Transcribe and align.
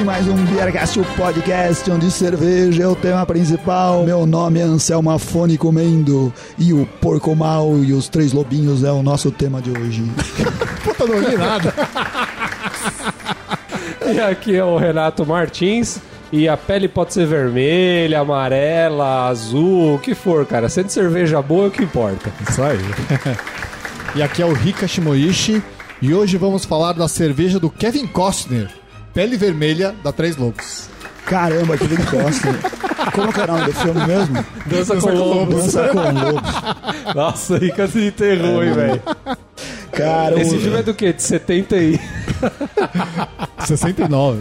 Aqui 0.00 0.06
mais 0.06 0.26
um 0.28 0.46
Beercast, 0.46 0.98
o 0.98 1.04
podcast 1.14 1.90
onde 1.90 2.10
cerveja 2.10 2.84
é 2.84 2.86
o 2.86 2.96
tema 2.96 3.26
principal. 3.26 4.02
Meu 4.02 4.24
nome 4.24 4.58
é 4.58 4.62
Anselmo 4.62 5.10
Afone 5.10 5.58
Comendo 5.58 6.32
e 6.56 6.72
o 6.72 6.86
Porco 7.02 7.36
Mal 7.36 7.76
e 7.84 7.92
os 7.92 8.08
Três 8.08 8.32
Lobinhos 8.32 8.82
é 8.82 8.90
o 8.90 9.02
nosso 9.02 9.30
tema 9.30 9.60
de 9.60 9.70
hoje. 9.70 10.02
Puta, 10.82 11.06
não 11.06 11.16
ouvi 11.16 11.36
nada. 11.36 11.74
E 14.10 14.18
aqui 14.20 14.56
é 14.56 14.64
o 14.64 14.78
Renato 14.78 15.26
Martins. 15.26 15.98
E 16.32 16.48
a 16.48 16.56
pele 16.56 16.88
pode 16.88 17.12
ser 17.12 17.26
vermelha, 17.26 18.20
amarela, 18.20 19.28
azul, 19.28 19.96
o 19.96 19.98
que 19.98 20.14
for, 20.14 20.46
cara. 20.46 20.70
Sendo 20.70 20.88
cerveja 20.88 21.42
boa 21.42 21.66
é 21.66 21.68
o 21.68 21.70
que 21.70 21.82
importa. 21.82 22.32
Isso 22.48 22.62
aí. 22.62 22.78
E 24.14 24.22
aqui 24.22 24.40
é 24.40 24.46
o 24.46 24.54
Rika 24.54 24.88
Shimoishi 24.88 25.62
e 26.00 26.14
hoje 26.14 26.38
vamos 26.38 26.64
falar 26.64 26.94
da 26.94 27.06
cerveja 27.06 27.60
do 27.60 27.68
Kevin 27.68 28.06
Costner, 28.06 28.79
Pele 29.12 29.36
Vermelha 29.36 29.94
da 30.02 30.12
Três 30.12 30.36
Lobos. 30.36 30.88
Caramba, 31.26 31.76
que 31.76 31.84
ele 31.84 31.96
gosta. 31.96 32.48
Como 33.14 33.32
que 33.32 33.40
é 33.40 33.44
o 33.44 33.46
nome 33.46 33.64
do 33.64 33.72
filme 33.72 34.06
mesmo? 34.06 34.44
Dança, 34.66 34.96
com 34.96 35.10
lobos. 35.10 35.64
Dança 35.64 35.88
com 35.88 35.98
Lobos. 35.98 37.14
Nossa, 37.14 37.58
Rica 37.58 37.86
se 37.86 38.06
enterrou, 38.06 38.64
hein, 38.64 38.72
velho. 38.72 39.02
Cara, 39.92 40.40
Esse 40.40 40.58
filme 40.58 40.78
é 40.78 40.82
do 40.82 40.94
quê? 40.94 41.12
De 41.12 41.22
70 41.22 41.76
aí. 41.76 42.00
69. 43.66 44.38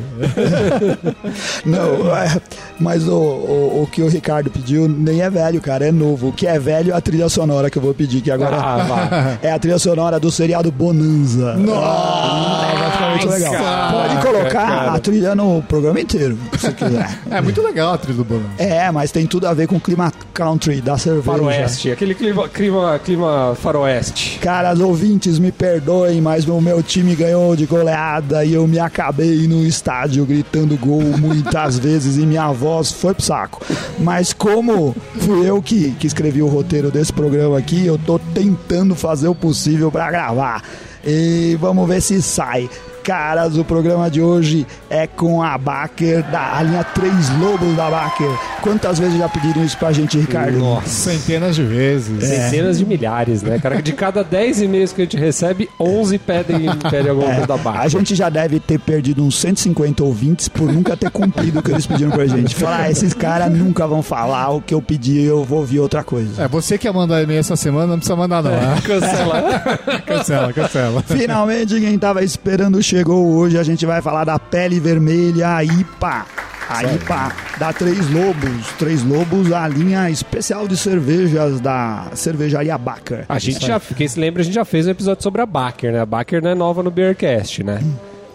Não, 1.66 2.16
é, 2.16 2.42
mas 2.80 3.08
o, 3.08 3.12
o, 3.14 3.84
o 3.84 3.88
que 3.92 4.02
o 4.02 4.08
Ricardo 4.08 4.50
pediu 4.50 4.88
nem 4.88 5.22
é 5.22 5.30
velho, 5.30 5.62
cara, 5.62 5.88
é 5.88 5.92
novo. 5.92 6.30
O 6.30 6.34
que 6.34 6.48
é 6.48 6.58
velho 6.60 6.92
é 6.92 6.96
a 6.96 7.02
trilha 7.02 7.30
sonora 7.30 7.70
que 7.70 7.78
eu 7.78 7.82
vou 7.82 7.94
pedir, 7.94 8.22
que 8.22 8.32
agora 8.32 8.58
Ah, 8.58 9.38
é 9.42 9.52
a 9.52 9.60
trilha 9.60 9.80
sonora 9.80 10.20
do 10.20 10.32
seriado 10.32 10.72
Bonanza. 10.72 11.56
Ah, 11.58 12.74
vai 12.78 12.92
ficar 12.92 13.10
muito 13.10 13.30
legal. 13.30 13.54
Nossa, 13.54 13.94
Pode 14.10 14.26
colocar 14.28 14.50
cara. 14.68 14.92
a 14.94 15.00
trilha 15.00 15.36
no 15.36 15.62
programa 15.64 16.00
inteiro, 16.00 16.38
se 16.58 16.72
quiser. 16.72 17.10
É 17.32 17.42
muito 17.42 17.62
legal 17.62 17.94
a 17.94 17.98
trilha 17.98 18.18
do 18.18 18.24
Bolan. 18.26 18.44
É, 18.58 18.90
mas 18.92 19.12
tem 19.12 19.26
tudo 19.28 19.48
a 19.48 19.54
ver 19.54 19.68
com 19.68 19.76
o 19.76 19.80
clima 19.80 20.12
country 20.34 20.82
da 20.82 20.98
cerveja. 20.98 21.24
Faroeste, 21.24 21.92
aquele 21.92 22.16
clima, 22.16 22.48
clima, 22.50 23.00
clima 23.04 23.56
faroeste. 23.62 24.40
Caras 24.40 24.80
ouvintes, 24.80 25.38
me 25.38 25.52
perdoem, 25.52 26.20
mas 26.22 26.48
o 26.48 26.60
meu 26.60 26.82
time 26.82 27.16
ganhou 27.16 27.56
de 27.56 27.66
goleada 27.66 28.44
e 28.44 28.54
eu 28.54 28.66
me 28.68 28.80
acabei 28.80 29.09
no 29.48 29.66
estádio 29.66 30.26
gritando 30.26 30.78
gol 30.78 31.02
muitas 31.18 31.78
vezes 31.80 32.18
e 32.18 32.26
minha 32.26 32.52
voz 32.52 32.92
foi 32.92 33.14
pro 33.14 33.24
saco. 33.24 33.66
Mas 34.00 34.34
como 34.34 34.96
fui 35.20 35.50
eu 35.50 35.62
que, 35.62 35.92
que 35.92 36.08
escrevi 36.08 36.42
o 36.42 36.48
roteiro 36.48 36.92
desse 36.92 37.12
programa 37.14 37.58
aqui, 37.58 37.86
eu 37.86 37.98
tô 37.98 38.20
tentando 38.20 38.96
fazer 38.96 39.28
o 39.28 39.36
possível 39.36 39.92
pra 39.92 40.12
gravar. 40.12 40.64
E 41.06 41.58
vamos 41.60 41.88
ver 41.88 42.02
se 42.02 42.22
sai. 42.22 42.70
Caras, 43.10 43.58
o 43.58 43.66
programa 43.66 44.08
de 44.08 44.22
hoje 44.22 44.68
é 44.88 45.08
com 45.08 45.42
a 45.42 45.58
Baker, 45.58 46.22
da 46.30 46.58
a 46.58 46.62
linha 46.62 46.84
Três 46.84 47.28
Lobos 47.40 47.76
da 47.76 47.90
Baker. 47.90 48.30
Quantas 48.62 49.00
vezes 49.00 49.18
já 49.18 49.28
pediram 49.28 49.64
isso 49.64 49.76
pra 49.80 49.92
gente, 49.92 50.20
Ricardo? 50.20 50.80
Centenas 50.86 51.56
de 51.56 51.64
vezes. 51.64 52.24
Centenas 52.24 52.78
de 52.78 52.86
milhares, 52.86 53.42
né, 53.42 53.58
cara? 53.58 53.82
De 53.82 53.94
cada 53.94 54.24
10 54.24 54.62
e-mails 54.62 54.94
que 54.94 55.02
a 55.02 55.06
gente 55.06 55.18
recebe, 55.18 55.68
11 55.80 56.20
pedem, 56.20 56.70
pedem 56.88 57.10
alguma 57.10 57.30
coisa 57.32 57.48
da 57.48 57.58
barra. 57.58 57.82
A 57.82 57.88
gente 57.88 58.14
já 58.14 58.30
deve 58.30 58.60
ter 58.60 58.78
perdido 58.80 59.24
uns 59.24 59.40
150 59.40 60.04
ouvintes 60.04 60.48
por 60.48 60.72
nunca 60.72 60.96
ter 60.96 61.10
cumprido 61.10 61.62
o 61.62 61.64
que 61.64 61.72
eles 61.72 61.88
pediram 61.88 62.12
pra 62.12 62.28
gente. 62.28 62.54
Falar, 62.54 62.82
ah, 62.82 62.92
esses 62.92 63.16
caras 63.16 63.52
nunca 63.52 63.88
vão 63.88 64.04
falar 64.04 64.50
o 64.52 64.62
que 64.62 64.74
eu 64.76 64.84
pedi, 64.84 65.20
eu 65.20 65.44
vou 65.44 65.62
ouvir 65.62 65.80
outra 65.80 66.04
coisa. 66.04 66.44
É, 66.44 66.48
você 66.48 66.78
que 66.78 66.86
ia 66.86 66.94
mandar 66.94 67.24
e-mail 67.24 67.40
essa 67.40 67.56
semana, 67.56 67.88
não 67.88 67.98
precisa 67.98 68.16
mandar 68.16 68.44
não. 68.44 68.52
né? 68.52 68.80
Cancela. 68.86 69.42
Cancela, 70.06 70.54
cancela. 70.54 71.04
Finalmente, 71.08 71.80
quem 71.80 71.98
tava 71.98 72.24
esperando 72.24 72.80
chegou. 73.00 73.26
Hoje 73.28 73.58
a 73.58 73.64
gente 73.64 73.86
vai 73.86 74.02
falar 74.02 74.26
da 74.26 74.38
pele 74.38 74.80
vermelha, 74.80 75.56
a 75.56 75.64
IPA. 75.64 76.26
A 76.68 76.84
IPA 76.84 77.32
da 77.58 77.74
Três 77.74 78.10
Lobos. 78.10 78.68
Três 78.78 79.04
Lobos, 79.04 79.52
a 79.54 79.68
linha 79.68 80.10
especial 80.10 80.68
de 80.68 80.76
cervejas 80.76 81.60
da 81.62 82.08
cervejaria 82.14 82.78
Baker. 82.78 83.26
A 83.28 83.40
gente 83.40 83.66
já, 83.66 83.80
quem 83.80 84.08
se 84.08 84.20
lembra, 84.20 84.42
a 84.42 84.46
gente 84.46 84.54
já 84.54 84.66
fez 84.66 84.86
um 84.86 84.92
episódio 84.92 85.24
sobre 85.24 85.42
a 85.42 85.46
Baker, 85.46 85.94
né? 85.94 86.02
A 86.02 86.06
Baker 86.06 86.44
não 86.44 86.52
é 86.52 86.56
nova 86.56 86.84
no 86.84 86.92
Beercast, 86.92 87.64
né? 87.64 87.82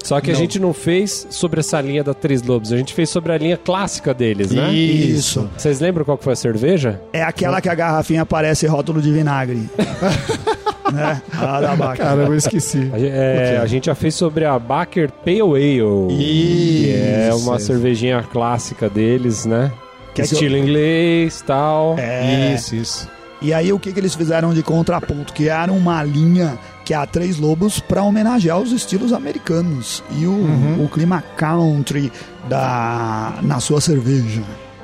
Só 0.03 0.21
que 0.21 0.31
a 0.31 0.35
gente 0.35 0.59
não 0.59 0.75
fez 0.75 1.27
sobre 1.31 1.61
essa 1.61 1.81
linha 1.81 2.05
da 2.05 2.13
Três 2.13 2.43
Lobos, 2.43 2.73
a 2.73 2.77
gente 2.77 2.93
fez 2.93 3.09
sobre 3.09 3.33
a 3.33 3.39
linha 3.39 3.57
clássica 3.57 4.13
deles, 4.13 4.51
né? 4.51 4.71
Isso. 4.73 5.49
Vocês 5.57 5.81
lembram 5.81 6.05
qual 6.05 6.19
que 6.19 6.25
foi 6.25 6.35
a 6.35 6.37
cerveja? 6.37 7.01
É 7.13 7.23
aquela 7.23 7.61
que 7.61 7.69
a 7.69 7.75
garrafinha 7.75 8.27
parece 8.27 8.67
rótulo 8.67 9.01
de 9.01 9.13
vinagre. 9.13 9.69
né? 10.95 11.23
A 11.37 11.61
da 11.61 11.77
Baker. 11.77 12.05
Caramba, 12.05 12.23
eu 12.31 12.37
esqueci. 12.37 12.91
A, 12.93 12.99
é, 12.99 13.59
a 13.59 13.67
gente 13.67 13.87
já 13.87 13.95
fez 13.95 14.15
sobre 14.15 14.45
a 14.45 14.59
Baker 14.59 15.11
Pale 15.25 15.41
Ale. 15.41 16.17
Que 16.17 16.95
é 17.29 17.35
uma 17.35 17.57
Isso. 17.57 17.67
cervejinha 17.67 18.23
clássica 18.33 18.89
deles, 18.89 19.45
né? 19.45 19.71
Que 20.15 20.21
eu- 20.23 20.25
Estilo 20.25 20.57
inglês 20.57 21.43
tal. 21.47 21.97
É. 21.99 22.55
Isso, 22.55 22.75
isso. 22.77 23.09
E 23.43 23.53
aí 23.53 23.73
o 23.73 23.79
que, 23.79 23.93
que 23.93 24.01
eles 24.01 24.15
fizeram 24.15 24.55
de 24.55 24.63
contraponto? 24.63 25.33
Criaram 25.35 25.77
uma 25.77 26.03
linha 26.03 26.57
que 26.85 26.95
é 26.95 26.97
a 26.97 27.05
Três 27.05 27.39
Lobos 27.39 27.79
para 27.81 28.03
homenagear 28.03 28.59
os 28.59 28.73
estilos 28.73 29.13
americanos 29.13 30.03
e 30.19 30.27
o, 30.27 30.31
Uhum. 30.31 30.85
o 30.85 30.89
clima 30.89 31.23
country 31.37 32.11
da, 32.49 33.35
na 33.43 33.59
sua 33.61 33.81
cerveja. 33.81 34.43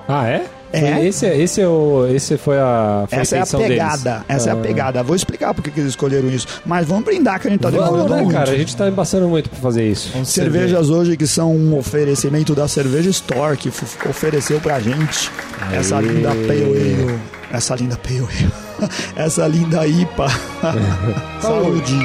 Ah, 0.09 0.27
é? 0.27 0.45
É. 0.73 1.05
Esse, 1.05 1.27
é- 1.27 1.37
esse, 1.37 1.61
é 1.61 1.67
o, 1.67 2.07
esse 2.07 2.37
foi 2.39 2.59
a, 2.59 3.05
foi 3.09 3.19
Essa 3.19 3.37
é 3.37 3.41
a 3.41 3.47
pegada, 3.47 4.11
deles. 4.11 4.25
essa 4.29 4.51
é 4.51 4.53
a 4.53 4.55
Ah. 4.55 4.59
pegada. 4.59 5.03
Vou 5.03 5.17
explicar 5.17 5.53
por 5.53 5.63
que 5.63 5.71
eles 5.81 5.91
escolheram 5.91 6.29
isso. 6.29 6.47
Mas 6.65 6.87
vamos 6.87 7.05
brindar 7.05 7.41
que 7.41 7.49
a 7.49 7.51
gente 7.51 7.61
tá 7.61 7.71
demorando 7.71 8.09
né, 8.15 8.23
muito. 8.23 8.33
cara? 8.35 8.51
A 8.51 8.57
gente 8.57 8.77
tá 8.77 8.89
embaçando 8.89 9.27
muito 9.29 9.51
pra 9.51 9.59
fazer 9.59 9.89
isso. 9.89 10.11
Vamos 10.13 10.29
Cervejas 10.29 10.89
hoje 10.91 11.17
que 11.17 11.27
são 11.27 11.55
um 11.55 11.77
oferecimento 11.77 12.55
da 12.55 12.69
Cerveja 12.69 13.11
Store, 13.11 13.57
que 13.57 13.69
ofereceu 14.09 14.61
pra 14.61 14.79
gente 14.79 15.31
essa 15.73 15.97
Aê. 15.99 16.03
linda 16.07 16.29
Pale 16.29 16.65
Ale. 16.65 17.19
Essa 17.53 17.75
linda 17.75 17.97
Pale 17.97 18.19
Ale. 18.19 18.53
essa 19.17 19.47
linda 19.49 19.87
IPA. 19.87 20.29
Saúde. 21.43 21.99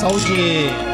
Saúde! 0.00 0.93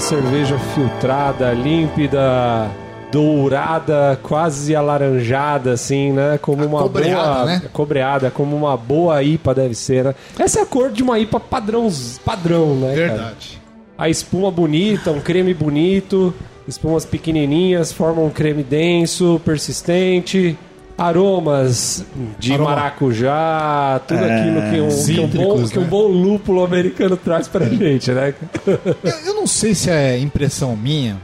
Cerveja 0.00 0.58
filtrada, 0.74 1.52
límpida, 1.52 2.70
dourada, 3.12 4.18
quase 4.22 4.74
alaranjada, 4.74 5.72
assim, 5.72 6.10
né? 6.10 6.38
Como 6.40 6.64
uma 6.64 6.82
Cobreada, 6.82 7.32
boa. 7.34 7.44
né? 7.44 7.62
Cobreada, 7.72 8.30
como 8.30 8.56
uma 8.56 8.76
boa 8.76 9.22
IPA 9.22 9.54
deve 9.54 9.74
ser, 9.74 10.04
né? 10.04 10.14
Essa 10.38 10.60
é 10.60 10.62
a 10.62 10.66
cor 10.66 10.90
de 10.90 11.02
uma 11.02 11.18
IPA 11.18 11.38
padrão, 11.38 11.88
padrão 12.24 12.74
né? 12.76 12.94
cara? 12.94 13.08
Verdade. 13.08 13.60
A 13.96 14.08
espuma 14.08 14.50
bonita, 14.50 15.10
um 15.10 15.20
creme 15.20 15.52
bonito, 15.52 16.32
espumas 16.66 17.04
pequenininhas, 17.04 17.92
formam 17.92 18.24
um 18.26 18.30
creme 18.30 18.62
denso, 18.62 19.40
persistente. 19.44 20.58
Aromas 21.00 22.04
de 22.38 22.52
Aroma. 22.52 22.70
maracujá, 22.70 24.00
tudo 24.06 24.20
É, 24.22 24.40
aquilo 24.40 24.60
que 24.70 24.80
um, 24.80 25.04
que, 25.04 25.20
um 25.38 25.42
bom, 25.44 25.68
que 25.68 25.78
um 25.78 25.82
né? 25.82 25.88
bom 25.88 26.06
lúpulo 26.08 26.62
americano 26.64 27.16
traz 27.16 27.48
pra 27.48 27.64
gente, 27.66 28.10
né? 28.12 28.34
Eu, 29.02 29.10
eu 29.26 29.34
não 29.34 29.46
sei 29.46 29.74
se 29.74 29.90
é 29.90 30.18
impressão 30.18 30.76
minha, 30.76 31.16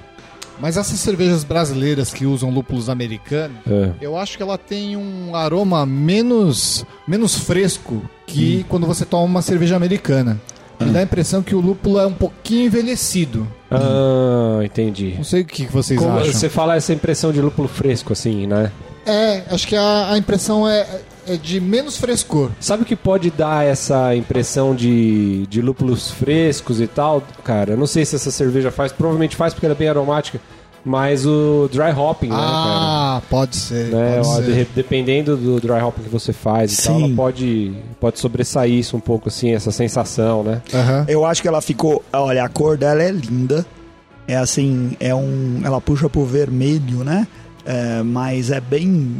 mas 0.59 0.77
essas 0.79 0.99
cervejas 0.99 1.45
brasileiras 1.45 2.12
que 2.12 2.25
usam 2.25 2.49
lúpulos 2.50 2.89
americanos, 2.89 3.59
É. 3.71 3.91
eu 4.00 4.17
acho 4.17 4.37
que 4.39 4.43
ela 4.43 4.56
tem 4.56 4.97
um 4.97 5.37
aroma 5.37 5.85
menos, 5.85 6.85
menos 7.06 7.37
fresco 7.39 8.03
que 8.27 8.65
quando 8.69 8.87
você 8.87 9.05
toma 9.05 9.25
uma 9.25 9.43
cerveja 9.43 9.77
americana. 9.77 10.41
Me 10.81 10.90
dá 10.90 11.00
a 11.00 11.02
impressão 11.02 11.43
que 11.43 11.55
o 11.55 11.61
lúpulo 11.61 11.99
é 11.99 12.06
um 12.06 12.12
pouquinho 12.12 12.67
envelhecido. 12.67 13.46
Ah, 13.70 14.61
entendi. 14.64 15.14
Não 15.17 15.25
sei 15.25 15.43
o 15.43 15.44
que 15.44 15.67
vocês 15.67 15.99
Como 15.99 16.17
acham. 16.19 16.32
você 16.32 16.49
fala 16.49 16.76
essa 16.76 16.93
impressão 16.93 17.32
de 17.32 17.40
lúpulo 17.40 17.69
fresco, 17.69 18.12
assim, 18.12 18.46
né? 18.46 18.70
É, 19.06 19.43
acho 19.50 19.67
que 19.69 19.76
a, 19.76 20.12
a 20.12 20.19
impressão 20.19 20.69
é, 20.69 20.84
é 21.28 21.37
de 21.37 21.61
menos 21.61 21.96
frescor. 21.96 22.50
Sabe 22.61 22.82
o 22.82 22.87
que 22.87 22.96
pode 22.96 23.31
dar 23.31 23.64
essa 23.64 24.14
impressão 24.14 24.75
de, 24.75 25.46
de 25.46 25.62
lúpulos 25.62 26.11
frescos 26.11 26.81
e 26.81 26.87
tal? 26.87 27.23
Cara, 27.44 27.73
eu 27.73 27.76
não 27.76 27.87
sei 27.87 28.05
se 28.05 28.17
essa 28.17 28.31
cerveja 28.31 28.70
faz, 28.70 28.93
provavelmente 28.93 29.37
faz 29.37 29.55
porque 29.55 29.64
ela 29.67 29.75
é 29.75 29.78
bem 29.78 29.88
aromática, 29.88 30.40
mas 30.87 31.27
o 31.27 31.69
dry 31.73 31.91
hopping, 31.91 32.29
né, 32.29 32.37
cara? 32.37 32.47
Ah, 32.47 33.23
pode 33.29 33.56
ser. 33.56 33.87
Né, 33.88 34.17
pode 34.23 34.29
ó, 34.29 34.35
ser. 34.37 34.43
de- 34.55 34.65
dependendo 34.75 35.37
do 35.37 35.61
dry 35.61 35.81
hopping 35.83 36.05
que 36.05 36.09
você 36.09 36.33
faz 36.33 36.79
e 36.79 36.83
tal, 36.87 36.97
Sim. 36.99 37.05
ela 37.06 37.15
pode, 37.17 37.73
pode 38.00 38.21
sobressair 38.21 38.73
isso 38.73 38.97
um 38.97 39.00
pouco, 39.00 39.29
assim, 39.29 39.53
essa 39.53 39.73
sensação, 39.73 40.44
né? 40.44 40.62
Aham. 40.73 41.05
Eu 41.09 41.27
acho 41.27 41.43
que 41.43 41.49
ela 41.49 41.61
ficou. 41.61 42.05
Olha, 42.12 42.44
a 42.44 42.49
cor 42.49 42.79
dela 42.79 43.03
é 43.03 43.11
linda. 43.11 43.67
É 44.29 44.37
assim, 44.37 44.97
é 44.99 45.15
um. 45.15 45.61
Ela 45.65 45.81
puxa 45.81 46.09
pro 46.09 46.25
vermelho, 46.25 47.05
né? 47.05 47.27
É, 47.67 48.03
mas 48.03 48.51
é 48.51 48.61
bem. 48.61 49.17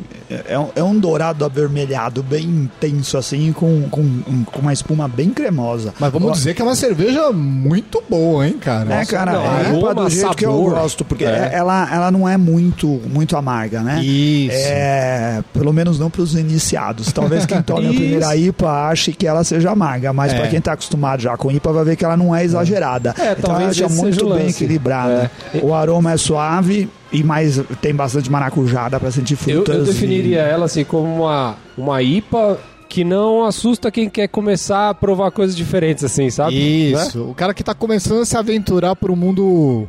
É, 0.49 0.59
um- 0.59 0.69
é 0.77 0.83
um 0.83 0.99
dourado 0.99 1.45
avermelhado, 1.45 2.23
bem 2.23 2.45
intenso, 2.45 3.19
assim, 3.19 3.53
com, 3.53 3.83
com, 3.91 4.23
com 4.45 4.61
uma 4.61 4.73
espuma 4.73 5.09
bem 5.09 5.31
cremosa. 5.31 5.93
Mas 5.99 6.13
vamos 6.13 6.29
Eu- 6.29 6.35
dizer 6.35 6.55
que 6.55 6.63
é 6.63 6.65
uma 6.65 6.77
cerveja 6.77 7.33
muito 7.33 8.03
boa, 8.09 8.47
hein, 8.47 8.57
cara? 8.61 8.95
É, 9.03 9.05
cara, 9.05 9.33
não, 9.33 9.59
é 9.59 9.79
IPA 9.79 9.95
do 9.95 10.09
jeito 10.11 10.37
que 10.37 10.47
eu 10.47 10.53
sabor. 10.53 10.75
gosto, 10.75 11.05
porque 11.05 11.25
É. 11.25 11.51
ela, 11.53 11.93
ela 11.93 12.11
não 12.11 12.29
é 12.29 12.37
muito, 12.37 12.87
muito 13.13 13.37
amarga, 13.37 13.81
né? 13.83 14.01
Isso. 14.03 14.55
É, 14.57 15.43
pelo 15.53 15.73
menos 15.73 15.99
não 15.99 16.09
para 16.11 16.23
os 16.23 16.35
iniciados. 16.35 17.13
Talvez 17.13 17.45
quem 17.47 17.61
tome 17.63 17.87
a 17.89 17.91
primeira 17.93 18.37
IPA 18.37 18.89
ache 18.89 19.13
que 19.13 19.27
ela 19.27 19.43
seja 19.45 19.71
amarga, 19.73 20.13
mas 20.13 20.33
É. 20.33 20.37
para 20.39 20.49
quem 20.49 20.61
tá 20.61 20.73
acostumado 20.73 21.21
já 21.21 21.37
com 21.37 21.51
IPA 21.51 21.73
vai 21.73 21.85
ver 21.85 21.97
que 21.97 22.05
ela 22.05 22.17
não 22.17 22.35
é 22.35 22.45
exagerada. 22.45 23.15
É, 23.19 23.33
então 23.33 23.51
talvez 23.51 23.79
ela 23.79 23.87
esse 23.91 23.97
muito 24.01 24.35
bem 24.35 24.49
equilibrada. 24.49 25.31
É. 25.55 25.59
O 25.63 25.75
aroma 25.75 26.13
é 26.13 26.17
suave 26.17 26.89
e 27.13 27.23
mais 27.23 27.61
tem 27.81 27.95
bastante 27.95 28.31
maracujá, 28.31 28.89
dá 28.89 28.99
para 29.01 29.11
sentir 29.11 29.35
Eu, 29.35 29.39
frutas. 29.65 29.77
eu 29.77 29.83
e- 29.83 29.87
definiria 29.87 30.41
ela 30.41 30.67
assim 30.67 30.85
como 30.85 31.23
uma, 31.23 31.57
uma 31.77 32.03
IPA 32.03 32.59
que 32.89 33.03
não 33.05 33.45
assusta 33.45 33.91
quem 33.91 34.09
quer 34.09 34.29
começar 34.29 34.91
a 34.91 34.95
provar 34.95 35.31
coisas 35.31 35.57
diferentes, 35.57 36.05
assim, 36.05 36.31
sabe? 36.31 36.55
Isso. 36.93 37.23
O 37.25 37.35
cara 37.35 37.53
que 37.53 37.63
tá 37.65 37.75
começando 37.75 38.21
a 38.21 38.25
se 38.25 38.37
aventurar 38.37 38.95
por 38.95 39.11
um 39.11 39.17
mundo 39.17 39.89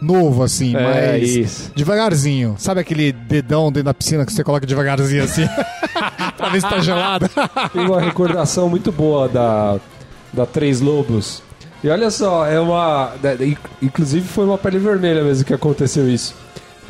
novo, 0.00 0.44
assim, 0.44 0.74
É, 0.76 1.12
mas 1.12 1.34
isso. 1.34 1.72
devagarzinho. 1.74 2.54
Sabe 2.58 2.80
aquele 2.80 3.10
dedão 3.12 3.66
dentro 3.72 3.84
da 3.86 3.94
piscina 3.94 4.24
que 4.24 4.32
você 4.32 4.44
coloca 4.44 4.64
devagarzinho 4.66 5.24
assim? 5.24 5.46
pra 6.36 6.48
ver 6.50 6.60
se 6.60 6.68
tá 6.68 6.78
gelado. 6.78 7.28
Tem 7.72 7.84
uma 7.84 8.00
recordação 8.00 8.68
muito 8.68 8.92
boa 8.92 9.28
da, 9.28 9.78
da 10.32 10.46
Três 10.46 10.80
Lobos. 10.80 11.42
E 11.82 11.88
olha 11.88 12.10
só, 12.10 12.46
é 12.46 12.58
uma. 12.60 13.12
da- 13.20 13.34
Inclusive 13.82 14.26
foi 14.26 14.44
uma 14.44 14.58
pele 14.58 14.78
vermelha 14.78 15.22
mesmo 15.24 15.44
que 15.44 15.54
aconteceu 15.54 16.08
isso. 16.08 16.34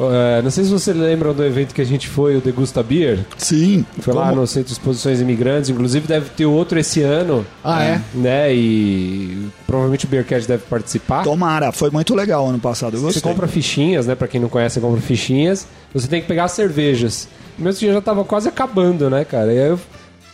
É, 0.00 0.40
não 0.42 0.50
sei 0.50 0.62
se 0.64 0.70
você 0.70 0.92
lembra 0.92 1.34
do 1.34 1.44
evento 1.44 1.74
que 1.74 1.80
a 1.80 1.84
gente 1.84 2.06
foi, 2.08 2.36
o 2.36 2.40
Degusta 2.40 2.82
Beer. 2.82 3.18
Sim, 3.36 3.84
Foi 4.00 4.14
lá 4.14 4.28
como- 4.28 4.42
no 4.42 4.46
Centro 4.46 4.68
de 4.68 4.72
Exposições 4.74 5.20
Imigrantes. 5.20 5.70
Inclusive 5.70 6.06
deve 6.06 6.30
ter 6.30 6.46
outro 6.46 6.78
esse 6.78 7.02
ano. 7.02 7.44
Ah, 7.64 7.82
é? 7.82 8.00
Né? 8.14 8.54
E 8.54 9.48
provavelmente 9.66 10.04
o 10.04 10.08
Beercast 10.08 10.46
deve 10.46 10.62
participar. 10.64 11.24
Tomara, 11.24 11.72
foi 11.72 11.90
muito 11.90 12.14
legal 12.14 12.46
ano 12.48 12.58
passado. 12.60 12.96
Eu 12.96 13.00
Você 13.00 13.20
compra 13.20 13.48
fichinhas, 13.48 14.06
né? 14.06 14.14
Pra 14.14 14.28
quem 14.28 14.40
não 14.40 14.48
conhece, 14.48 14.74
você 14.74 14.80
compra 14.80 15.00
fichinhas. 15.00 15.66
Você 15.92 16.06
tem 16.06 16.20
que 16.20 16.28
pegar 16.28 16.44
as 16.44 16.52
cervejas. 16.52 17.26
O 17.58 17.62
meu 17.62 17.72
dia 17.72 17.92
já 17.92 18.00
tava 18.00 18.24
quase 18.24 18.48
acabando, 18.48 19.10
né, 19.10 19.24
cara? 19.24 19.52
E 19.52 19.58
aí 19.58 19.68
eu, 19.70 19.80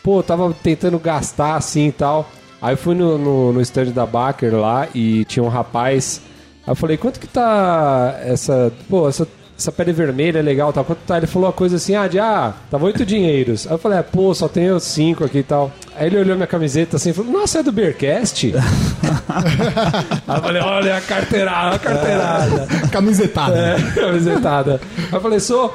pô, 0.03 0.23
tava 0.23 0.55
tentando 0.63 0.99
gastar 0.99 1.57
assim 1.57 1.89
e 1.89 1.93
tal. 1.93 2.29
Aí 2.61 2.75
eu 2.75 2.79
fui 2.79 2.95
no, 2.95 3.17
no, 3.17 3.53
no 3.55 3.61
stand 3.63 3.87
da 3.93 4.05
Baker 4.05 4.55
lá 4.55 4.89
e 4.95 5.25
tinha 5.25 5.43
um 5.43 5.49
rapaz. 5.49 6.21
Aí 6.67 6.71
eu 6.73 6.77
falei, 6.77 6.97
quanto 6.99 7.19
que 7.19 7.27
tá 7.27 8.19
essa. 8.23 8.71
Pô, 8.91 9.09
essa. 9.09 9.27
Essa 9.57 9.71
pele 9.71 9.93
vermelha 9.93 10.41
é 10.41 10.43
legal, 10.43 10.73
tal. 10.73 10.85
Quanto 10.85 10.99
tá? 11.07 11.17
Ele 11.17 11.29
falou 11.29 11.47
uma 11.47 11.53
coisa 11.53 11.77
assim, 11.77 11.95
ah, 11.95 12.09
de 12.09 12.19
ah, 12.19 12.53
tava 12.71 12.87
oito 12.87 13.07
dinheiros. 13.07 13.67
Aí 13.69 13.75
eu 13.75 13.79
falei, 13.79 13.99
ah, 13.99 14.03
pô, 14.03 14.35
só 14.35 14.49
tenho 14.49 14.81
cinco 14.81 15.25
aqui 15.25 15.39
e 15.39 15.43
tal. 15.45 15.71
Aí 15.97 16.09
ele 16.09 16.19
olhou 16.19 16.35
minha 16.35 16.47
camiseta 16.47 16.97
assim 16.97 17.11
e 17.11 17.13
falou, 17.13 17.33
nossa, 17.33 17.61
é 17.61 17.63
do 17.63 17.71
Beercast? 17.71 18.53
Aí 18.53 20.37
eu 20.37 20.43
falei, 20.43 20.63
olha 20.63 20.97
a 20.97 21.01
carteirada, 21.01 21.77
a 21.77 21.79
carteirada. 21.79 22.67
Camisetada. 22.91 23.57
É, 23.57 24.01
camisetada. 24.01 24.81
Aí 24.99 25.13
eu 25.13 25.21
falei, 25.21 25.39
sou. 25.39 25.73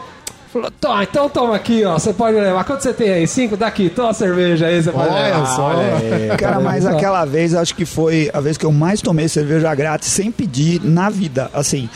Falou, 0.52 0.72
toma, 0.81 1.04
então 1.04 1.30
toma 1.30 1.56
aqui, 1.56 1.86
ó. 1.86 1.94
Você 1.94 2.12
pode 2.12 2.36
levar. 2.36 2.64
Quanto 2.64 2.81
você 2.81 2.92
tem 2.92 3.12
aí? 3.12 3.28
Cinco? 3.28 3.56
Daqui, 3.56 3.88
toma 3.88 4.10
a 4.10 4.14
cerveja 4.14 4.66
aí. 4.66 4.81
Você 4.81 4.92
pode 4.92 5.08
Olha 5.14 5.24
levar. 5.24 5.46
só. 5.46 5.68
Olha 5.68 5.96
aí, 5.96 6.38
Cara, 6.38 6.60
mas 6.60 6.84
só? 6.84 6.90
aquela 6.90 7.24
vez 7.24 7.54
acho 7.54 7.76
que 7.76 7.86
foi 7.86 8.31
a 8.34 8.42
vez 8.42 8.58
que 8.58 8.66
eu 8.66 8.72
mais 8.72 9.00
tomei 9.00 9.30
cerveja 9.30 9.74
grátis 9.76 10.10
sem 10.10 10.31
pedir 10.31 10.81
na 10.84 11.08
vida, 11.10 11.52
assim. 11.54 11.88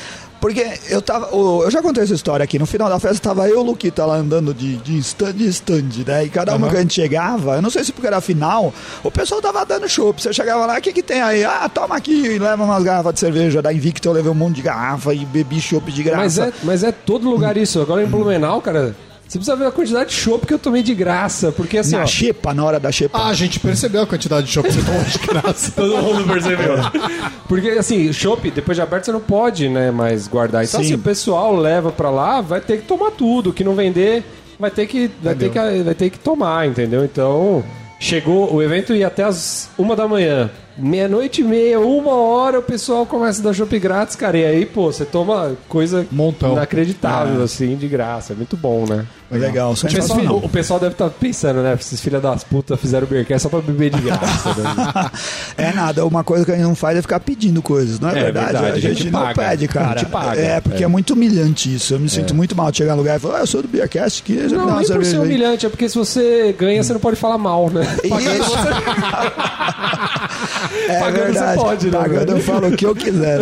Porque 0.44 0.78
eu 0.90 1.02
tava. 1.02 1.30
Eu 1.34 1.72
já 1.72 1.82
contei 1.82 2.04
essa 2.04 2.14
história 2.14 2.44
aqui. 2.44 2.60
No 2.60 2.66
final 2.66 2.90
da 2.90 3.00
festa 3.00 3.30
tava 3.30 3.48
eu 3.48 3.56
e 3.56 3.58
o 3.60 3.64
Luquita 3.64 4.06
lá 4.06 4.18
andando 4.18 4.54
de, 4.54 4.76
de 4.76 4.98
stand 4.98 5.36
em 5.40 5.46
stand, 5.46 6.04
né? 6.06 6.26
E 6.26 6.30
cada 6.30 6.54
uma 6.54 6.70
que 6.70 6.76
a 6.76 6.82
gente 6.82 6.96
chegava, 6.96 7.56
eu 7.56 7.62
não 7.62 7.70
sei 7.70 7.82
se 7.82 7.94
porque 7.94 8.08
era 8.08 8.20
final, 8.20 8.74
o 9.02 9.10
pessoal 9.10 9.42
tava 9.42 9.66
dando 9.66 9.88
chopp. 9.88 10.22
Você 10.22 10.34
chegava 10.34 10.66
lá, 10.66 10.78
o 10.78 10.82
que 10.82 10.92
que 10.92 11.02
tem 11.02 11.22
aí? 11.22 11.46
Ah, 11.46 11.70
toma 11.74 11.96
aqui 11.96 12.12
e 12.26 12.38
leva 12.38 12.62
umas 12.62 12.84
garrafas 12.84 13.14
de 13.14 13.20
cerveja. 13.22 13.62
Da 13.62 13.72
Invicta 13.72 14.06
eu 14.06 14.12
levei 14.12 14.30
um 14.30 14.36
monte 14.36 14.58
de 14.58 14.64
garrafa 14.64 15.14
e 15.14 15.26
bebi 15.26 15.62
chopp 15.62 15.90
de 15.90 16.04
graça. 16.04 16.22
Mas 16.22 16.38
é, 16.38 16.54
mas 16.62 16.84
é 16.84 16.92
todo 16.92 17.30
lugar 17.30 17.56
isso. 17.56 17.80
Agora 17.80 18.04
em 18.04 18.08
Blumenau, 18.08 18.60
cara, 18.60 18.94
você 19.34 19.40
precisa 19.40 19.56
ver 19.56 19.66
a 19.66 19.72
quantidade 19.72 20.10
de 20.12 20.16
chopp 20.16 20.46
que 20.46 20.54
eu 20.54 20.60
tomei 20.60 20.84
de 20.84 20.94
graça. 20.94 21.52
Porque 21.52 21.80
assim, 21.80 21.96
Na 21.96 22.04
ó. 22.04 22.06
xepa, 22.06 22.54
na 22.54 22.64
hora 22.64 22.80
da 22.80 22.92
xepa. 22.92 23.18
Ah, 23.18 23.30
a 23.30 23.34
gente 23.34 23.60
percebeu 23.60 24.04
a 24.04 24.08
quantidade 24.08 24.46
de 24.46 24.52
chopp 24.52 24.68
que 24.68 24.76
você 24.76 24.84
tomou 24.84 25.04
de 25.04 25.18
graça. 25.18 25.72
Todo 25.76 25.98
mundo 25.98 26.32
percebeu. 26.32 26.76
Porque, 27.50 27.70
assim, 27.70 28.14
chopp, 28.14 28.52
depois 28.52 28.76
de 28.76 28.82
aberto, 28.82 29.06
você 29.06 29.12
não 29.12 29.20
pode, 29.20 29.70
né, 29.70 29.90
mais 29.90 30.28
guardar. 30.28 30.64
Então, 30.64 30.82
Sim. 30.82 30.88
se 30.90 30.94
o 30.94 31.00
pessoal 31.00 31.56
leva 31.56 31.92
pra 31.92 32.12
lá, 32.12 32.42
vai 32.42 32.62
ter 32.62 32.78
que 32.78 32.84
tomar 32.84 33.12
tudo. 33.12 33.50
O 33.50 33.54
que 33.54 33.64
não 33.64 33.74
vender, 33.74 34.24
vai 34.60 34.70
ter 34.70 34.86
que, 34.86 35.10
vai 35.22 35.34
ter 35.34 35.50
que, 35.50 35.84
vai 35.84 35.96
ter 35.96 36.10
que 36.12 36.20
tomar, 36.20 36.68
entendeu? 36.68 37.04
Então, 37.04 37.64
chegou, 38.00 38.54
o 38.54 38.62
evento 38.62 38.94
ia 38.94 39.08
até 39.08 39.24
as 39.24 39.70
uma 39.78 39.96
da 39.96 40.08
manhã. 40.08 40.52
Meia-noite 40.76 41.42
e 41.42 41.44
meia, 41.44 41.80
uma 41.80 42.14
hora, 42.14 42.60
o 42.60 42.64
pessoal 42.64 43.06
começa 43.06 43.42
a 43.42 43.44
dar 43.44 43.54
chopp 43.54 43.78
grátis, 43.78 44.16
cara. 44.16 44.38
E 44.38 44.46
aí, 44.46 44.66
pô, 44.66 44.92
você 44.92 45.06
toma 45.06 45.52
coisa 45.70 46.06
Montão. 46.12 46.54
inacreditável, 46.54 47.44
assim, 47.44 47.76
de 47.76 47.88
graça. 47.88 48.34
É 48.34 48.36
muito 48.36 48.58
bom, 48.58 48.86
né? 48.88 49.06
Legal, 49.32 49.74
O 49.74 49.76
pessoal, 49.76 50.38
o 50.38 50.50
pessoal 50.50 50.80
deve 50.80 50.92
estar 50.94 51.10
pensando, 51.10 51.62
né? 51.64 51.76
Esses 51.80 52.00
filha 52.00 52.20
das 52.20 52.44
putas 52.44 52.80
fizeram 52.80 53.08
o 53.08 53.10
Beercast 53.10 53.42
só 53.44 53.50
pra 53.50 53.62
beber 53.62 53.90
de 53.90 54.00
graça. 54.02 54.50
né? 54.54 55.12
É 55.58 55.72
nada, 55.74 56.06
uma 56.06 56.24
coisa 56.24 56.46
que 56.46 56.52
a 56.52 56.56
gente 56.56 56.64
não 56.66 56.76
faz 56.76 57.00
é 57.00 57.02
ficar 57.02 57.20
pedindo 57.20 57.60
coisas, 57.62 58.00
não 58.00 58.10
é, 58.10 58.20
É 58.20 58.24
verdade? 58.26 58.52
verdade, 58.54 58.78
A 58.78 58.80
gente, 58.80 59.10
não 59.10 59.22
paga. 59.22 59.34
pede, 59.42 59.68
cara. 59.68 59.88
A 59.88 59.98
gente 59.98 60.10
paga. 60.12 60.40
É, 60.40 60.62
porque 60.62 60.84
é. 60.84 60.86
É. 60.86 60.88
muito 60.88 61.14
humilhante 61.14 61.74
isso. 61.74 61.96
Eu 61.96 62.00
me 62.00 62.10
sinto 62.10 62.36
muito 62.36 62.56
mal 62.56 62.70
de 62.70 62.78
chegar 62.78 62.92
no 62.94 63.00
lugar 63.00 63.18
e 63.18 63.20
falar, 63.20 63.38
ah, 63.38 63.42
eu 63.42 63.48
sou 63.48 63.64
do 63.64 63.68
Beercast, 63.68 64.22
que 64.22 64.48
já 64.50 64.56
Não, 64.56 64.78
nem 64.78 64.88
por 64.88 65.04
ser 65.06 65.18
humilhante, 65.20 65.66
é 65.66 65.70
porque 65.70 65.90
se 65.90 65.98
você 65.98 66.54
ganha, 66.58 66.84
você 66.84 66.94
não 66.94 67.00
pode 67.00 67.16
falar 67.16 67.38
mal, 67.40 67.70
né? 67.72 67.82
Isso. 68.04 68.54
é 70.88 71.00
Pagando 71.00 71.18
você 71.28 71.32
verdade. 71.34 71.58
pode, 71.62 71.86
né, 71.88 71.92
Pagando 71.98 72.32
eu 72.32 72.40
falo 72.40 72.68
o 72.68 72.72
que 72.78 72.86
eu 72.86 72.96
quiser. 72.96 73.40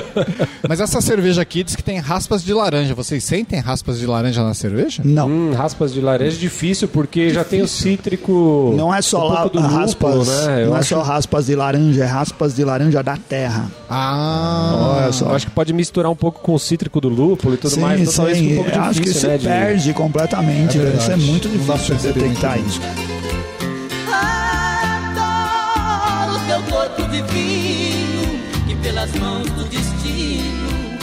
Mas 0.68 0.80
essa 0.80 1.00
cerveja 1.00 1.42
aqui 1.42 1.62
diz 1.64 1.74
que 1.74 1.82
tem 1.82 1.98
raspas 1.98 2.42
de 2.44 2.52
laranja. 2.52 2.94
Vocês 2.94 3.24
sentem 3.24 3.58
raspas 3.60 3.98
de 3.98 4.06
laranja 4.06 4.42
na 4.44 4.54
cerveja? 4.54 5.02
Não. 5.04 5.28
Hum, 5.28 5.52
raspas 5.52 5.92
de 5.92 6.00
laranja 6.00 6.36
é 6.36 6.40
difícil, 6.40 6.86
porque 6.88 7.30
já 7.30 7.42
tem 7.44 7.62
o 7.62 7.68
cítrico. 7.68 8.74
Não 8.76 8.94
é 8.94 9.02
só 9.02 9.28
um 9.32 9.36
pouco 9.36 9.56
do 9.60 9.60
raspas, 9.66 10.14
lúpulo, 10.16 10.36
né? 10.46 10.64
Não 10.66 10.76
é 10.76 10.78
acho, 10.80 10.88
só 10.90 11.02
raspas 11.02 11.46
de 11.46 11.54
laranja, 11.56 12.04
é 12.04 12.06
raspas 12.06 12.54
de 12.54 12.64
laranja 12.64 13.02
da 13.02 13.16
terra. 13.16 13.70
Ah, 13.88 14.96
Olha 15.02 15.12
só. 15.12 15.26
eu 15.26 15.34
acho 15.34 15.46
que 15.46 15.52
pode 15.52 15.72
misturar 15.72 16.10
um 16.10 16.16
pouco 16.16 16.40
com 16.40 16.54
o 16.54 16.58
cítrico 16.58 17.00
do 17.00 17.08
lúpulo 17.08 17.54
e 17.54 17.56
tudo 17.56 17.74
sim, 17.74 17.80
mais. 17.80 18.00
Então 18.00 18.32
sim. 18.34 18.52
um 18.52 18.56
pouco 18.56 18.70
Eu 18.70 18.80
acho 18.82 19.00
que 19.00 19.06
difícil, 19.08 19.20
se 19.20 19.26
né? 19.28 19.38
de- 19.38 19.46
perde 19.46 19.92
completamente. 19.94 20.78
É 20.78 20.80
ser 20.82 20.90
verdade. 20.90 21.22
muito 21.22 21.48
difícil 21.48 21.74
perceber 21.96 22.12
detectar 22.20 22.58
muito 22.58 22.70
isso. 22.70 23.09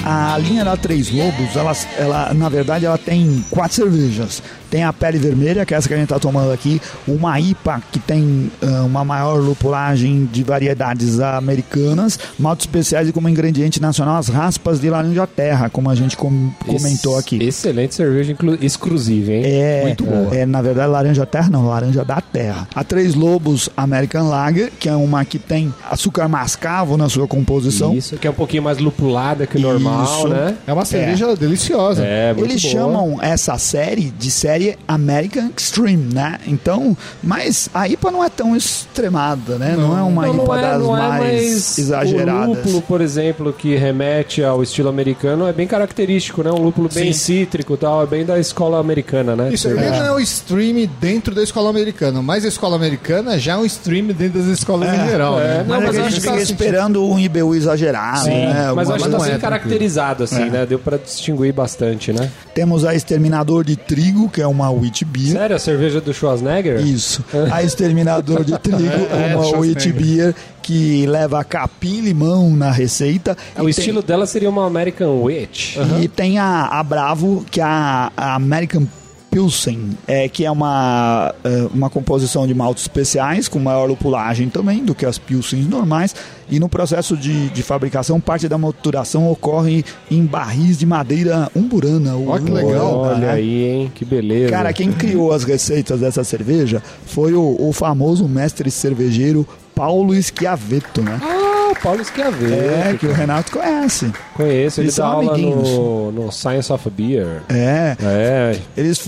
A 0.10 0.38
linha 0.38 0.64
da 0.64 0.78
Três 0.78 1.12
Lobos, 1.12 1.54
ela, 1.54 1.74
ela, 1.98 2.34
na 2.34 2.48
verdade, 2.48 2.86
ela 2.86 2.98
tem 2.98 3.44
quatro 3.50 3.76
cervejas. 3.76 4.42
Tem 4.70 4.84
a 4.84 4.92
pele 4.94 5.18
vermelha, 5.18 5.66
que 5.66 5.74
é 5.74 5.78
essa 5.78 5.88
que 5.88 5.94
a 5.94 5.98
gente 5.98 6.06
está 6.06 6.20
tomando 6.20 6.52
aqui, 6.52 6.82
uma 7.08 7.40
IPA, 7.40 7.82
que 7.92 8.00
tem 8.00 8.52
ah, 8.62 8.84
uma 8.84 9.04
maior 9.06 9.40
lupulagem 9.40 10.26
de 10.32 10.44
variedades 10.44 11.20
americanas, 11.20 12.20
maltes 12.38 12.66
especiais 12.66 13.08
e 13.08 13.12
como 13.12 13.30
ingrediente 13.30 13.82
nacional 13.82 14.18
as 14.18 14.28
raspas 14.28 14.80
de 14.80 14.90
laranja 14.90 15.26
terra, 15.28 15.70
como 15.70 15.90
a 15.90 15.96
gente 15.96 16.16
com- 16.18 16.52
comentou 16.66 17.18
aqui. 17.18 17.42
Excelente 17.42 17.96
cerveja 17.96 18.36
exclusiva, 18.62 19.32
hein? 19.32 19.42
É, 19.46 19.82
Muito 19.84 20.04
boa. 20.04 20.36
é, 20.36 20.46
na 20.46 20.62
verdade, 20.62 20.90
laranja 20.92 21.26
terra 21.26 21.50
não, 21.50 21.68
laranja 21.68 22.04
da 22.04 22.20
terra. 22.22 22.68
A 22.76 22.84
Três 22.84 23.16
Lobos 23.16 23.70
American 23.76 24.28
Lager, 24.30 24.72
que 24.80 24.90
é 24.90 24.96
uma 24.96 25.24
que 25.26 25.40
tem 25.40 25.74
açúcar 25.90 26.28
mascavo 26.28 26.98
na 26.98 27.10
sua 27.10 27.28
composição. 27.28 27.94
Isso, 27.96 28.18
que 28.18 28.28
é 28.28 28.30
um 28.30 28.34
pouquinho 28.34 28.64
mais 28.64 28.78
lupulada 28.78 29.46
que 29.48 29.58
o 29.58 29.62
normal, 29.62 30.04
Isso. 30.04 30.28
né? 30.28 30.56
é 30.66 30.74
uma 30.74 30.86
cerveja 30.86 31.36
deliciosa. 31.36 32.04
É, 32.04 32.34
muito 32.34 32.52
Eles 32.52 32.62
boa. 32.62 32.74
chamam 32.74 33.20
essa 33.22 33.58
série 33.58 34.10
de 34.18 34.30
série 34.32 34.57
American 34.88 35.50
Extreme, 35.56 36.14
né? 36.14 36.40
Então, 36.48 36.96
mas 37.24 37.70
a 37.74 37.88
IPA 37.88 38.12
não 38.12 38.24
é 38.24 38.30
tão 38.30 38.56
extremada, 38.56 39.58
né? 39.58 39.76
Não, 39.78 39.98
é 39.98 40.02
uma 40.02 40.28
Não, 40.28 40.34
IPA 40.36 40.46
não 40.46 40.56
é, 40.56 40.62
das 40.62 40.82
não 40.82 40.98
é, 40.98 41.00
mais 41.00 41.22
mas 41.44 41.78
exageradas. 41.78 42.48
O 42.48 42.54
lúpulo, 42.54 42.82
por 42.82 43.02
exemplo, 43.02 43.54
que 43.54 43.76
remete 43.76 44.44
ao 44.44 44.62
estilo 44.64 44.90
americano, 44.90 45.48
é 45.48 45.54
bem 45.54 45.68
característico, 45.68 46.44
né? 46.44 46.52
Um 46.52 46.62
lúpulo 46.62 46.90
bem 46.94 47.14
cítrico 47.14 47.74
e 47.74 47.78
tal, 47.78 48.04
é 48.04 48.06
bem 48.06 48.26
da 48.26 48.40
escola 48.40 48.80
americana, 48.80 49.36
né? 49.36 49.50
Isso 49.52 49.68
aí 49.68 49.74
não 49.76 49.82
é 50.06 50.12
o 50.12 50.20
stream 50.20 50.88
dentro 51.00 51.34
da 51.34 51.44
escola 51.44 51.70
americana, 51.70 52.22
mas 52.22 52.46
a 52.46 52.48
escola 52.48 52.76
americana 52.76 53.38
já 53.38 53.54
é 53.54 53.58
um 53.58 53.66
stream 53.66 54.08
dentro 54.08 54.40
das 54.40 54.48
escolas 54.48 54.90
em 54.90 55.10
geral. 55.10 55.40
é. 55.40 55.44
né? 55.44 55.66
Mas, 55.68 55.68
Não, 55.68 55.76
é 55.76 55.80
mas 55.80 55.90
que 55.92 55.98
a 55.98 56.04
eu 56.06 56.10
gente 56.10 56.22
fica 56.22 56.42
esperando 56.42 57.04
um 57.06 57.20
IBU 57.20 57.56
exagerado, 57.56 58.26
Sim, 58.26 58.30
né? 58.46 58.72
mas 58.76 58.90
acho 58.90 59.04
que 59.06 59.12
tá 59.12 59.20
bem 59.20 59.32
é, 59.34 59.38
caracterizado, 59.38 60.24
assim, 60.24 60.44
É. 60.44 60.50
né? 60.50 60.66
Deu 60.66 60.80
pra 60.80 60.98
distinguir 60.98 61.54
bastante, 61.54 62.12
né? 62.14 62.30
Temos 62.54 62.86
a 62.86 62.96
Exterminador 62.96 63.64
de 63.64 63.76
Trigo, 63.76 64.30
que 64.30 64.42
é 64.42 64.47
é 64.48 64.50
uma 64.50 64.72
wheat 64.72 65.04
beer. 65.06 65.34
Sério, 65.34 65.56
a 65.56 65.60
cerveja 65.60 66.02
do 66.02 66.14
Schwarzenegger? 66.14 66.80
Isso. 66.86 67.24
A 67.52 67.62
Exterminador 67.64 68.44
de 68.44 68.58
Trigo 68.58 68.80
É, 69.12 69.32
é 69.32 69.36
uma 69.36 69.46
wheat 69.60 69.82
Schwarzenegger. 69.84 69.94
beer 70.02 70.36
que 70.62 71.06
leva 71.06 71.44
capim 71.44 72.02
limão 72.02 72.50
na 72.56 72.72
receita. 72.72 73.38
É, 73.56 73.60
o 73.62 73.64
tem- 73.66 73.70
estilo 73.70 74.02
dela 74.02 74.26
seria 74.26 74.50
uma 74.50 74.66
American 74.66 75.22
Witch. 75.24 75.76
E 76.02 76.08
tem 76.08 76.40
a, 76.40 76.66
a 76.66 76.84
Bravo, 76.84 77.46
que 77.50 77.62
é 77.62 77.64
a, 77.64 78.12
a 78.18 78.36
American 78.36 78.86
Pilsen, 79.32 79.92
é, 80.08 80.28
que 80.28 80.46
é 80.46 80.52
uma, 80.52 81.34
é, 81.44 81.68
uma 81.74 81.90
composição 81.90 82.48
de 82.48 82.54
maltes 82.54 82.84
especiais, 82.84 83.48
com 83.48 83.60
maior 83.60 83.86
lupulagem 83.88 84.50
também 84.50 84.84
do 84.84 84.96
que 84.96 85.06
as 85.06 85.18
Pilsens 85.18 85.68
normais. 85.68 86.16
E 86.50 86.60
no 86.60 86.70
processo 86.70 87.18
de, 87.18 87.50
de 87.50 87.62
fabricação, 87.62 88.20
parte 88.22 88.48
da 88.48 88.58
maturação 88.58 89.30
ocorre 89.30 89.84
em 90.10 90.26
barris 90.26 90.78
de 90.78 90.86
madeira 90.86 91.52
umburana. 91.56 92.16
Ó, 92.16 92.38
que 92.40 92.50
legal. 92.52 93.00
Olha 93.00 93.18
né? 93.18 93.32
aí, 93.32 93.64
hein? 93.66 93.92
Que 93.94 94.06
beleza. 94.06 94.52
Cara, 94.52 94.72
quem 94.72 94.92
criou 94.92 95.32
as 95.34 95.44
receitas 95.44 96.00
dessa 96.00 96.24
cerveja 96.24 96.82
foi 97.06 97.34
o, 97.34 97.56
o 97.60 97.74
famoso 97.74 98.28
mestre 98.28 98.72
cervejeiro 98.72 99.46
Paulo 99.76 100.14
Schiavetto, 100.22 101.02
né? 101.02 101.20
Ah, 101.22 101.74
Paulo 101.84 102.04
Schiavetti. 102.04 102.54
É, 102.54 102.96
que 103.00 103.06
o 103.06 103.14
Renato 103.14 103.52
conhece. 103.52 104.12
Conheço, 104.34 104.80
ele 104.80 104.88
Eles 104.88 104.96
dá 104.96 105.04
são 105.04 105.12
aula 105.12 105.34
amiguinhos. 105.34 105.70
no, 105.70 106.12
no 106.14 106.32
Science 106.32 106.72
of 106.72 106.90
Beer. 106.90 107.44
É, 107.50 107.96
É, 108.02 108.60
Eles, 108.76 109.04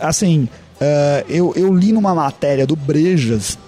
assim, 0.00 0.48
eh, 0.80 1.24
eu, 1.28 1.52
eu 1.56 1.74
li 1.74 1.92
numa 1.92 2.14
matéria 2.14 2.66
do 2.66 2.74
Brejas 2.76 3.58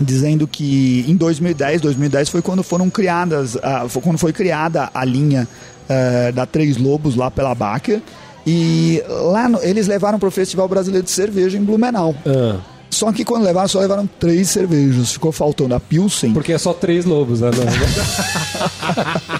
dizendo 0.00 0.46
que 0.46 1.04
em 1.08 1.16
2010, 1.16 1.80
2010 1.80 2.28
foi 2.28 2.42
quando 2.42 2.62
foram 2.62 2.88
criadas, 2.90 3.56
ah, 3.62 3.86
foi 3.88 4.02
quando 4.02 4.18
foi 4.18 4.32
criada 4.32 4.90
a 4.94 5.04
linha 5.04 5.48
eh, 5.88 6.32
da 6.32 6.46
Três 6.46 6.76
Lobos 6.76 7.16
lá 7.16 7.30
pela 7.30 7.54
Baker 7.54 8.00
e 8.46 9.02
lá 9.08 9.48
no- 9.48 9.62
eles 9.62 9.86
levaram 9.86 10.18
para 10.18 10.28
o 10.28 10.32
Festival 10.32 10.68
Brasileiro 10.68 11.04
de 11.04 11.10
Cerveja 11.10 11.56
em 11.58 11.64
Blumenau. 11.64 12.14
ah, 12.26 12.58
Só 12.90 13.10
que 13.12 13.24
quando 13.24 13.42
levaram, 13.42 13.66
só 13.68 13.80
levaram 13.80 14.08
três 14.20 14.48
cervejas. 14.50 15.12
Ficou 15.12 15.32
faltando 15.32 15.74
a 15.74 15.80
Pilsen. 15.80 16.32
porque 16.32 16.52
é 16.52 16.58
só 16.58 16.72
três 16.72 17.04
lobos, 17.04 17.40
né? 17.40 17.50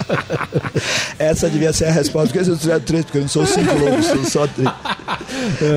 Essa 1.18 1.48
devia 1.48 1.72
ser 1.72 1.86
a 1.86 1.90
resposta. 1.92 2.28
Porque 2.32 2.44
se 2.44 2.50
eu 2.50 2.56
tiver 2.56 2.80
três, 2.80 3.04
porque 3.04 3.18
eu 3.18 3.22
não 3.22 3.28
sou 3.28 3.46
cinco 3.46 3.74
lobos, 3.78 4.06
sou 4.06 4.24
só 4.24 4.46
três. 4.46 4.68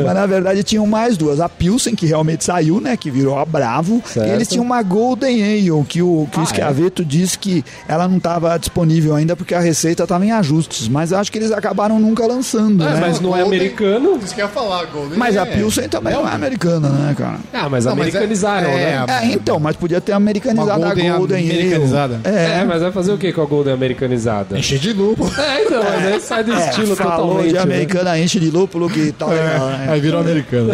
Mas 0.06 0.14
na 0.14 0.26
verdade 0.26 0.64
tinham 0.64 0.86
mais 0.88 1.18
duas. 1.18 1.40
A 1.40 1.50
Pilsen, 1.50 1.96
que 1.96 2.06
realmente 2.06 2.44
saiu, 2.44 2.80
né? 2.82 2.96
Que 2.98 3.10
virou 3.12 3.38
a 3.38 3.46
Bravo. 3.46 4.02
Certo. 4.06 4.28
E 4.28 4.32
eles 4.32 4.48
tinham 4.48 4.64
uma 4.64 4.82
Golden 4.82 5.44
Ale, 5.44 5.86
que 5.86 6.02
o, 6.02 6.28
que 6.32 6.40
o 6.40 6.42
Ah, 6.42 6.46
Schiavetto 6.46 7.04
disse 7.06 7.38
que 7.38 7.64
ela 7.88 8.08
não 8.08 8.18
estava 8.18 8.58
disponível 8.58 9.16
ainda 9.16 9.36
porque 9.36 9.54
a 9.56 9.60
receita 9.60 10.04
estava 10.04 10.26
em 10.26 10.32
ajustes. 10.32 10.88
Mas 10.88 11.14
acho 11.14 11.32
que 11.32 11.38
eles 11.38 11.52
acabaram 11.52 12.00
nunca 12.00 12.26
lançando, 12.26 12.84
Ah, 12.84 12.92
né? 12.92 12.98
mas 13.02 13.20
não 13.20 13.36
é 13.36 13.42
Golden- 13.42 13.60
americano. 13.60 14.20
Isso 14.24 14.34
que 14.36 14.42
eu 14.42 14.46
ia 14.46 14.52
falar, 14.52 14.86
Golden. 14.86 15.18
Mas 15.18 15.38
a 15.38 15.42
é- 15.42 15.46
Pilsen 15.46 15.88
também 15.90 16.14
não 16.14 16.28
é 16.28 16.32
americana, 16.34 16.90
né, 16.90 17.16
cara? 17.18 17.38
Ah, 17.54 17.70
mas 17.70 17.86
Não, 17.86 17.92
é- 17.92 17.96
americanizaram, 17.96 18.70
é, 18.70 18.76
né? 19.06 19.06
É, 19.24 19.26
então, 19.34 19.60
mas 19.60 19.76
podia 19.76 20.00
ter 20.02 20.12
americanizado 20.14 20.80
Uma 20.80 20.92
a 20.92 20.94
Golden 20.94 21.12
Golden 21.18 21.50
Ale. 21.50 21.52
americanizada. 21.60 22.22
É, 22.24 22.60
É, 22.62 22.66
mas 22.66 22.82
vai 22.82 22.92
fazer 22.92 23.12
o 23.12 23.18
que 23.18 23.32
com 23.32 23.42
a 23.42 23.46
Golden 23.46 23.74
americanizada? 23.74 24.58
Encher 24.58 24.80
de 24.80 24.94
lúpulo. 24.94 25.32
É, 25.38 25.64
então, 25.64 25.84
mas 25.84 26.06
aí 26.14 26.20
sai 26.22 26.44
do 26.44 26.54
é, 26.54 26.70
estilo 26.70 26.96
falou 26.96 27.18
totalmente. 27.28 27.48
de 27.50 27.54
né? 27.56 27.60
americana, 27.62 28.20
enche 28.20 28.40
de 28.40 28.50
lúpulo 28.50 28.90
que 28.90 29.12
tá 29.12 29.26
né? 29.48 29.88
Aí 29.90 30.00
virou 30.02 30.20
americano. 30.22 30.70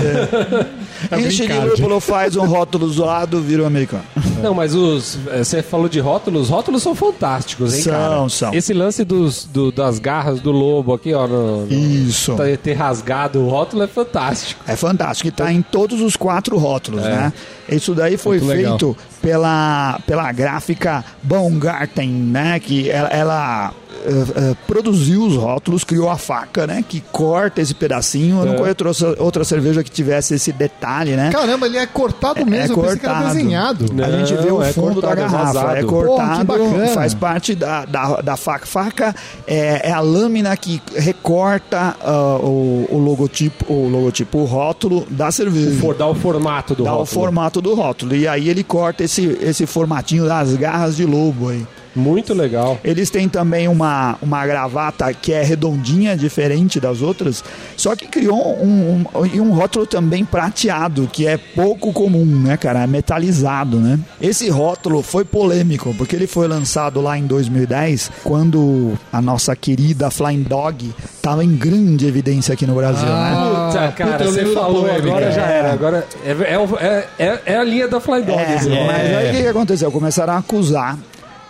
É 1.11 1.19
Enche 1.19 1.45
de 1.47 1.53
lúpulo, 1.59 1.99
faz 1.99 2.35
um 2.35 2.45
rótulo 2.45 2.87
zoado, 2.89 3.41
vira 3.41 3.63
um 3.63 3.65
americano. 3.67 4.03
Não, 4.41 4.53
mas 4.53 4.73
os. 4.73 5.17
eh, 5.31 5.43
Você 5.43 5.61
falou 5.61 5.89
de 5.89 5.99
rótulos, 5.99 6.43
os 6.43 6.49
rótulos 6.49 6.81
são 6.83 6.95
fantásticos, 6.95 7.73
hein, 7.73 7.81
São, 7.81 7.93
cara? 7.93 8.29
são. 8.29 8.53
Esse 8.53 8.73
lance 8.73 9.03
dos, 9.03 9.45
do- 9.45 9.71
das 9.71 9.99
garras 9.99 10.39
do 10.39 10.51
lobo 10.51 10.93
aqui, 10.93 11.13
ó. 11.13 11.27
No, 11.27 11.65
no- 11.65 11.73
Isso. 11.73 12.35
ter- 12.35 12.57
ter 12.57 12.73
rasgado 12.73 13.39
o 13.41 13.49
rótulo 13.49 13.83
é 13.83 13.87
fantástico. 13.87 14.61
É 14.67 14.75
fantástico, 14.75 15.27
e 15.27 15.31
tá 15.31 15.51
em 15.51 15.61
todos 15.61 16.01
os 16.01 16.15
quatro 16.15 16.57
rótulos, 16.57 17.01
né? 17.03 17.31
Isso 17.69 17.93
daí 17.93 18.17
foi 18.17 18.37
Muito 18.39 18.49
legal. 18.49 18.71
feito 18.79 18.97
pela, 19.21 19.99
pela 20.05 20.31
gráfica 20.31 21.03
Baumgarten, 21.23 22.09
né? 22.09 22.59
Que 22.59 22.89
ela, 22.89 23.09
ela, 23.09 23.73
eh, 24.05 24.23
eh, 24.51 24.55
produziu 24.67 25.23
os 25.23 25.35
rótulos, 25.35 25.83
criou 25.83 26.09
a 26.09 26.17
faca, 26.17 26.65
né? 26.67 26.83
Que 26.87 27.01
corta 27.11 27.61
esse 27.61 27.73
pedacinho. 27.73 28.39
Eu 28.39 28.45
não 28.45 28.53
É. 28.53 28.57
conheço 28.73 29.05
outra- 29.05 29.23
outra 29.23 29.43
cerveja 29.43 29.83
que 29.83 29.91
tivesse 29.91 30.33
esse 30.35 30.51
detalhe, 30.51 31.15
né? 31.15 31.31
Caramba, 31.31 31.65
ele 31.67 31.77
é 31.77 31.85
cortado 31.85 32.45
mesmo. 32.45 32.75
É 32.75 32.77
eu 32.77 32.81
pensei 32.83 32.99
que 32.99 33.05
era 33.05 33.15
cortado. 33.15 33.35
desenhado. 33.35 33.85
Não, 33.93 34.03
a 34.05 34.11
gente 34.11 34.33
vê 34.41 34.51
o 34.51 34.61
é 34.61 34.73
fundo 34.73 35.01
cortado, 35.01 35.15
da 35.15 35.21
é 35.21 35.29
garrafa, 35.29 35.59
é 35.77 35.81
Pô, 35.81 35.87
que 35.87 36.07
cortado, 36.07 36.53
faz 36.93 37.13
parte 37.13 37.55
da, 37.55 37.85
da, 37.85 38.21
da 38.21 38.35
faca. 38.37 38.65
Faca 38.65 39.15
é, 39.47 39.89
é 39.89 39.91
a 39.91 39.99
lâmina 39.99 40.55
que 40.57 40.81
recorta 40.95 41.95
ah, 42.03 42.37
o, 42.41 42.87
o 42.89 42.97
logotipo, 42.97 43.71
o 43.71 43.87
logotipo, 43.87 44.39
o 44.39 44.45
rótulo 44.45 45.05
da 45.09 45.31
cerveja. 45.31 45.79
For, 45.79 45.95
dá 45.95 46.07
o 46.07 46.15
formato 46.15 46.75
do 46.75 46.83
Dá 46.83 46.89
rótulo. 46.91 47.03
o 47.03 47.05
formato 47.05 47.61
do 47.61 47.73
rótulo. 47.75 48.15
E 48.15 48.27
aí 48.27 48.49
ele 48.49 48.63
corta 48.63 49.03
esse, 49.03 49.37
esse 49.41 49.65
formatinho 49.65 50.25
das 50.25 50.53
garras 50.55 50.95
de 50.95 51.05
lobo 51.05 51.49
aí. 51.49 51.65
Muito 51.95 52.33
legal. 52.33 52.79
Eles 52.83 53.09
têm 53.09 53.29
também 53.29 53.67
uma, 53.67 54.17
uma 54.21 54.45
gravata 54.45 55.13
que 55.13 55.31
é 55.33 55.43
redondinha, 55.43 56.17
diferente 56.17 56.79
das 56.79 57.01
outras, 57.01 57.43
só 57.77 57.95
que 57.95 58.07
criou 58.07 58.57
um, 58.61 59.05
um, 59.15 59.25
e 59.25 59.39
um 59.39 59.51
rótulo 59.53 59.85
também 59.85 60.25
prateado, 60.25 61.07
que 61.11 61.27
é 61.27 61.37
pouco 61.37 61.91
comum, 61.93 62.25
né, 62.25 62.57
cara? 62.57 62.83
É 62.83 62.87
metalizado, 62.87 63.77
né? 63.79 63.99
Esse 64.21 64.49
rótulo 64.49 65.01
foi 65.01 65.23
polêmico, 65.23 65.93
porque 65.97 66.15
ele 66.15 66.27
foi 66.27 66.47
lançado 66.47 66.99
lá 67.01 67.17
em 67.17 67.25
2010, 67.25 68.11
quando 68.23 68.93
a 69.11 69.21
nossa 69.21 69.55
querida 69.55 70.09
Flying 70.09 70.43
Dog 70.43 70.93
estava 71.15 71.43
em 71.43 71.55
grande 71.55 72.07
evidência 72.07 72.53
aqui 72.53 72.65
no 72.65 72.75
Brasil, 72.75 73.05
né? 73.05 73.11
Ah, 73.35 73.67
Puta, 73.71 73.91
cara, 73.91 74.11
puta, 74.17 74.23
você 74.31 74.45
falou, 74.47 74.81
polêmica. 74.83 75.07
agora 75.07 75.31
já 75.31 75.47
É. 75.47 75.57
era. 75.59 75.73
Agora 75.73 76.07
é, 76.25 76.31
é, 76.31 76.57
é, 76.79 77.25
é- 77.25 77.41
é 77.45 77.55
a 77.57 77.63
linha 77.63 77.87
da 77.87 77.99
Fly 77.99 78.23
Dog. 78.23 78.39
É, 78.39 78.55
esse 78.55 78.69
mas 78.69 79.15
aí 79.15 79.29
o 79.29 79.35
que, 79.35 79.41
que 79.41 79.47
aconteceu? 79.47 79.91
Começaram 79.91 80.33
a 80.33 80.37
acusar 80.37 80.97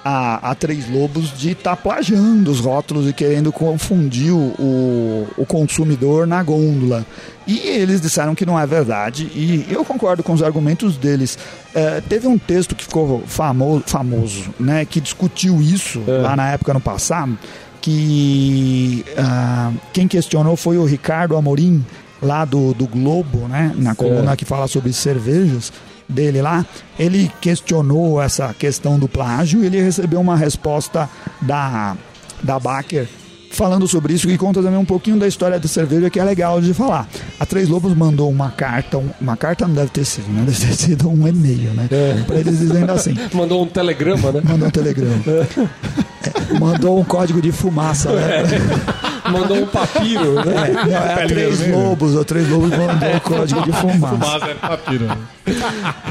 a, 0.04 0.52
a 0.52 0.56
Três 0.56 0.90
Lobos 0.90 1.38
de 1.38 1.52
estar 1.52 1.78
plagiando 1.78 2.52
os 2.52 2.60
rótulos 2.60 3.08
e 3.08 3.14
querendo 3.14 3.52
confundir 3.52 4.32
o, 4.32 5.28
o, 5.38 5.46
consumidor 5.46 6.28
na 6.28 6.44
gôndola. 6.44 7.06
E 7.48 7.60
eles 7.60 8.02
disseram 8.02 8.36
que 8.36 8.46
não 8.46 8.60
é 8.60 8.66
verdade, 8.66 9.24
e 9.34 9.66
eu 9.70 9.84
concordo 9.86 10.24
com 10.24 10.34
os 10.34 10.42
argumentos 10.44 10.98
deles. 10.98 11.38
É, 11.74 12.02
teve 12.02 12.28
um 12.28 12.38
texto 12.38 12.76
que 12.76 12.84
ficou 12.84 13.24
famoso, 13.26 13.84
famoso 13.86 14.54
né, 14.60 14.86
que 14.86 15.00
discutiu 15.00 15.62
isso 15.62 16.02
É. 16.08 16.12
lá 16.18 16.36
na 16.36 16.52
época, 16.52 16.74
no 16.74 16.82
passado, 16.82 17.38
que 17.82 19.06
ah, 19.18 19.72
quem 19.92 20.08
questionou 20.08 20.56
foi 20.56 20.78
o 20.78 20.86
Ricardo 20.86 21.36
Amorim, 21.36 21.86
lá 22.22 22.46
do, 22.46 22.74
do 22.74 22.88
Globo, 22.88 23.48
né, 23.50 23.74
na 23.76 23.94
coluna 23.94 24.34
É. 24.34 24.36
que 24.36 24.46
fala 24.46 24.68
sobre 24.68 24.94
cervejas 24.94 25.72
dele 26.14 26.42
lá, 26.42 26.66
ele 26.98 27.30
questionou 27.42 28.22
essa 28.22 28.54
questão 28.54 28.98
do 29.00 29.08
plágio 29.08 29.64
e 29.64 29.66
ele 29.66 29.82
recebeu 29.82 30.20
uma 30.22 30.38
resposta 30.38 31.10
da, 31.42 31.96
da 32.42 32.60
Baker 32.60 33.08
falando 33.52 33.88
sobre 33.88 34.14
isso, 34.14 34.26
que 34.28 34.36
conta 34.36 34.64
também 34.64 34.80
um 34.80 34.86
pouquinho 34.86 35.18
da 35.20 35.28
história 35.28 35.60
da 35.60 35.68
cerveja, 35.68 36.10
que 36.10 36.20
é 36.20 36.24
legal 36.24 36.60
de 36.60 36.74
falar. 36.74 37.08
A 37.40 37.46
Três 37.46 37.70
Lobos 37.70 37.94
mandou 37.96 38.28
uma 38.28 38.50
carta, 38.50 38.98
um- 38.98 39.12
uma 39.22 39.38
carta 39.38 39.68
não 39.68 39.76
deve 39.76 39.90
ter 39.92 40.04
sido, 40.06 40.28
né? 40.32 40.44
Deve 40.44 40.66
ter 40.66 40.74
sido 40.74 41.08
um 41.08 41.28
e-mail, 41.28 41.70
né? 41.76 41.88
É. 41.92 42.24
Pra 42.26 42.38
eles 42.38 42.58
dizendo 42.58 42.92
assim, 42.92 43.14
Mandou 43.32 43.62
um 43.64 43.68
telegrama, 43.68 44.32
né? 44.32 44.42
mandou 44.44 44.68
um 44.68 44.72
telegrama. 44.72 45.14
É, 46.24 46.58
mandou 46.58 46.98
um 46.98 47.04
código 47.04 47.42
de 47.42 47.52
fumaça, 47.52 48.10
né? 48.14 48.44
Mandou 49.32 49.58
um 49.58 49.68
papiro, 49.68 50.36
né? 50.46 50.70
É, 50.70 50.74
não, 50.74 50.92
é 50.92 51.24
a 51.24 51.28
Três 51.28 51.60
vermelha. 51.60 51.84
Lobos, 51.84 52.16
o 52.16 52.26
Três 52.26 52.50
Lobos 52.50 52.70
mandou 52.72 53.10
o 53.16 53.22
código 53.22 53.62
de 53.64 53.72
fumaça. 53.72 54.08
Fumaça 54.18 54.46
é 54.46 54.54
papiro. 54.56 55.06
né? 55.06 55.18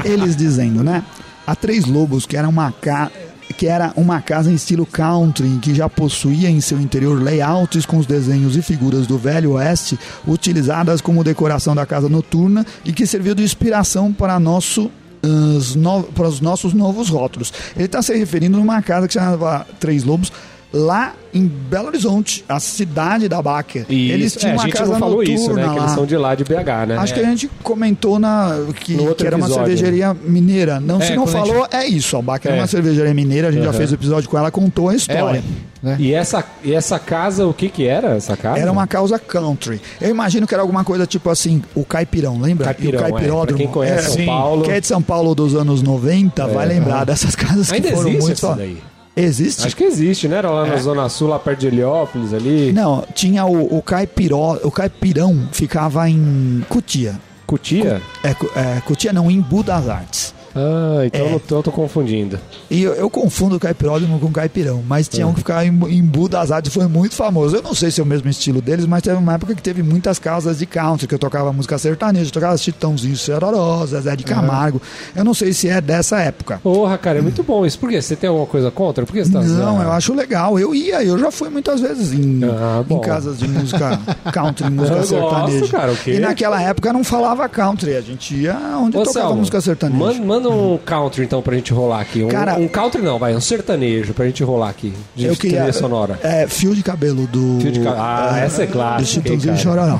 eles 0.05 0.35
dizendo, 0.35 0.83
né? 0.83 1.03
A 1.45 1.55
Três 1.55 1.85
Lobos, 1.85 2.25
que 2.25 2.37
era 2.37 2.47
uma 2.47 2.71
ca... 2.71 3.11
que 3.57 3.67
era 3.67 3.91
uma 3.95 4.21
casa 4.21 4.49
em 4.51 4.55
estilo 4.55 4.85
country, 4.85 5.59
que 5.61 5.75
já 5.75 5.87
possuía 5.89 6.49
em 6.49 6.59
seu 6.61 6.79
interior 6.79 7.21
layouts 7.21 7.85
com 7.85 7.97
os 7.97 8.05
desenhos 8.05 8.55
e 8.55 8.61
figuras 8.61 9.05
do 9.05 9.17
Velho 9.17 9.51
Oeste, 9.53 9.99
utilizadas 10.27 11.01
como 11.01 11.23
decoração 11.23 11.75
da 11.75 11.85
casa 11.85 12.07
noturna 12.09 12.65
e 12.85 12.91
que 12.93 13.05
serviu 13.05 13.35
de 13.35 13.43
inspiração 13.43 14.11
para 14.13 14.39
nosso 14.39 14.89
os 15.25 15.73
no- 15.75 16.03
para 16.03 16.27
os 16.27 16.41
nossos 16.41 16.73
novos 16.73 17.07
rótulos. 17.09 17.53
Ele 17.77 17.85
está 17.85 18.01
se 18.01 18.13
referindo 18.13 18.57
numa 18.57 18.81
casa 18.81 19.07
que 19.07 19.13
chamava 19.13 19.65
Três 19.79 20.03
Lobos, 20.03 20.31
lá 20.73 21.13
em 21.33 21.45
Belo 21.47 21.87
Horizonte, 21.87 22.43
a 22.49 22.59
cidade 22.59 23.29
da 23.29 23.41
Baker. 23.41 23.85
E 23.89 24.11
Eles 24.11 24.27
isso- 24.27 24.39
tinham 24.39 24.53
é, 24.53 24.55
uma 24.55 24.63
gente 24.63 24.73
casa 24.73 24.97
falou 24.97 25.17
noturna 25.17 25.33
isso, 25.33 25.53
né? 25.53 25.69
Que 25.69 25.79
eles 25.79 25.91
são 25.91 26.05
de 26.05 26.17
lá 26.17 26.35
de 26.35 26.43
BH, 26.43 26.85
né? 26.87 26.97
Acho 26.97 27.13
que 27.13 27.19
a 27.19 27.23
gente 27.25 27.49
comentou 27.63 28.17
na, 28.19 28.57
que, 28.79 28.95
que 29.15 29.25
era 29.27 29.35
uma 29.35 29.45
episódio. 29.47 29.65
cervejaria 29.77 30.15
mineira. 30.25 30.79
Não, 30.79 30.99
É, 31.01 31.05
se 31.05 31.15
não 31.15 31.25
falou, 31.27 31.67
é 31.71 31.85
isso. 31.87 32.17
A 32.17 32.21
Baca 32.21 32.49
era 32.49 32.57
É. 32.57 32.61
uma 32.61 32.67
cervejaria 32.67 33.13
mineira, 33.13 33.47
a 33.49 33.51
gente 33.51 33.63
já 33.63 33.69
Uhum. 33.71 33.77
fez 33.77 33.91
o 33.91 33.95
episódio 33.95 34.29
com 34.29 34.37
ela, 34.37 34.49
contou 34.51 34.89
a 34.89 34.95
história. 34.95 35.43
né? 35.81 35.97
E 35.99 36.13
essa, 36.13 36.41
e 36.63 36.73
essa 36.73 36.97
casa, 36.97 37.45
o 37.45 37.53
que 37.53 37.67
que 37.67 37.85
era 37.85 38.15
essa 38.15 38.37
casa? 38.37 38.57
Era 38.59 38.71
uma 38.71 38.87
causa 38.87 39.19
country. 39.19 39.81
Eu 39.99 40.09
imagino 40.09 40.47
que 40.47 40.53
era 40.53 40.61
alguma 40.63 40.83
coisa 40.83 41.05
tipo 41.05 41.29
assim, 41.29 41.61
o 41.75 41.83
Caipirão, 41.83 42.39
lembra? 42.39 42.65
Caipirão, 42.67 42.99
e 42.99 43.03
o 43.03 43.05
é. 43.07 43.11
Caipiródromo. 43.11 43.57
Quem 43.57 43.67
conhece 43.67 44.07
É, 44.07 44.11
São. 44.11 44.25
Paulo. 44.25 44.63
Quem 44.63 44.73
é 44.75 44.79
de 44.79 44.87
São 44.87 45.01
Paulo 45.01 45.35
dos 45.35 45.55
anos 45.55 45.81
90 45.81 46.47
vai 46.47 46.65
lembrar 46.67 47.03
dessas 47.05 47.35
casas 47.35 47.69
que 47.69 47.75
Ainda 47.75 47.89
foram 47.91 48.09
existe 48.11 48.45
muito 48.45 48.55
daí? 48.57 48.77
Existe? 49.15 49.65
Acho 49.65 49.75
que 49.75 49.83
existe, 49.83 50.27
né? 50.27 50.37
Era 50.37 50.49
lá 50.49 50.65
na 50.65 50.77
Zona 50.77 51.07
Sul, 51.09 51.27
lá 51.27 51.37
perto 51.37 51.59
de 51.59 51.67
Heliópolis 51.67 52.33
ali. 52.33 52.71
Não, 52.71 53.03
tinha 53.13 53.45
o, 53.45 53.77
o 53.77 53.81
caipiró, 53.81 54.57
o 54.63 54.71
caipirão 54.71 55.47
ficava 55.51 56.09
em 56.09 56.63
Cutia. 56.67 57.19
Cutia? 57.45 58.01
É, 58.23 58.33
Cu- 58.33 58.49
é, 58.55 58.81
Cutia 58.81 59.13
não, 59.13 59.29
em 59.29 59.39
Budas 59.41 59.87
Artes. 59.89 60.22
Ah, 60.55 61.01
então 61.05 61.21
É. 61.21 61.33
eu 61.33 61.39
tô, 61.39 61.57
eu 61.57 61.63
tô 61.63 61.71
confundindo. 61.71 62.39
E 62.69 62.83
eu, 62.83 62.93
eu 62.93 63.09
confundo 63.09 63.55
o 63.55 63.59
caipiródromo 63.59 64.19
com 64.19 64.27
o 64.27 64.31
caipirão, 64.31 64.83
mas 64.87 65.07
tinha 65.07 65.25
um 65.27 65.33
que 65.33 65.39
ficava 65.39 65.65
em, 65.65 65.69
em 65.89 66.01
Budas 66.03 66.51
Artes, 66.51 66.73
foi 66.73 66.87
muito 66.87 67.15
famoso. 67.15 67.55
Eu 67.55 67.61
não 67.61 67.73
sei 67.73 67.89
se 67.91 67.99
é 67.99 68.03
o 68.03 68.07
mesmo 68.07 68.29
estilo 68.29 68.61
deles, 68.61 68.85
mas 68.85 69.01
teve 69.01 69.15
uma 69.17 69.33
época 69.33 69.55
que 69.55 69.61
teve 69.61 69.81
muitas 69.83 70.19
casas 70.19 70.59
de 70.59 70.65
country, 70.65 71.07
que 71.07 71.15
eu 71.15 71.19
tocava 71.19 71.51
música 71.53 71.77
sertaneja, 71.77 72.27
eu 72.27 72.31
tocava 72.31 72.57
Chitãozinho 72.57 73.15
Chororó, 73.15 73.85
Zé 73.85 74.15
de 74.15 74.23
Camargo. 74.23 74.81
Eu 75.15 75.23
não 75.23 75.33
sei 75.33 75.53
se 75.53 75.67
é 75.69 75.81
dessa 75.81 76.19
época. 76.19 76.59
Porra, 76.63 76.97
cara, 76.97 77.19
é 77.19 77.21
muito 77.21 77.43
bom 77.43 77.65
isso. 77.65 77.79
Por 77.79 77.89
quê? 77.89 78.01
Você 78.01 78.15
tem 78.15 78.27
alguma 78.29 78.47
coisa 78.47 78.69
contra? 78.71 79.05
Por 79.05 79.13
que 79.13 79.23
você 79.23 79.31
tá 79.31 79.41
Não, 79.41 79.81
eu 79.81 79.91
acho 79.91 80.13
legal. 80.13 80.59
Eu 80.59 80.73
ia, 80.75 81.03
eu 81.03 81.17
já 81.17 81.31
fui 81.31 81.49
muitas 81.49 81.81
vezes 81.81 82.13
em, 82.13 82.41
Ah, 82.43 82.83
em 82.89 82.99
casas 83.01 83.37
de 83.39 83.47
música 83.47 83.99
country, 84.31 84.69
música 84.69 84.95
Eu 84.95 84.99
gosto, 84.99 85.09
sertaneja. 85.09 85.67
cara, 85.71 85.91
o 85.91 85.95
quê? 85.97 86.13
E 86.15 86.19
naquela 86.19 86.61
época 86.61 86.93
não 86.93 87.03
falava 87.03 87.47
country, 87.49 87.95
a 87.95 88.01
gente 88.01 88.35
ia 88.35 88.55
onde 88.79 88.97
Ô, 88.97 89.03
tocava 89.03 89.13
Selma, 89.27 89.35
música 89.35 89.61
sertaneja. 89.61 89.99
Manda, 90.03 90.23
manda 90.23 90.42
um 90.51 90.77
country 90.77 91.23
então 91.25 91.41
pra 91.41 91.55
gente 91.55 91.73
rolar 91.73 92.01
aqui. 92.01 92.23
Um, 92.23 92.27
Cara- 92.27 92.55
um 92.57 92.67
country 92.67 93.01
não, 93.01 93.17
vai, 93.19 93.35
um 93.35 93.41
sertanejo 93.41 94.13
pra 94.13 94.25
gente 94.25 94.43
rolar 94.43 94.69
aqui. 94.69 94.93
De 95.15 95.25
eu 95.25 95.35
queria, 95.35 95.71
sonora. 95.73 96.19
É, 96.23 96.47
fio 96.47 96.75
de 96.75 96.83
cabelo 96.83 97.25
do. 97.27 97.59
Fio 97.61 97.71
de 97.71 97.79
ca- 97.79 97.95
Ah, 97.97 98.39
essa 98.39 98.63
é 98.63 98.67
clássica, 98.67 99.01
Do 99.01 99.05
Chitãozinho? 99.07 99.57
Chororó. 99.57 99.97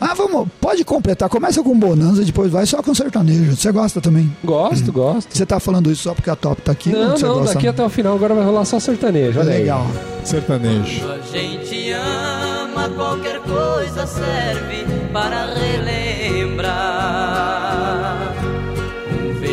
ah, 0.00 0.14
vamos, 0.14 0.48
pode 0.60 0.84
completar. 0.84 1.28
Começa 1.28 1.62
com 1.62 1.76
Bonanza 1.78 2.22
e 2.22 2.24
depois 2.24 2.50
vai 2.50 2.66
só 2.66 2.82
com 2.82 2.94
sertanejo. 2.94 3.56
Você 3.56 3.70
gosta 3.72 4.00
também? 4.00 4.30
Gosto, 4.44 4.92
gosto. 4.92 5.36
Você 5.36 5.44
tá 5.46 5.58
falando 5.60 5.90
isso 5.90 6.02
só 6.04 6.14
porque 6.14 6.30
a 6.30 6.36
Top 6.36 6.60
tá 6.62 6.72
aqui? 6.72 6.90
Não, 6.90 7.16
você 7.16 7.24
não, 7.26 7.34
gosta? 7.38 7.54
daqui 7.54 7.68
até 7.68 7.84
o 7.84 7.88
final 7.88 8.14
agora 8.14 8.34
vai 8.34 8.44
rolar 8.44 8.64
só 8.64 8.78
sertanejo. 8.80 9.38
Olha 9.40 9.52
aí. 9.52 9.58
Legal. 9.60 9.86
Sertanejo. 10.24 11.00
Quando 11.00 11.12
a 11.12 11.20
gente 11.38 11.92
ama, 11.92 12.88
qualquer 12.90 13.40
coisa 13.40 14.06
serve 14.06 14.84
para 15.12 15.46
relembrar. 15.54 17.59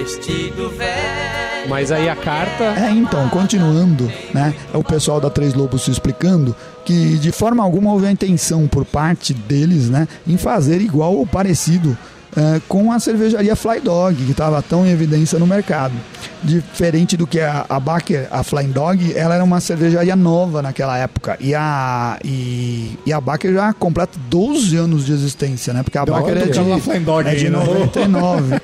Vestido 0.07 0.69
velho. 0.69 1.67
Mas 1.67 1.91
aí 1.91 2.07
a 2.07 2.15
carta. 2.15 2.63
É, 2.63 2.89
então, 2.91 3.27
continuando, 3.27 4.09
né? 4.33 4.55
É 4.73 4.77
o 4.77 4.83
pessoal 4.83 5.19
da 5.19 5.29
Três 5.29 5.53
Lobos 5.53 5.83
se 5.83 5.91
explicando 5.91 6.55
que 6.85 7.17
de 7.17 7.29
forma 7.29 7.61
alguma 7.61 7.91
houve 7.91 8.05
a 8.07 8.11
intenção 8.11 8.69
por 8.69 8.85
parte 8.85 9.33
deles, 9.33 9.89
né, 9.89 10.07
em 10.25 10.37
fazer 10.37 10.79
igual 10.79 11.13
ou 11.13 11.27
parecido 11.27 11.97
eh, 12.37 12.61
com 12.67 12.91
a 12.91 12.99
cervejaria 12.99 13.55
Fly 13.55 13.79
Dog, 13.79 14.15
que 14.15 14.29
estava 14.29 14.61
tão 14.61 14.85
em 14.85 14.91
evidência 14.91 15.39
no 15.39 15.47
mercado. 15.47 15.95
Diferente 16.43 17.17
do 17.17 17.25
que 17.25 17.39
a, 17.39 17.65
a 17.67 17.79
Baker, 17.79 18.27
a 18.29 18.43
Flying 18.43 18.69
Dog, 18.69 19.11
ela 19.17 19.33
era 19.33 19.43
uma 19.43 19.59
cervejaria 19.59 20.15
nova 20.15 20.61
naquela 20.61 20.95
época. 20.99 21.35
E 21.39 21.55
a, 21.55 22.19
e, 22.23 22.95
e 23.07 23.11
a 23.11 23.19
Baker 23.19 23.51
já 23.51 23.73
completa 23.73 24.19
12 24.29 24.77
anos 24.77 25.07
de 25.07 25.13
existência, 25.13 25.73
né? 25.73 25.81
Porque 25.81 25.97
a 25.97 26.05
Baker 26.05 26.37
é 26.37 26.45
de, 26.45 26.81
Flying 26.81 27.03
Dog 27.03 27.27
é 27.27 27.33
de 27.33 27.47
aí, 27.47 27.51
né? 27.51 27.57
99. 27.57 28.55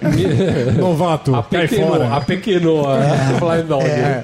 Novato, 0.78 1.34
A 1.36 1.42
cai 1.42 1.68
pequeno, 1.68 1.88
fora. 1.88 2.16
a 2.16 2.22
pequeno, 2.22 2.84
a 2.88 3.40
Flying 3.40 3.66
Dog. 3.66 3.86
É. 3.86 4.24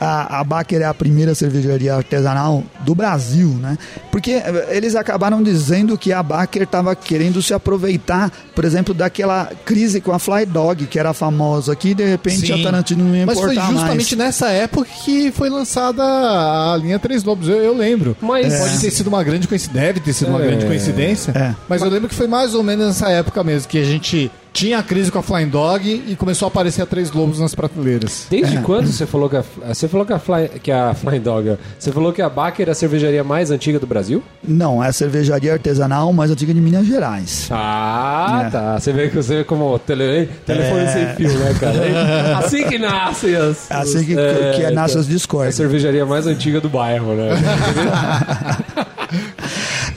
A, 0.00 0.40
a 0.40 0.44
Baker 0.44 0.80
é 0.80 0.84
a 0.84 0.94
primeira 0.94 1.34
cervejaria 1.34 1.94
artesanal 1.94 2.62
do 2.80 2.94
Brasil, 2.94 3.48
né? 3.60 3.78
Porque 4.10 4.32
eh, 4.32 4.68
eles 4.70 4.94
acabaram 4.94 5.42
dizendo 5.42 5.96
que 5.96 6.12
a 6.12 6.22
Baker 6.22 6.62
estava 6.62 6.94
querendo 6.94 7.40
se 7.42 7.54
aproveitar, 7.54 8.30
por 8.54 8.64
exemplo, 8.64 8.92
daquela 8.94 9.50
crise 9.64 10.00
com 10.00 10.12
a 10.12 10.18
Fly 10.18 10.46
Dog, 10.46 10.86
que 10.86 10.98
era 10.98 11.12
famosa 11.12 11.72
aqui, 11.72 11.90
e 11.90 11.94
de 11.94 12.04
repente 12.04 12.46
Sim. 12.46 12.60
a 12.60 12.62
Tarantino 12.62 13.04
não 13.04 13.14
ia 13.16 13.26
Mas 13.26 13.38
foi 13.38 13.52
importar 13.54 13.72
justamente 13.72 14.16
mais. 14.16 14.26
nessa 14.28 14.48
época 14.50 14.86
que 15.04 15.30
foi 15.32 15.48
lançada 15.50 16.02
a 16.02 16.76
linha 16.76 16.98
Três 16.98 17.22
Lobos, 17.24 17.48
eu, 17.48 17.56
eu 17.56 17.76
lembro. 17.76 18.16
Mas- 18.20 18.58
Pode 18.58 18.80
ter 18.80 18.90
sido 18.90 19.06
uma 19.08 19.22
grande 19.22 19.46
coincidência, 19.48 19.86
deve 19.86 20.00
ter 20.00 20.12
sido 20.12 20.28
uma 20.28 20.42
É. 20.42 20.46
grande 20.46 20.66
coincidência. 20.66 21.32
É. 21.32 21.54
Mas 21.68 21.82
eu 21.82 21.88
lembro 21.88 22.08
que 22.08 22.14
foi 22.14 22.26
mais 22.26 22.54
ou 22.54 22.62
menos 22.62 22.86
nessa 22.86 23.08
época 23.10 23.42
mesmo, 23.44 23.68
que 23.68 23.78
a 23.78 23.84
gente 23.84 24.30
tinha 24.56 24.78
a 24.78 24.82
crise 24.82 25.12
com 25.12 25.18
a 25.18 25.22
Flying 25.22 25.48
Dog 25.48 26.04
e 26.08 26.16
começou 26.16 26.46
a 26.46 26.48
aparecer 26.48 26.80
a 26.80 26.86
Três 26.86 27.12
Lobos 27.12 27.38
nas 27.38 27.54
prateleiras. 27.54 28.26
Desde 28.30 28.56
quando 28.62 28.86
você 28.86 29.04
falou 29.04 29.28
que 29.28 29.36
a, 29.36 29.44
você 29.68 29.86
falou 29.86 30.06
que 30.06 30.14
a, 30.14 30.18
Fly, 30.18 30.48
que 30.62 30.72
a 30.72 30.94
Flying 30.94 31.20
Dog, 31.20 31.58
você 31.78 31.92
falou 31.92 32.10
que 32.10 32.22
a 32.22 32.28
Baker 32.30 32.66
é 32.66 32.70
a 32.72 32.74
cervejaria 32.74 33.22
mais 33.22 33.50
antiga 33.50 33.78
do 33.78 33.86
Brasil? 33.86 34.22
Não, 34.42 34.82
é 34.82 34.88
a 34.88 34.92
cervejaria 34.94 35.52
artesanal 35.52 36.10
mais 36.10 36.30
antiga 36.30 36.54
de 36.54 36.60
Minas 36.62 36.86
Gerais. 36.86 37.48
Ah, 37.50 38.44
É. 38.46 38.50
tá. 38.50 38.80
Você 38.80 38.92
vê 38.94 39.08
que 39.10 39.16
você 39.16 39.36
vê 39.36 39.44
como 39.44 39.78
tele, 39.78 40.26
telefone 40.46 40.88
sem 40.88 41.06
fio, 41.16 41.38
né, 41.38 41.54
cara? 41.60 42.38
Assim 42.40 42.64
que 42.66 42.78
nasce 42.78 43.36
as. 43.36 43.70
É 43.70 43.74
assim 43.74 44.04
que, 44.06 44.18
é, 44.18 44.52
que 44.56 44.70
nasce 44.70 44.94
tá. 44.94 45.00
as 45.00 45.06
a 45.06 45.10
discórdias. 45.10 45.54
cervejaria 45.54 46.06
mais 46.06 46.26
antiga 46.26 46.62
do 46.62 46.70
bairro, 46.70 47.14
né? 47.14 47.28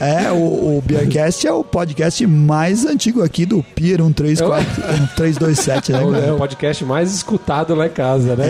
É, 0.00 0.30
o, 0.32 0.78
o 0.78 0.82
Beercast 0.82 1.46
é 1.46 1.52
o 1.52 1.62
podcast 1.62 2.26
mais 2.26 2.86
antigo 2.86 3.22
aqui 3.22 3.44
do 3.44 3.62
Pier 3.62 3.98
134, 3.98 4.82
1327, 4.82 5.92
né? 5.92 6.00
É 6.00 6.02
o, 6.02 6.10
cara? 6.10 6.26
é 6.26 6.32
o 6.32 6.36
podcast 6.38 6.84
mais 6.86 7.14
escutado 7.14 7.74
lá 7.74 7.86
em 7.86 7.90
casa, 7.90 8.34
né? 8.34 8.46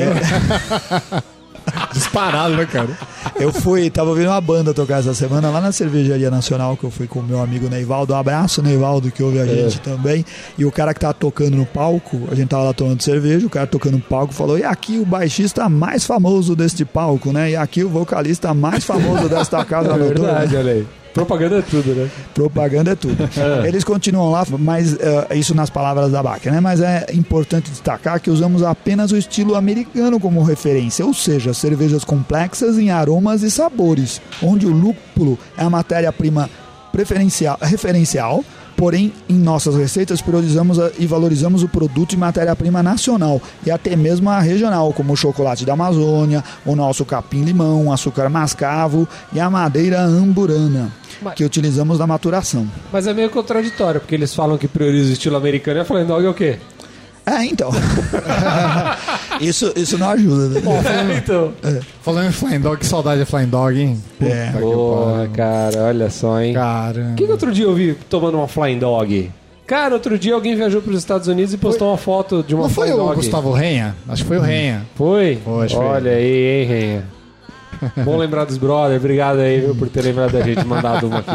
Disparado, 1.93 2.57
né, 2.57 2.67
cara? 2.67 2.97
Eu 3.35 3.53
fui, 3.53 3.91
tava 3.91 4.11
ouvindo 4.11 4.29
uma 4.29 4.41
banda 4.41 4.73
tocar 4.73 5.01
essa 5.01 5.13
semana 5.13 5.51
lá 5.51 5.61
na 5.61 5.73
Cervejaria 5.73 6.31
Nacional, 6.31 6.77
que 6.77 6.85
eu 6.85 6.91
fui 6.91 7.09
com 7.09 7.19
o 7.19 7.23
meu 7.23 7.41
amigo 7.41 7.69
Neivaldo. 7.69 8.13
Um 8.13 8.17
abraço, 8.17 8.63
Neivaldo, 8.63 9.11
que 9.11 9.23
ouve 9.23 9.41
a 9.41 9.47
gente 9.47 9.81
também. 9.81 10.25
E 10.57 10.65
o 10.65 10.71
cara 10.71 10.95
que 10.95 11.01
tava 11.01 11.15
tocando 11.15 11.57
no 11.57 11.67
palco, 11.67 12.29
a 12.31 12.35
gente 12.35 12.49
tava 12.49 12.63
lá 12.65 12.73
tomando 12.73 13.03
cerveja, 13.03 13.47
o 13.47 13.51
cara 13.51 13.67
tocando 13.67 13.95
no 13.95 14.01
palco 14.01 14.33
falou: 14.33 14.57
e 14.57 14.65
aqui 14.65 14.99
o 14.99 15.05
baixista 15.05 15.69
mais 15.69 16.05
famoso 16.05 16.55
deste 16.55 16.85
palco, 16.85 17.33
né? 17.33 17.51
E 17.51 17.57
aqui 17.57 17.83
o 17.83 17.89
vocalista 17.89 18.55
mais 18.55 18.85
famoso 18.85 19.29
desta 19.29 19.65
casa 19.65 19.91
É 19.95 19.99
verdade, 19.99 20.57
olha 20.57 20.73
aí. 20.73 21.00
Propaganda 21.13 21.59
é 21.59 21.63
tudo, 21.63 21.95
né? 21.95 22.11
Propaganda 22.35 22.93
é 22.93 22.95
tudo. 22.95 23.17
Eles 23.67 23.85
continuam 23.85 24.31
lá, 24.31 24.47
mas 24.59 24.95
eh, 24.95 25.37
isso 25.37 25.55
nas 25.55 25.69
palavras 25.69 26.13
da 26.13 26.23
Baker, 26.23 26.53
né? 26.53 26.61
Mas 26.61 26.81
é 26.81 27.07
importante 27.13 27.71
destacar 27.71 28.21
que 28.21 28.31
usamos 28.31 28.63
apenas 28.63 29.11
o 29.11 29.17
estilo 29.17 29.55
americano 29.55 30.21
como 30.21 30.43
referência, 30.43 31.05
ou 31.05 31.13
seja, 31.13 31.53
cervejas 31.53 32.05
complexas 32.05 32.79
em 32.79 32.91
aromas 32.91 33.43
e 33.43 33.51
sabores, 33.51 34.21
onde 34.43 34.67
o 34.67 34.71
lúpulo 34.71 35.39
é 35.57 35.65
a 35.65 35.71
matéria-prima 35.71 36.49
preferencial, 36.93 37.59
referencial. 37.61 38.45
Porém, 38.77 39.13
em 39.29 39.35
nossas 39.35 39.77
receitas 39.77 40.23
priorizamos 40.23 40.79
e 40.99 41.07
valorizamos 41.07 41.63
o 41.63 41.69
produto 41.69 42.15
e 42.15 42.17
matéria-prima 42.17 42.83
nacional 42.83 43.39
e 43.67 43.71
até 43.71 43.95
mesmo 43.95 44.31
a 44.31 44.41
regional, 44.41 44.91
como 44.95 45.13
o 45.13 45.17
chocolate 45.17 45.67
da 45.67 45.75
Amazônia, 45.75 46.43
o 46.65 46.75
nosso 46.75 47.05
capim-limão, 47.05 47.89
o 47.89 47.93
açúcar 47.93 48.31
mascavo 48.31 49.07
e 49.35 49.41
a 49.41 49.51
madeira 49.51 50.01
amburana, 50.01 50.91
Mas- 51.23 51.35
que 51.35 51.45
utilizamos 51.45 51.99
na 51.99 52.07
maturação. 52.07 52.67
Mas 52.93 53.07
é 53.07 53.15
meio 53.15 53.31
contraditório, 53.31 54.01
porque 54.01 54.15
eles 54.15 54.35
falam 54.35 54.57
que 54.59 54.67
prioriza 54.69 55.11
o 55.11 55.13
estilo 55.13 55.37
americano 55.37 55.79
e 55.79 55.81
a 55.83 55.85
Flying 55.85 56.07
Dog 56.07 56.25
é 56.27 56.29
o 56.29 56.35
quê? 56.35 56.57
É, 57.27 57.45
então. 57.45 57.71
isso, 59.41 59.73
isso 59.77 59.99
não 59.99 60.11
ajuda, 60.11 60.49
né? 60.49 60.61
então. 61.23 61.53
Falando 62.03 62.29
em 62.29 62.33
Flying 62.33 62.61
Dog, 62.61 62.79
que 62.79 62.87
saudade 62.87 63.21
da 63.21 63.27
Flying 63.27 63.47
Dog, 63.49 63.79
hein? 63.81 64.03
Puta 64.19 64.31
É. 64.31 64.51
pariu. 64.51 65.31
cara, 65.35 65.83
olha 65.85 66.11
só, 66.11 66.41
hein? 66.41 66.55
Cara. 66.55 67.11
O 67.13 67.15
que, 67.17 67.27
que 67.27 67.31
outro 67.33 67.53
dia 67.53 67.65
eu 67.65 67.75
vi 67.75 67.95
tomando 68.09 68.37
uma 68.39 68.49
Flying 68.49 68.79
Dog? 68.79 69.31
Cara, 69.67 69.95
outro 69.95 70.19
dia 70.19 70.35
alguém 70.35 70.57
viajou 70.57 70.83
para 70.83 70.91
os 70.93 70.99
Estados 70.99 71.29
Unidos 71.29 71.55
e 71.55 71.57
postou 71.57 71.89
uma 71.89 71.97
foto 71.97 72.43
de 72.43 72.55
uma 72.55 72.65
Não 72.65 72.71
foi 72.71 72.91
o. 72.91 73.15
Gustavo 73.15 73.53
Renha? 73.53 73.95
Acho 74.09 74.23
que 74.23 74.29
foi 74.29 74.39
o 74.39 74.43
Renha. 74.43 74.85
Foi? 74.97 75.39
Foi, 75.45 75.65
acho 75.67 75.75
que 75.77 75.81
foi. 75.81 75.91
Olha 75.91 76.11
aí, 76.11 76.63
hein, 76.63 76.67
Renha. 76.67 77.05
Bom 78.05 78.17
lembrar 78.17 78.45
dos 78.45 78.59
brothers. 78.59 78.99
Obrigado 78.99 79.39
aí, 79.41 79.61
viu, 79.61 79.75
por 79.75 79.89
ter 79.89 80.03
lembrado 80.03 80.33
da 80.33 80.43
gente, 80.43 80.65
mandado 80.65 81.07
uma 81.07 81.19
aqui. 81.21 81.31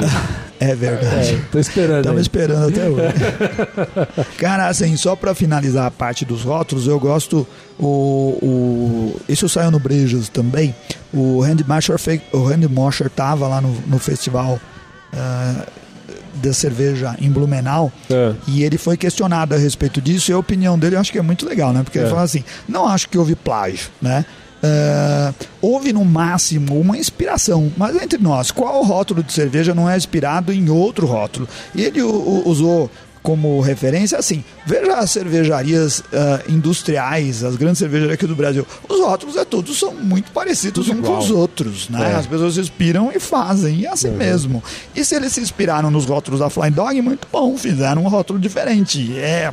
É 0.59 0.73
verdade. 0.75 1.33
É, 1.35 1.41
tô 1.51 1.59
esperando. 1.59 1.99
Estamos 1.99 2.21
esperando 2.21 2.67
até 2.69 2.87
hoje. 2.87 3.13
Cara, 4.37 4.67
assim, 4.67 4.95
só 4.95 5.15
pra 5.15 5.33
finalizar 5.35 5.85
a 5.85 5.91
parte 5.91 6.23
dos 6.25 6.43
rótulos, 6.43 6.87
eu 6.87 6.99
gosto 6.99 7.45
o, 7.79 8.37
o 8.41 9.21
isso 9.27 9.47
saiu 9.49 9.71
no 9.71 9.79
Brejas 9.79 10.29
também. 10.29 10.73
O 11.13 11.41
Randy 11.41 11.65
Mosher, 11.67 11.95
o 12.31 12.43
Randy 12.43 12.67
Mosher 12.67 13.09
tava 13.09 13.47
lá 13.47 13.59
no, 13.61 13.73
no 13.87 13.99
festival 13.99 14.59
ah, 15.13 15.65
da 16.35 16.53
cerveja 16.53 17.15
em 17.19 17.31
Blumenau 17.31 17.91
É. 18.09 18.33
e 18.47 18.63
ele 18.63 18.77
foi 18.77 18.97
questionado 18.97 19.55
a 19.55 19.57
respeito 19.57 20.01
disso 20.01 20.31
e 20.31 20.33
a 20.33 20.37
opinião 20.37 20.77
dele 20.77 20.95
eu 20.95 20.99
acho 20.99 21.11
que 21.11 21.17
é 21.17 21.21
muito 21.21 21.45
legal, 21.47 21.71
né? 21.73 21.81
Porque 21.83 21.97
ele 21.97 22.07
É. 22.07 22.09
fala 22.09 22.23
assim, 22.23 22.43
não 22.67 22.85
acho 22.87 23.07
que 23.09 23.17
houve 23.17 23.35
plágio, 23.35 23.89
né? 24.01 24.25
Ah, 24.63 25.33
houve 25.61 25.93
no 25.93 26.03
máximo 26.03 26.79
uma 26.79 26.97
inspiração, 26.97 27.71
mas 27.77 27.95
entre 28.01 28.17
nós, 28.17 28.51
qual 28.51 28.83
rótulo 28.83 29.21
de 29.23 29.31
cerveja 29.31 29.75
não 29.75 29.89
é 29.89 29.95
inspirado 29.97 30.51
em 30.51 30.69
outro 30.69 31.05
rótulo? 31.05 31.47
E 31.73 31.83
ele 31.83 32.01
u- 32.01 32.09
u- 32.09 32.49
usou 32.49 32.89
como 33.21 33.59
referência 33.59 34.17
assim: 34.17 34.43
veja 34.65 34.97
as 34.97 35.11
cervejarias 35.11 36.03
ah, 36.13 36.41
industriais, 36.49 37.43
as 37.43 37.55
grandes 37.55 37.79
cervejarias 37.79 38.13
aqui 38.15 38.25
do 38.25 38.35
Brasil. 38.35 38.65
Os 38.89 38.99
rótulos 38.99 39.35
é 39.35 39.45
todos 39.45 39.77
são 39.77 39.93
muito 39.93 40.31
parecidos 40.31 40.87
uns 40.89 40.99
com 41.05 41.17
os 41.17 41.29
outros, 41.31 41.89
né? 41.89 42.11
É. 42.13 42.15
As 42.15 42.25
pessoas 42.25 42.53
se 42.55 42.59
inspiram 42.61 43.11
e 43.13 43.19
fazem, 43.19 43.77
e 43.81 43.85
é 43.85 43.89
assim 43.91 44.09
mesmo. 44.11 44.63
E 44.95 45.03
se 45.05 45.15
eles 45.15 45.31
se 45.33 45.41
inspiraram 45.41 45.91
nos 45.91 46.05
rótulos 46.05 46.39
da 46.39 46.49
Flying 46.49 46.71
Dog, 46.71 47.01
muito 47.01 47.27
bom, 47.31 47.55
fizeram 47.57 48.03
um 48.03 48.07
rótulo 48.07 48.39
diferente. 48.39 49.15
É 49.17 49.51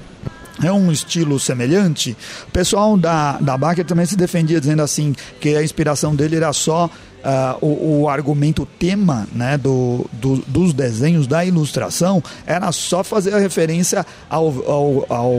é 0.62 0.72
um 0.72 0.90
estilo 0.92 1.38
semelhante. 1.38 2.16
O 2.48 2.50
pessoal 2.50 2.96
da, 2.96 3.38
da 3.38 3.56
Baker 3.56 3.84
também 3.84 4.06
se 4.06 4.16
defendia 4.16 4.60
dizendo 4.60 4.82
assim 4.82 5.14
que 5.40 5.56
a 5.56 5.62
inspiração 5.62 6.14
dele 6.14 6.36
era 6.36 6.52
só 6.52 6.88
ah, 7.24 7.56
o, 7.60 8.00
o 8.02 8.08
argumento, 8.08 8.62
o 8.62 8.66
tema 8.66 9.26
né, 9.32 9.56
do, 9.58 10.04
do- 10.12 10.42
dos 10.46 10.72
desenhos, 10.72 11.26
da 11.26 11.44
ilustração, 11.44 12.22
era 12.46 12.70
só 12.72 13.04
fazer 13.04 13.34
a 13.34 13.38
referência 13.38 14.04
ao, 14.28 14.46
ao, 14.68 15.06
ao, 15.08 15.34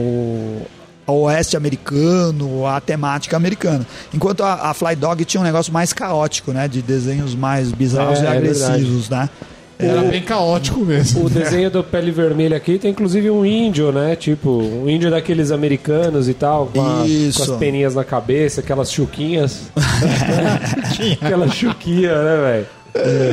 ao 1.06 1.16
oeste 1.24 1.56
americano, 1.56 2.66
à 2.66 2.80
temática 2.80 3.36
americana. 3.36 3.86
Enquanto 4.14 4.42
a, 4.42 4.70
a 4.70 4.74
Fly 4.74 4.96
Dog 4.96 5.24
tinha 5.26 5.40
um 5.40 5.44
negócio 5.44 5.72
mais 5.72 5.92
caótico, 5.92 6.52
né, 6.52 6.66
de 6.68 6.80
desenhos 6.80 7.34
mais 7.34 7.70
bizarros 7.70 8.18
É, 8.20 8.22
e 8.22 8.26
é 8.26 8.28
agressivos, 8.30 9.08
né? 9.10 9.28
Era 9.78 10.02
bem 10.02 10.22
caótico 10.22 10.80
mesmo. 10.80 11.26
O 11.26 11.30
desenho 11.30 11.70
do 11.70 11.82
pele 11.82 12.10
vermelha 12.12 12.56
aqui 12.56 12.78
tem 12.78 12.90
inclusive 12.92 13.28
um 13.30 13.44
índio, 13.44 13.90
né? 13.90 14.14
Tipo, 14.14 14.50
um 14.50 14.88
índio 14.88 15.10
daqueles 15.10 15.50
americanos 15.50 16.28
e 16.28 16.34
tal, 16.34 16.66
com, 16.72 16.80
a- 16.80 17.04
com 17.36 17.42
as 17.42 17.50
peninhas 17.58 17.94
na 17.94 18.04
cabeça, 18.04 18.60
aquelas 18.60 18.92
chuquinhas. 18.92 19.62
Aquela 21.20 21.48
chuquinha, 21.48 22.14
né, 22.22 22.36
velho? 22.42 22.66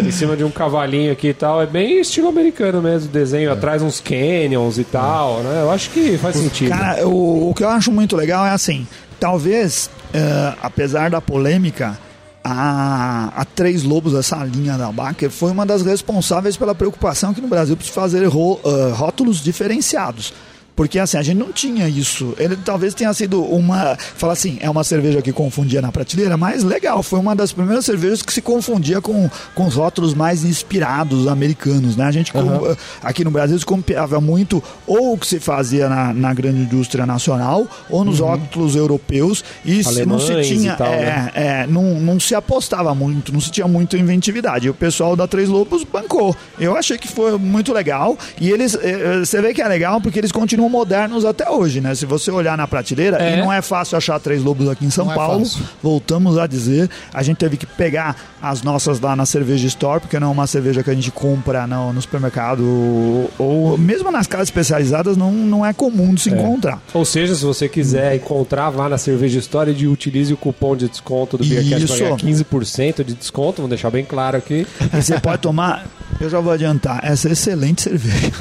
Em 0.08 0.12
cima 0.12 0.36
de 0.36 0.44
um 0.44 0.50
cavalinho 0.50 1.12
aqui 1.12 1.28
e 1.28 1.34
tal. 1.34 1.62
É 1.62 1.68
bem 1.68 2.00
estilo 2.02 2.30
americano 2.30 2.82
mesmo, 2.82 3.10
o 3.10 3.12
desenho. 3.12 3.52
Atrás 3.52 3.82
uns 3.84 4.00
canyons 4.00 4.80
e 4.80 4.84
tal, 4.84 5.42
né? 5.44 5.62
Eu 5.62 5.70
acho 5.72 5.92
que 5.92 6.18
faz 6.18 6.36
sentido. 6.36 6.70
Cara, 6.70 7.08
o, 7.08 7.50
o 7.52 7.54
que 7.54 7.64
eu 7.64 7.70
acho 7.70 7.92
muito 7.92 8.16
legal 8.16 8.44
é 8.46 8.50
assim, 8.50 8.88
talvez, 9.20 9.90
eh, 10.14 10.54
apesar 10.64 11.12
da 11.12 11.22
polêmica, 11.22 11.96
a, 12.44 13.32
a 13.36 13.46
Três 13.46 13.84
Lobos, 13.84 14.14
essa 14.14 14.44
linha 14.44 14.78
da 14.78 14.92
Baker, 14.92 15.30
foi 15.30 15.52
uma 15.52 15.66
das 15.66 15.82
responsáveis 15.84 16.58
pela 16.58 16.74
preocupação 16.74 17.34
que 17.34 17.42
no 17.42 17.48
Brasil 17.48 17.76
precisa 17.76 18.00
fazer 18.00 18.24
eh, 18.24 18.92
rótulos 18.94 19.42
diferenciados. 19.42 20.34
Porque 20.82 20.98
assim, 20.98 21.16
a 21.16 21.22
gente 21.22 21.38
não 21.38 21.52
tinha 21.52 21.88
isso. 21.88 22.34
Ele 22.40 22.56
talvez 22.56 22.96
tenha 22.96 23.14
sido 23.14 23.44
uma. 23.44 23.96
Fala 23.96 24.34
assim, 24.34 24.58
é 24.62 24.68
uma 24.68 24.84
cerveja 24.84 25.22
que 25.22 25.32
confundia 25.32 25.80
na 25.80 25.92
prateleira, 25.92 26.36
mas 26.38 26.64
legal, 26.64 27.04
foi 27.04 27.20
uma 27.20 27.36
das 27.36 27.52
primeiras 27.52 27.86
cervejas 27.86 28.24
que 28.24 28.34
se 28.34 28.42
confundia 28.42 29.00
com, 29.00 29.30
com 29.54 29.68
os 29.68 29.76
rótulos 29.76 30.16
mais 30.16 30.44
inspirados 30.44 31.28
americanos, 31.28 31.96
né? 31.96 32.06
A 32.06 32.12
gente 32.12 32.34
com- 32.34 32.76
aqui 33.04 33.24
no 33.24 33.30
Brasil 33.30 33.60
se 33.60 33.64
copiava 33.66 34.20
muito 34.20 34.64
ou 34.88 35.14
o 35.14 35.18
que 35.20 35.28
se 35.28 35.40
fazia 35.40 35.88
na, 35.88 36.12
na 36.14 36.34
grande 36.34 36.62
indústria 36.62 37.06
nacional 37.06 37.68
ou 37.88 38.04
nos 38.04 38.18
rótulos 38.20 38.76
europeus 38.76 39.44
e 39.64 39.84
se- 39.84 40.04
não 40.04 40.18
se 40.18 40.32
Alemães 40.32 40.48
tinha. 40.48 40.76
tal, 40.76 40.88
é, 40.88 41.06
né? 41.06 41.32
é, 41.36 41.68
não, 41.68 41.84
não 42.00 42.20
se 42.20 42.34
apostava 42.34 42.96
muito, 42.96 43.32
não 43.32 43.40
se 43.40 43.52
tinha 43.52 43.68
muita 43.68 44.00
inventividade. 44.00 44.66
E 44.66 44.70
o 44.72 44.74
pessoal 44.74 45.16
da 45.16 45.28
Três 45.28 45.48
Lobos 45.48 45.84
bancou. 45.84 46.36
Eu 46.60 46.76
achei 46.76 46.98
que 46.98 47.08
foi 47.08 47.38
muito 47.38 47.72
legal. 47.72 48.18
E 48.40 48.50
eles, 48.50 48.74
eh, 48.74 48.80
eh, 48.84 49.20
você 49.20 49.40
vê 49.44 49.54
que 49.54 49.62
é 49.62 49.68
legal 49.68 50.02
porque 50.02 50.18
eles 50.18 50.32
continuam 50.32 50.71
modernos 50.72 51.26
até 51.26 51.50
hoje, 51.50 51.82
né? 51.82 51.94
Se 51.94 52.06
você 52.06 52.32
olhar 52.32 52.58
na 52.58 52.66
prateleira, 52.68 53.18
É. 53.22 53.34
e 53.38 53.42
não 53.42 53.52
é 53.52 53.62
fácil 53.62 53.98
achar 53.98 54.20
Três 54.20 54.42
Lobos 54.44 54.68
aqui 54.70 54.86
em 54.86 54.90
São 54.90 55.06
Não 55.06 55.12
é 55.12 55.16
Paulo, 55.16 55.40
fácil. 55.46 55.64
voltamos 55.84 56.38
a 56.38 56.48
dizer, 56.48 56.90
a 57.14 57.22
gente 57.22 57.38
teve 57.38 57.58
que 57.58 57.66
pegar 57.66 58.16
as 58.42 58.64
nossas 58.64 59.00
lá 59.00 59.16
na 59.16 59.26
cerveja 59.26 59.68
store, 59.68 60.00
porque 60.00 60.20
não 60.20 60.30
é 60.30 60.32
uma 60.32 60.48
cerveja 60.48 60.82
que 60.82 60.90
a 60.90 60.94
gente 60.96 61.12
compra 61.12 61.68
no, 61.68 61.94
no 61.94 62.02
supermercado 62.02 62.64
ou, 62.66 63.32
ou 63.38 63.78
mesmo 63.78 64.10
nas 64.12 64.26
casas 64.26 64.48
especializadas 64.48 65.16
não, 65.18 65.32
não 65.32 65.66
é 65.66 65.74
comum 65.74 66.14
de 66.14 66.22
se 66.22 66.30
encontrar. 66.30 66.82
Ou 66.94 67.04
seja, 67.06 67.36
se 67.36 67.44
você 67.44 67.68
quiser 67.70 68.16
encontrar, 68.16 68.70
vá 68.70 68.88
na 68.90 68.98
Cerveja 68.98 69.38
História 69.38 69.72
e 69.78 69.88
utilize 69.88 70.34
o 70.34 70.38
cupom 70.38 70.76
de 70.76 70.88
desconto 70.88 71.38
do 71.38 71.44
Beercast 71.46 71.86
para 71.86 71.96
Isso. 71.96 72.04
ganhar 72.04 72.18
15% 72.18 73.04
de 73.04 73.14
desconto. 73.14 73.58
Vamos 73.58 73.70
deixar 73.70 73.90
bem 73.90 74.06
claro 74.06 74.38
aqui. 74.38 74.66
E 74.94 75.02
você 75.02 75.20
pode 75.20 75.40
tomar, 75.42 75.86
eu 76.20 76.30
já 76.30 76.40
vou 76.40 76.54
adiantar, 76.54 77.00
essa 77.04 77.28
é 77.30 77.32
excelente 77.34 77.82
cerveja. 77.84 78.32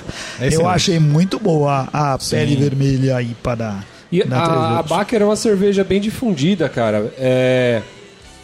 É 0.40 0.46
excelente. 0.46 0.54
Eu 0.54 0.68
achei 0.68 0.98
muito 0.98 1.38
boa 1.38 1.88
a 1.92 2.18
pele 2.28 2.56
vermelha 2.56 3.22
IPA 3.22 3.56
da, 3.56 3.80
E 4.12 4.22
a, 4.22 4.78
a. 4.78 4.82
Baker 4.82 5.22
é 5.22 5.24
uma 5.24 5.36
cerveja 5.36 5.82
bem 5.84 6.00
difundida, 6.00 6.68
cara. 6.68 7.12
É, 7.18 7.80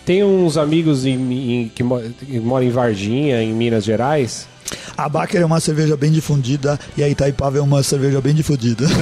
tem 0.05 0.23
uns 0.25 0.57
amigos 0.57 1.05
em- 1.05 1.63
em- 1.65 1.69
que, 1.75 1.83
mo- 1.83 2.01
que 2.01 2.39
moram 2.41 2.65
em 2.67 2.71
Varginha, 2.71 3.43
em 3.43 3.53
Minas 3.53 3.85
Gerais. 3.85 4.47
A 4.97 5.09
Baker 5.09 5.41
é 5.41 5.45
uma 5.45 5.61
cerveja 5.61 5.97
bem 5.97 6.11
difundida 6.11 6.79
e 6.97 7.03
a 7.03 7.09
Itaipava 7.09 7.59
é 7.59 7.61
uma 7.61 7.83
cerveja 7.83 8.21
bem 8.21 8.35
difundida. 8.35 8.87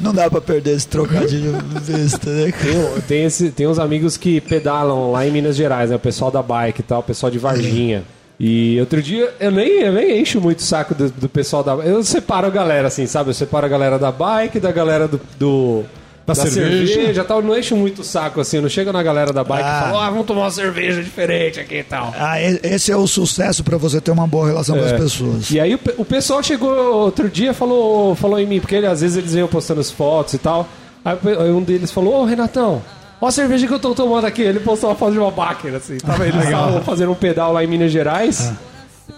Não 0.00 0.12
dá 0.12 0.28
pra 0.28 0.40
perder 0.40 0.76
esse 0.76 0.86
trocadilho 0.88 1.52
besta, 1.86 2.28
né? 2.30 2.52
Tem, 2.52 3.00
tem, 3.06 3.24
esse, 3.24 3.50
tem 3.50 3.66
uns 3.66 3.78
amigos 3.78 4.16
que 4.16 4.40
pedalam 4.40 5.12
lá 5.12 5.26
em 5.26 5.30
Minas 5.30 5.56
Gerais, 5.56 5.90
né? 5.90 5.96
O 5.96 6.00
pessoal 6.00 6.30
da 6.30 6.42
bike 6.42 6.80
e 6.80 6.82
tal, 6.84 7.00
o 7.00 7.02
pessoal 7.02 7.30
de 7.30 7.38
Varginha. 7.38 8.02
E 8.38 8.78
outro 8.80 9.00
dia, 9.00 9.32
eu 9.38 9.50
nem, 9.50 9.80
eu 9.82 9.92
nem 9.92 10.20
encho 10.20 10.40
muito 10.40 10.58
o 10.58 10.62
saco 10.62 10.94
do, 10.94 11.08
do 11.10 11.28
pessoal 11.28 11.62
da 11.62 11.72
Eu 11.74 12.02
separo 12.02 12.46
a 12.46 12.50
galera, 12.50 12.88
assim, 12.88 13.06
sabe? 13.06 13.30
Eu 13.30 13.34
separo 13.34 13.64
a 13.66 13.68
galera 13.68 13.98
da 13.98 14.10
bike, 14.10 14.58
da 14.58 14.72
galera 14.72 15.06
do. 15.06 15.20
do- 15.38 15.84
Da 16.26 16.34
cerveja. 16.34 17.22
tal. 17.22 17.38
Eu 17.40 17.44
não 17.44 17.56
encho 17.56 17.76
muito 17.76 18.00
o 18.00 18.04
saco, 18.04 18.40
assim. 18.40 18.56
Eu 18.56 18.62
não 18.62 18.68
chego 18.68 18.90
na 18.92 19.02
galera 19.02 19.32
da 19.32 19.44
bike 19.44 19.62
Ah. 19.64 19.78
e 19.78 19.84
falo, 19.90 19.98
ah, 20.00 20.10
vamos 20.10 20.26
tomar 20.26 20.40
uma 20.42 20.50
cerveja 20.50 21.02
diferente 21.02 21.60
aqui 21.60 21.76
e 21.76 21.82
tal. 21.84 22.12
Ah, 22.18 22.40
esse 22.40 22.90
é 22.90 22.96
o 22.96 23.06
sucesso 23.06 23.62
pra 23.62 23.76
você 23.76 24.00
ter 24.00 24.10
uma 24.10 24.26
boa 24.26 24.46
relação 24.48 24.76
com 24.78 24.84
as 24.84 24.92
É. 24.92 24.96
pessoas. 24.98 25.50
E 25.50 25.60
aí 25.60 25.74
o, 25.74 25.80
o 25.98 26.04
pessoal 26.04 26.42
chegou 26.42 26.70
outro 26.94 27.28
dia 27.28 27.52
falou, 27.54 28.14
falou 28.16 28.40
em 28.40 28.46
mim, 28.46 28.58
porque 28.58 28.74
ele- 28.74 28.86
às 28.86 29.00
vezes 29.02 29.16
eles 29.16 29.34
iam 29.34 29.46
postando 29.46 29.80
as 29.80 29.90
fotos 29.90 30.34
e 30.34 30.38
tal. 30.38 30.66
Aí, 31.04 31.16
um 31.52 31.62
deles 31.62 31.92
falou, 31.92 32.22
ô 32.22 32.24
Renatão, 32.24 32.82
ó 33.20 33.26
a 33.26 33.30
cerveja 33.30 33.66
que 33.66 33.72
eu 33.72 33.78
tô 33.78 33.94
tomando 33.94 34.26
aqui. 34.26 34.42
Ele 34.42 34.60
postou 34.60 34.90
uma 34.90 34.96
foto 34.96 35.12
de 35.12 35.18
uma 35.18 35.30
Baker, 35.30 35.74
assim. 35.74 35.96
Tava, 35.98 36.26
eles 36.26 36.44
estavam 36.44 36.82
fazendo 36.82 37.12
um 37.12 37.14
pedal 37.14 37.52
lá 37.52 37.62
em 37.64 37.66
Minas 37.66 37.90
Gerais. 37.92 38.52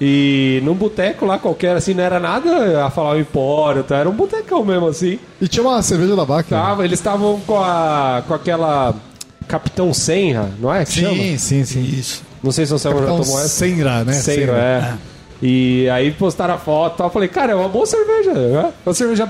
E 0.01 0.61
num 0.65 0.75
boteco 0.75 1.25
lá 1.25 1.39
qualquer, 1.39 1.77
assim, 1.77 1.95
não 1.95 2.03
era 2.03 2.19
nada 2.19 2.85
a 2.85 2.91
falar 2.91 3.13
o 3.15 3.21
empório, 3.21 3.83
tá? 3.85 3.97
era 3.99 4.09
um 4.09 4.13
botecão 4.13 4.65
mesmo, 4.65 4.89
assim. 4.89 5.19
E 5.41 5.47
tinha 5.49 5.63
uma 5.65 5.81
cerveja 5.81 6.15
da 6.17 6.25
Baca. 6.25 6.49
Tava, 6.51 6.85
eles 6.85 6.99
estavam 6.99 7.41
com, 7.47 7.59
a, 7.59 8.23
com 8.27 8.35
aquela 8.35 8.95
Capitão 9.47 9.95
Senra, 9.95 10.51
não 10.59 10.75
é? 10.75 10.85
que 10.85 10.93
chama? 10.93 11.15
Sim, 11.15 11.39
sim, 11.39 11.65
sim. 11.65 11.83
Isso. 11.85 12.23
Não 12.43 12.51
sei 12.53 12.67
se 12.67 12.73
você 12.73 12.89
já 12.91 12.95
Então, 12.95 13.21
tomou 13.21 13.39
essa. 13.39 13.49
Senra, 13.49 14.05
né? 14.05 14.13
Senra, 14.13 14.53
é. 14.59 14.95
E 15.41 15.89
aí 15.91 16.11
postaram 16.11 16.55
a 16.55 16.59
foto 16.59 16.95
e 16.95 16.99
tal. 16.99 17.07
Eu 17.07 17.13
falei, 17.13 17.29
cara, 17.29 17.53
é 17.53 17.55
uma 17.55 17.69
boa 17.69 17.87
cerveja. 17.87 18.33
né? 18.33 18.73
Uma 18.85 18.95
cerveja 18.95 19.29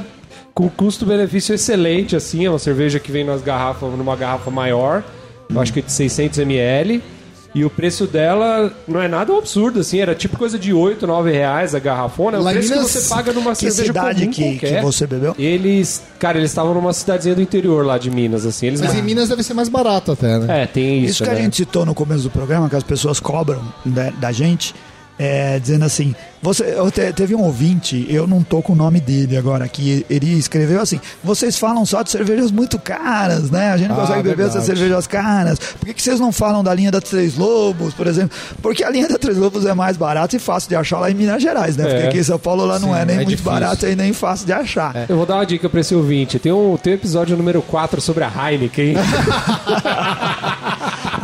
com 0.57 0.71
custo-benefício 0.71 1.55
excelente, 1.55 2.16
assim. 2.16 2.47
É 2.47 2.51
uma 2.51 2.59
cerveja 2.59 2.99
que 2.99 3.12
vem 3.12 3.23
nas 3.23 3.42
garrafas, 3.42 3.92
numa 3.92 4.16
garrafa 4.16 4.51
maior. 4.51 5.05
Eu 5.51 5.61
acho 5.61 5.71
que 5.71 5.83
de 5.83 5.92
600 5.92 6.38
ml. 6.38 7.03
E 7.55 7.64
o 7.64 7.71
preço 7.71 8.07
dela 8.07 8.71
não 8.88 9.01
é 9.01 9.07
nada 9.07 9.35
absurdo, 9.37 9.81
assim. 9.81 10.01
Era 10.01 10.14
tipo 10.14 10.37
coisa 10.38 10.59
de 10.59 10.73
8, 10.73 11.07
9 11.07 11.31
reais 11.31 11.75
a 11.75 11.79
garrafona. 11.79 12.38
É 12.38 12.40
o 12.40 12.42
Lá 12.42 12.53
preço 12.53 12.71
Minas, 12.71 12.87
que 12.87 12.99
você 13.01 13.14
paga 13.14 13.33
numa 13.35 13.53
Que 13.53 13.71
cerveja 13.71 13.85
cidade 13.85 14.21
comum 14.21 14.31
que, 14.33 14.42
que 14.42 14.59
qualquer. 14.61 14.83
você 14.83 15.07
bebeu? 15.07 15.35
Eles, 15.38 16.03
cara, 16.19 16.38
eles 16.38 16.51
estavam 16.51 16.73
numa 16.73 16.92
cidadezinha 16.95 17.35
do 17.35 17.42
interior 17.42 17.85
lá 17.85 17.99
de 17.99 18.11
Minas, 18.11 18.47
assim. 18.47 18.66
Eles 18.69 18.81
Mas 18.81 18.95
em 18.95 19.03
Minas 19.03 19.29
deve 19.29 19.42
ser 19.42 19.53
mais 19.55 19.69
barato 19.69 20.12
até, 20.12 20.38
né? 20.38 20.62
É, 20.62 20.66
tem 20.66 21.01
isso, 21.01 21.12
Isso 21.12 21.25
que 21.25 21.31
né? 21.31 21.37
a 21.37 21.40
gente 21.42 21.57
citou 21.57 21.85
no 21.85 21.95
começo 21.95 22.23
do 22.25 22.31
programa, 22.31 22.69
que 22.69 22.77
as 22.77 22.83
pessoas 22.83 23.21
cobram 23.21 23.62
da, 23.85 24.11
da 24.11 24.33
gente, 24.33 24.75
é, 25.18 25.59
dizendo 25.59 25.85
assim, 25.85 26.14
você 26.42 26.64
te- 26.92 27.12
teve 27.12 27.35
um 27.35 27.42
ouvinte, 27.42 28.07
eu 28.11 28.26
não 28.26 28.42
tô 28.42 28.61
com 28.62 28.74
o 28.74 28.76
nome 28.76 29.00
dele 29.00 29.37
agora, 29.37 29.66
que 29.66 30.05
ele 30.11 30.35
escreveu 30.38 30.81
assim, 30.81 31.00
vocês 31.24 31.59
falam 31.59 31.85
só 31.87 32.02
de 32.02 32.11
cervejas 32.11 32.50
muito 32.50 32.79
caras, 32.79 33.50
né? 33.50 33.70
A 33.70 33.76
gente 33.76 33.88
não 33.88 33.96
Ah, 33.96 34.00
consegue 34.02 34.22
beber 34.22 34.42
essas 34.46 34.55
verdade. 34.66 34.79
cervejas 34.79 35.07
caras. 35.07 35.59
Por 35.59 35.87
que, 35.87 35.94
que 35.94 36.02
vocês 36.02 36.20
não 36.20 36.31
falam 36.31 36.62
da 36.62 36.74
linha 36.74 36.90
da 36.90 37.00
Três 37.00 37.37
Lobos, 37.37 37.94
por 37.94 38.07
exemplo? 38.07 38.37
Porque 38.62 38.85
a 38.85 38.90
linha 38.90 39.09
da 39.09 39.18
Três 39.18 39.38
Lobos 39.38 39.64
é 39.66 39.72
mais 39.74 39.96
barata 39.96 40.37
e 40.37 40.38
fácil 40.38 40.68
de 40.68 40.76
achar 40.76 41.00
lá 41.00 41.11
em 41.11 41.14
Minas 41.14 41.42
Gerais, 41.42 41.76
né? 41.76 41.85
Porque 41.85 42.02
É. 42.02 42.09
aqui 42.09 42.18
em 42.18 42.22
São 42.22 42.38
Paulo 42.38 42.64
lá 42.66 42.79
não 42.79 42.92
Sim, 42.92 43.00
é 43.00 43.05
nem 43.05 43.14
é 43.14 43.18
muito 43.18 43.29
difícil. 43.31 43.50
barato 43.52 43.87
e 43.87 43.96
nem 43.96 44.12
fácil 44.12 44.46
de 44.46 44.52
achar. 44.52 45.07
Eu 45.09 45.16
vou 45.16 45.24
dar 45.26 45.37
uma 45.37 45.46
dica 45.46 45.68
pra 45.68 45.81
esse 45.81 45.94
ouvinte. 45.94 46.38
Tem 46.38 46.52
um, 46.52 46.76
tem 46.76 46.92
um 46.92 46.96
episódio 46.96 47.37
número 47.37 47.62
4 47.62 48.00
sobre 48.00 48.22
a 48.24 48.31
Heineken. 48.50 48.94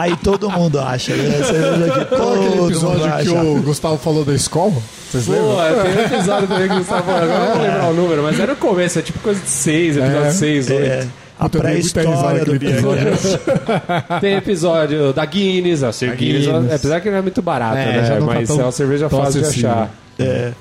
Aí 0.03 0.17
todo 0.17 0.51
mundo 0.51 0.81
acha, 0.81 1.15
né? 1.15 1.39
Qual 1.39 1.85
aquele 1.85 2.05
todo 2.07 2.43
mundo 2.43 2.71
episódio 2.71 3.25
que 3.25 3.29
o 3.31 3.63
Gustavo 3.63 3.99
falou 3.99 4.25
da 4.25 4.35
escola? 4.35 4.73
Vocês 5.11 5.27
Pô, 5.27 5.33
lembram? 5.33 5.83
tem 5.85 5.93
um 5.97 6.07
episódio 6.07 6.49
também 6.49 6.69
que 6.69 6.75
o 6.75 6.79
Gustavo 6.79 7.03
falou, 7.05 7.23
agora 7.23 7.35
eu 7.35 7.47
não 7.47 7.53
vou 7.55 7.63
lembrar 7.63 7.89
o 7.91 7.95
número, 7.95 8.23
mas 8.23 8.41
era 8.41 8.53
o 8.53 8.57
começo, 8.57 8.99
é 8.99 9.03
tipo 9.03 9.19
coisa 9.21 9.41
de 9.41 9.49
6, 9.49 9.97
episódio 9.99 10.25
É. 10.27 10.31
6, 10.33 10.71
8. 10.71 10.83
É, 10.83 11.07
a 11.39 11.43
Puta, 11.45 11.59
eu 11.59 11.63
dei 11.63 11.81
muita 11.83 12.01
risada 12.01 12.45
pré-história 12.45 12.45
do 12.45 12.55
episódio. 12.55 13.05
Beercast. 13.05 14.21
Tem 14.21 14.35
episódio 14.35 15.13
da 15.13 15.25
Guinness, 15.25 15.83
a 15.85 15.93
Sir 15.93 16.17
Guinness, 16.17 16.47
Guinness. 16.47 16.73
apesar 16.75 17.01
que 17.01 17.11
não 17.11 17.19
é 17.19 17.23
muito 17.23 17.41
barata, 17.43 17.79
É, 17.79 18.01
né? 18.01 18.05
já 18.07 18.19
não 18.21 18.27
tá 18.27 18.35
mas 18.35 18.49
tão- 18.49 18.61
é 18.61 18.63
uma 18.65 18.73
cerveja 18.73 19.09
fácil 19.09 19.41
de 19.41 19.47
acessível. 19.47 19.71
achar. 19.71 19.91
É. 20.19 20.53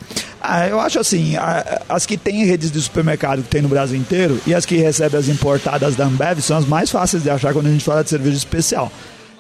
Ah, 0.44 0.68
eu 0.68 0.80
acho 0.80 1.00
assim, 1.00 1.36
a- 1.36 1.82
as 1.88 2.06
que 2.06 2.18
tem 2.18 2.46
redes 2.46 2.72
de 2.72 2.82
supermercado 2.82 3.44
que 3.44 3.48
tem 3.50 3.62
no 3.62 3.70
Brasil 3.70 3.96
inteiro 3.98 4.40
e 4.48 4.56
as 4.56 4.66
que 4.66 4.76
recebem 4.76 5.20
as 5.20 5.28
importadas 5.30 5.96
da 5.96 6.06
Ambev 6.06 6.40
são 6.42 6.58
as 6.58 6.66
mais 6.66 6.90
fáceis 6.90 7.22
de 7.22 7.30
achar 7.30 7.54
quando 7.54 7.68
a 7.68 7.70
gente 7.70 7.84
fala 7.84 8.04
de 8.04 8.10
cerveja 8.10 8.38
especial. 8.38 8.92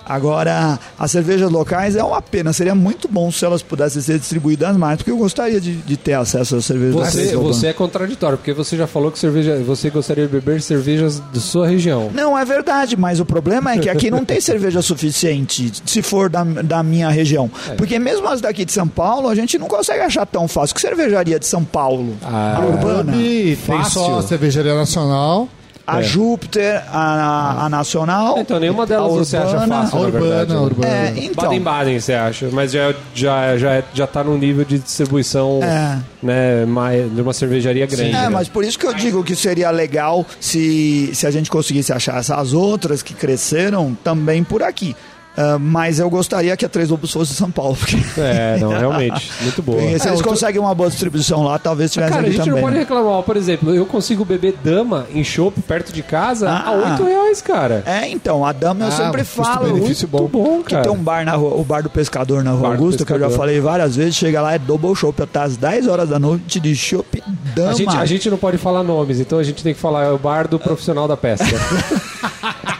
Agora, 0.06 0.80
as 0.98 1.12
cervejas 1.12 1.50
locais 1.52 1.96
é 1.96 2.04
uma 2.04 2.22
pena. 2.22 2.52
Seria 2.54 2.76
muito 2.76 3.08
bom 3.08 3.32
se 3.32 3.46
elas 3.46 3.62
pudessem 3.62 4.02
ser 4.02 4.20
distribuídas 4.20 4.76
mais, 4.76 4.98
porque 4.98 5.12
eu 5.12 5.18
gostaria 5.18 5.60
de, 5.62 5.76
de 5.76 5.98
ter 5.98 6.14
acesso 6.14 6.56
às 6.56 6.66
cervejas 6.66 6.96
Você, 6.96 7.36
locais. 7.36 7.58
você 7.58 7.68
é 7.68 7.74
contraditório, 7.74 8.38
porque 8.38 8.54
você 8.54 8.76
já 8.78 8.88
falou 8.88 9.12
que 9.12 9.20
cerveja, 9.20 9.58
você 9.66 9.90
gostaria 9.90 10.26
de 10.26 10.32
beber 10.32 10.62
cervejas 10.62 11.22
de 11.32 11.40
sua 11.40 11.68
região. 11.68 12.10
Não, 12.14 12.38
é 12.38 12.44
verdade, 12.44 12.98
mas 12.98 13.20
o 13.20 13.26
problema 13.26 13.74
é 13.74 13.78
que 13.78 13.90
aqui 13.90 14.10
não 14.12 14.26
tem 14.26 14.42
cerveja 14.42 14.82
suficiente, 14.82 15.72
se 15.86 16.02
for 16.02 16.30
da, 16.30 16.44
da 16.44 16.84
minha 16.84 17.10
região. 17.10 17.50
É. 17.70 17.76
Porque 17.76 17.98
mesmo 18.00 18.28
as 18.28 18.42
daqui 18.42 18.66
de 18.66 18.72
São 18.72 18.88
Paulo, 18.88 19.28
a 19.30 19.36
gente 19.36 19.58
não 19.58 19.68
consegue 19.68 20.02
achar 20.02 20.26
tão 20.26 20.48
fácil. 20.48 20.76
Que 20.76 20.82
cervejaria 20.82 21.40
de 21.40 21.46
São 21.46 21.64
Paulo? 21.64 22.16
Ah, 22.24 22.58
a 22.58 22.66
Urbana? 22.66 23.14
Tem 23.14 23.56
Fácil. 23.56 24.02
só 24.02 24.20
a 24.20 24.24
cervejaria 24.24 24.76
nacional. 24.76 25.48
A 25.92 26.00
É. 26.00 26.04
Júpiter, 26.04 26.84
a, 26.92 27.66
a 27.66 27.70
Nacional. 27.70 28.38
Então, 28.40 28.60
nenhuma 28.60 28.86
delas 28.86 29.12
a 29.12 29.16
você 29.18 29.38
acha 29.38 29.48
Urbana. 29.58 29.82
fácil. 29.82 29.98
A 29.98 30.02
na 30.02 30.06
Urbana, 30.08 30.26
verdade, 30.26 30.52
a 30.52 30.56
né? 30.56 30.62
Urbana. 30.62 30.94
É, 30.94 31.14
então. 31.18 31.44
Baden-Baden, 31.44 32.00
você 32.00 32.14
acha, 32.14 32.50
mas 32.52 32.72
já, 32.72 32.94
já, 33.14 33.58
já, 33.58 33.84
já 33.94 34.08
tá 34.08 34.24
num 34.24 34.38
nível 34.38 34.64
de 34.64 34.80
distribuição 34.80 35.60
É. 35.64 36.00
né, 36.24 36.66
mais, 36.66 37.14
de 37.14 37.22
uma 37.22 37.34
cervejaria 37.34 37.86
grande. 37.86 38.10
É, 38.12 38.22
né? 38.22 38.30
mas 38.30 38.48
por 38.48 38.64
isso 38.64 38.78
que 38.80 38.86
eu 38.86 38.94
digo 38.94 39.24
que 39.24 39.36
seria 39.36 39.70
legal 39.72 40.26
se, 40.40 41.10
se 41.14 41.28
a 41.28 41.32
gente 41.32 41.50
conseguisse 41.52 41.92
achar 41.92 42.18
essas 42.18 42.54
outras 42.54 43.02
que 43.04 43.14
cresceram 43.14 43.96
também 44.04 44.44
por 44.44 44.64
aqui. 44.64 44.96
Ah, 45.38 45.58
mas 45.58 45.98
eu 46.00 46.10
gostaria 46.10 46.56
que 46.58 46.66
a 46.66 46.70
Três 46.70 46.90
Lobos 46.90 47.12
fosse 47.12 47.32
de 47.32 47.38
São 47.38 47.50
Paulo. 47.50 47.76
Porque 47.76 47.96
É, 48.18 48.58
não, 48.60 48.70
realmente. 48.78 49.32
Muito 49.42 49.62
boa. 49.62 49.80
se 50.00 50.08
eles 50.08 50.22
conseguem 50.22 50.60
uma 50.60 50.76
boa 50.76 50.90
distribuição 50.90 51.44
lá, 51.44 51.58
talvez 51.58 51.92
tivesse 51.92 52.12
Cara, 52.12 52.24
a 52.28 52.30
gente 52.30 52.38
também. 52.40 52.54
não 52.56 52.62
pode 52.62 52.78
reclamar. 52.78 53.24
Por 53.24 53.38
exemplo, 53.38 53.74
eu 53.74 53.86
consigo 53.86 54.26
beber 54.26 54.56
dama 54.64 55.06
em 55.14 55.24
chopp 55.24 55.60
perto 55.62 55.94
de 55.94 56.04
casa 56.04 56.50
Ah. 56.50 56.68
a 56.68 56.72
8 56.74 57.04
reais, 57.06 57.42
cara. 57.42 57.84
É, 57.86 58.08
então, 58.10 58.46
a 58.46 58.52
dama 58.52 58.86
eu 58.86 58.88
Ah, 58.90 58.92
sempre 58.92 59.24
falo. 59.24 59.76
Muito 59.78 60.08
bom, 60.08 60.62
Que 60.64 60.72
cara. 60.72 60.84
tem 60.84 60.92
um 60.92 61.02
bar 61.02 61.24
na 61.26 61.34
rua, 61.36 61.56
o 61.56 61.64
bar 61.64 61.82
do 61.82 61.90
pescador 61.90 62.44
na 62.44 62.52
rua 62.52 62.62
Bar 62.70 62.72
Augusta, 62.78 63.06
que 63.06 63.14
eu 63.14 63.20
já 63.20 63.30
falei 63.30 63.60
várias 63.60 63.96
vezes, 63.96 64.16
chega 64.16 64.42
lá, 64.42 64.54
é 64.54 64.60
double 64.60 64.94
chopp 64.96 65.22
até 65.24 65.40
às 65.40 65.56
10 65.56 65.88
horas 65.88 66.10
da 66.10 66.20
noite 66.20 66.60
de 66.60 66.76
chopp 66.76 67.24
dama. 67.56 67.72
A 67.72 67.74
gente, 67.74 67.96
a 67.98 68.06
gente 68.06 68.30
não 68.30 68.38
pode 68.38 68.58
falar 68.58 68.84
nomes, 68.84 69.20
então 69.20 69.40
a 69.40 69.44
gente 69.44 69.64
tem 69.64 69.74
que 69.74 69.80
falar 69.80 70.04
é 70.06 70.12
o 70.12 70.18
bar 70.18 70.48
do 70.48 70.60
profissional 70.60 71.08
da 71.08 71.16
pesca. 71.18 71.46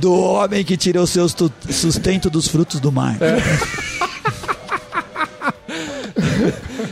Do 0.00 0.12
homem 0.14 0.64
que 0.64 0.76
tira 0.76 1.00
o 1.02 1.06
seu 1.06 1.26
sustento 1.70 2.30
dos 2.30 2.46
frutos 2.48 2.78
do 2.80 2.90
mar. 2.92 3.16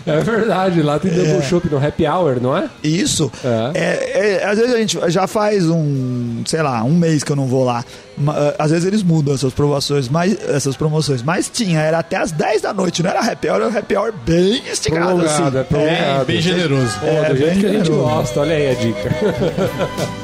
é 0.06 0.20
verdade, 0.20 0.82
lá 0.82 0.98
tem 0.98 1.10
double 1.12 1.42
chopp 1.42 1.68
no 1.70 1.84
happy 1.84 2.06
hour, 2.06 2.40
não 2.40 2.56
é? 2.56 2.68
Isso. 2.82 3.30
É. 3.44 3.70
É, 3.74 4.38
é, 4.42 4.44
às 4.46 4.58
vezes 4.58 4.74
a 4.74 4.78
gente 4.78 4.98
já 5.08 5.26
faz 5.26 5.68
um, 5.68 6.42
sei 6.46 6.62
lá, 6.62 6.82
um 6.84 6.94
mês 6.96 7.22
que 7.24 7.30
eu 7.32 7.36
não 7.36 7.46
vou 7.46 7.64
lá. 7.64 7.84
Ah, 8.28 8.54
Às 8.64 8.70
vezes 8.70 8.86
eles 8.86 9.02
mudam 9.02 9.34
essas 9.34 9.52
promoções, 9.52 10.08
mas 10.08 10.36
essas 10.48 10.74
promoções. 10.76 11.22
Mas 11.22 11.48
tinha, 11.50 11.80
era 11.80 11.98
até 11.98 12.16
as 12.16 12.32
10 12.32 12.62
da 12.62 12.72
noite, 12.72 13.02
não 13.02 13.10
era 13.10 13.20
happy 13.20 13.48
hour, 13.48 13.56
era 13.60 13.68
um 13.68 13.78
happy 13.78 13.96
hour 13.96 14.12
bem 14.24 14.62
esticado 14.70 15.06
Prolongado, 15.06 15.58
é 15.58 15.60
assim. 15.60 15.68
prolongado. 15.68 16.24
Bem 16.24 16.40
generoso. 16.40 16.98
Pô, 17.00 17.06
É, 17.06 17.28
do 17.30 17.36
jeito 17.36 17.50
bem 17.52 17.60
que 17.60 17.66
a 17.66 17.72
gente 17.72 17.84
generoso. 17.86 18.08
gosta, 18.14 18.40
olha 18.40 18.54
aí 18.56 18.70
a 18.70 18.74
dica. 18.74 19.10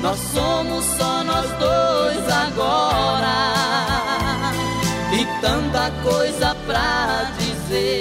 Nós 0.02 0.18
somos 0.32 0.51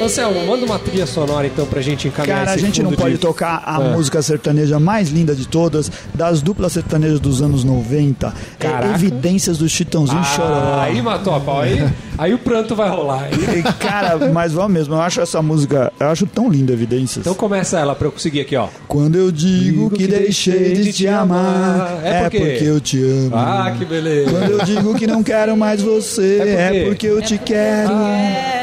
Anselmo, 0.03 0.45
manda 0.45 0.65
uma 0.65 0.79
trilha 0.79 1.05
sonora 1.05 1.47
então 1.47 1.65
pra 1.65 1.81
gente 1.81 2.07
encaminhar 2.07 2.39
Cara, 2.39 2.51
a 2.51 2.57
gente 2.57 2.81
não 2.81 2.91
pode 2.93 3.13
de- 3.15 3.19
tocar 3.19 3.61
a 3.65 3.81
É. 3.81 3.91
música 3.93 4.21
sertaneja 4.21 4.79
mais 4.79 5.09
linda 5.09 5.35
de 5.35 5.47
todas, 5.47 5.91
das 6.13 6.41
duplas 6.41 6.73
sertanejas 6.73 7.19
dos 7.19 7.41
anos 7.41 7.63
90. 7.63 8.33
É 8.59 8.63
Caraca. 8.63 8.93
Evidências 8.95 9.57
do 9.57 9.67
Chitãozinho 9.69 10.23
Chororó. 10.23 10.55
Ah, 10.79 10.83
aí 10.83 11.01
matou 11.01 11.35
a 11.35 11.39
pau. 11.39 11.61
Aí, 11.61 11.87
aí 12.17 12.33
o 12.33 12.37
pranto 12.39 12.75
vai 12.75 12.89
rolar. 12.89 13.27
E, 13.31 13.61
Cara, 13.81 14.29
mas 14.31 14.51
vamos 14.53 14.71
mesmo, 14.71 14.93
eu 14.95 15.01
acho 15.01 15.21
essa 15.21 15.41
música, 15.41 15.91
eu 15.99 16.07
acho 16.07 16.25
tão 16.25 16.49
linda 16.49 16.71
Evidências. 16.73 17.17
Então 17.25 17.33
começa 17.33 17.77
ela 17.79 17.93
pra 17.95 18.07
eu 18.07 18.11
conseguir 18.11 18.41
aqui, 18.41 18.55
ó. 18.55 18.67
Quando 18.87 19.15
eu 19.15 19.31
digo 19.31 19.89
que, 19.91 20.07
deixei 20.07 20.73
de 20.73 20.93
te 20.93 21.07
amar, 21.07 21.99
É 22.03 22.09
é 22.09 22.21
por 22.23 22.31
quê? 22.31 22.39
porque 22.39 22.63
eu 22.65 22.79
te 22.79 23.01
amo. 23.03 23.31
Ah, 23.35 23.73
que 23.77 23.85
beleza. 23.85 24.31
Quando 24.31 24.51
eu 24.51 24.65
digo 24.65 24.95
que 24.95 25.05
não 25.07 25.21
quero 25.23 25.55
mais 25.57 25.81
você, 25.81 26.37
É 26.39 26.69
por 26.69 26.75
é, 26.77 26.85
porque 26.85 27.07
eu 27.07 27.21
te 27.21 27.37
quero. 27.37 27.89
Quero, 27.89 28.60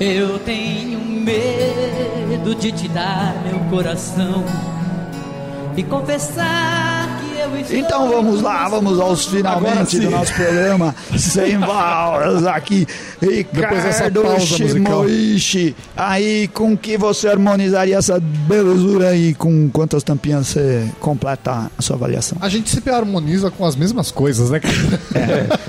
eu 0.00 0.38
tenho 0.40 1.00
medo 1.00 2.54
de 2.54 2.70
te 2.70 2.88
dar 2.88 3.34
meu 3.44 3.58
coração 3.70 4.44
e 5.76 5.82
confessar. 5.82 6.77
Então 7.70 8.08
vamos 8.08 8.42
lá, 8.42 8.68
vamos 8.68 8.98
aos 8.98 9.26
finalmente 9.26 9.98
do 9.98 10.10
nosso 10.10 10.32
programa. 10.34 10.94
Sem 11.16 11.58
balas 11.60 12.46
aqui. 12.46 12.86
Ricardo. 13.20 14.40
Shimoishi. 14.40 15.76
Aí, 15.96 16.48
com 16.48 16.76
que 16.76 16.96
você 16.96 17.28
harmonizaria 17.28 17.96
essa 17.96 18.20
belezura 18.20 19.10
aí? 19.10 19.34
Com 19.34 19.68
quantas 19.70 20.02
tampinhas 20.02 20.48
você 20.48 20.88
completa 21.00 21.70
a 21.76 21.82
sua 21.82 21.96
avaliação? 21.96 22.38
A 22.40 22.48
gente 22.48 22.70
sempre 22.70 22.92
harmoniza 22.92 23.50
com 23.50 23.64
as 23.64 23.76
mesmas 23.76 24.10
coisas, 24.10 24.50
né, 24.50 24.60
cara? 24.60 24.78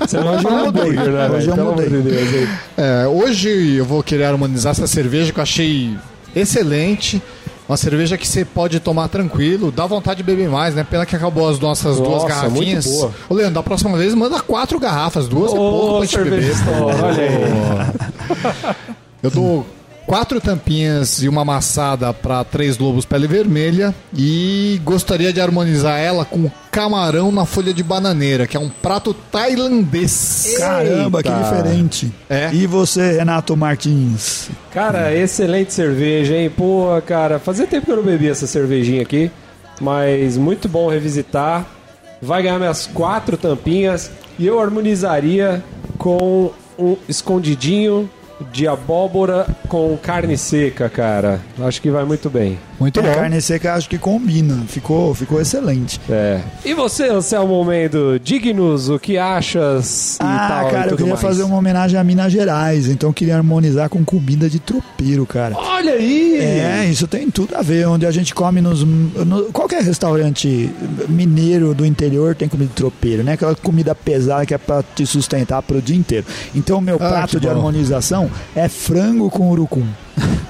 Você 0.00 0.18
Hoje 0.18 0.44
eu 0.44 0.64
mudei, 0.64 0.92
né, 0.92 1.30
hoje 1.30 1.48
eu 1.48 1.56
mudei. 1.56 2.48
É, 2.76 3.06
hoje 3.06 3.76
eu 3.76 3.84
vou 3.84 4.02
querer 4.02 4.24
harmonizar 4.24 4.72
essa 4.72 4.86
cerveja 4.86 5.32
que 5.32 5.38
eu 5.38 5.42
achei 5.42 5.96
excelente. 6.34 7.22
Uma 7.70 7.76
cerveja 7.76 8.18
que 8.18 8.26
você 8.26 8.44
pode 8.44 8.80
tomar 8.80 9.06
tranquilo, 9.06 9.70
dá 9.70 9.86
vontade 9.86 10.16
de 10.16 10.22
beber 10.24 10.48
mais, 10.48 10.74
né? 10.74 10.82
Pena 10.82 11.06
que 11.06 11.14
acabou 11.14 11.48
as 11.48 11.60
nossas 11.60 11.98
duas 11.98 12.24
Nossa, 12.24 12.26
garrafinhas. 12.26 12.84
muito 12.84 12.98
boa. 12.98 13.14
Ô, 13.28 13.34
Leandro, 13.34 13.54
da 13.54 13.62
próxima 13.62 13.96
vez 13.96 14.12
manda 14.12 14.40
quatro 14.40 14.80
garrafas, 14.80 15.28
duas 15.28 15.52
é 15.52 15.54
pouco 15.54 15.98
pra 15.98 16.06
gente 16.06 16.18
beber. 16.18 16.52
Olha 16.82 17.22
aí. 17.22 18.74
Eu 19.22 19.30
dou 19.30 19.64
quatro 20.04 20.40
tampinhas 20.40 21.22
e 21.22 21.28
uma 21.28 21.42
amassada 21.42 22.12
para 22.12 22.42
três 22.42 22.76
lobos 22.76 23.04
pele 23.04 23.28
vermelha 23.28 23.94
e 24.12 24.80
gostaria 24.82 25.32
de 25.32 25.40
harmonizar 25.40 25.96
ela 25.96 26.24
com 26.24 26.50
camarão 26.70 27.32
na 27.32 27.44
folha 27.44 27.74
de 27.74 27.82
bananeira, 27.82 28.46
que 28.46 28.56
é 28.56 28.60
um 28.60 28.68
prato 28.68 29.12
tailandês. 29.12 30.54
Caramba, 30.58 31.22
que 31.22 31.28
Eita. 31.28 31.42
diferente. 31.42 32.12
É. 32.28 32.50
E 32.52 32.66
você, 32.66 33.18
Renato 33.18 33.56
Martins? 33.56 34.48
Cara, 34.72 35.14
excelente 35.14 35.72
cerveja, 35.72 36.36
hein? 36.36 36.50
Pô, 36.50 36.86
cara, 37.06 37.38
fazia 37.38 37.66
tempo 37.66 37.86
que 37.86 37.92
eu 37.92 37.96
não 37.96 38.04
bebia 38.04 38.30
essa 38.30 38.46
cervejinha 38.46 39.02
aqui, 39.02 39.30
mas 39.80 40.36
muito 40.36 40.68
bom 40.68 40.88
revisitar. 40.88 41.66
Vai 42.22 42.42
ganhar 42.42 42.58
minhas 42.58 42.86
quatro 42.86 43.36
tampinhas 43.36 44.10
e 44.38 44.46
eu 44.46 44.60
harmonizaria 44.60 45.64
com 45.98 46.52
um 46.78 46.96
escondidinho 47.08 48.08
de 48.52 48.66
abóbora 48.66 49.46
com 49.68 49.96
carne 49.96 50.36
seca, 50.36 50.88
cara. 50.88 51.40
Acho 51.58 51.80
que 51.80 51.90
vai 51.90 52.04
muito 52.04 52.30
bem. 52.30 52.58
Muito 52.80 53.02
bom. 53.02 53.12
carne 53.14 53.40
seca 53.42 53.74
acho 53.74 53.88
que 53.88 53.98
combina. 53.98 54.64
Ficou, 54.66 55.14
ficou 55.14 55.38
excelente. 55.40 56.00
É. 56.08 56.40
E 56.64 56.72
você, 56.72 57.08
Anselmo 57.10 57.62
Mendo, 57.62 58.18
digne-nos 58.18 58.88
o 58.88 58.98
que 58.98 59.18
achas 59.18 60.14
e 60.14 60.18
Ah, 60.22 60.46
tal, 60.48 60.68
e 60.68 60.70
cara, 60.72 60.90
eu 60.90 60.96
queria 60.96 61.10
mais. 61.12 61.20
fazer 61.20 61.42
uma 61.42 61.56
homenagem 61.56 62.00
a 62.00 62.02
Minas 62.02 62.32
Gerais, 62.32 62.88
então 62.88 63.10
eu 63.10 63.12
queria 63.14 63.36
harmonizar 63.36 63.88
com 63.90 64.02
comida 64.04 64.48
de 64.48 64.58
tropeiro, 64.58 65.26
cara. 65.26 65.54
Olha 65.56 65.92
aí! 65.92 66.38
É, 66.38 66.86
isso 66.90 67.06
tem 67.06 67.30
tudo 67.30 67.54
a 67.54 67.60
ver. 67.62 67.86
Onde 67.86 68.06
a 68.06 68.10
gente 68.10 68.34
come 68.34 68.60
nos. 68.62 68.82
No, 68.82 69.44
qualquer 69.52 69.82
restaurante 69.82 70.70
mineiro 71.08 71.74
do 71.74 71.84
interior 71.84 72.34
tem 72.34 72.48
comida 72.48 72.68
de 72.70 72.74
tropeiro, 72.76 73.22
né? 73.22 73.34
Aquela 73.34 73.54
comida 73.54 73.94
pesada 73.94 74.46
que 74.46 74.54
é 74.54 74.58
pra 74.58 74.82
te 74.82 75.04
sustentar 75.06 75.60
pro 75.62 75.82
dia 75.82 75.96
inteiro. 75.96 76.24
Então, 76.54 76.78
o 76.78 76.80
meu 76.80 76.96
Ah, 76.96 77.08
prato 77.10 77.38
de 77.38 77.46
bom. 77.46 77.52
harmonização 77.52 78.30
é 78.56 78.68
frango 78.68 79.28
com 79.28 79.50
urucum. 79.50 79.84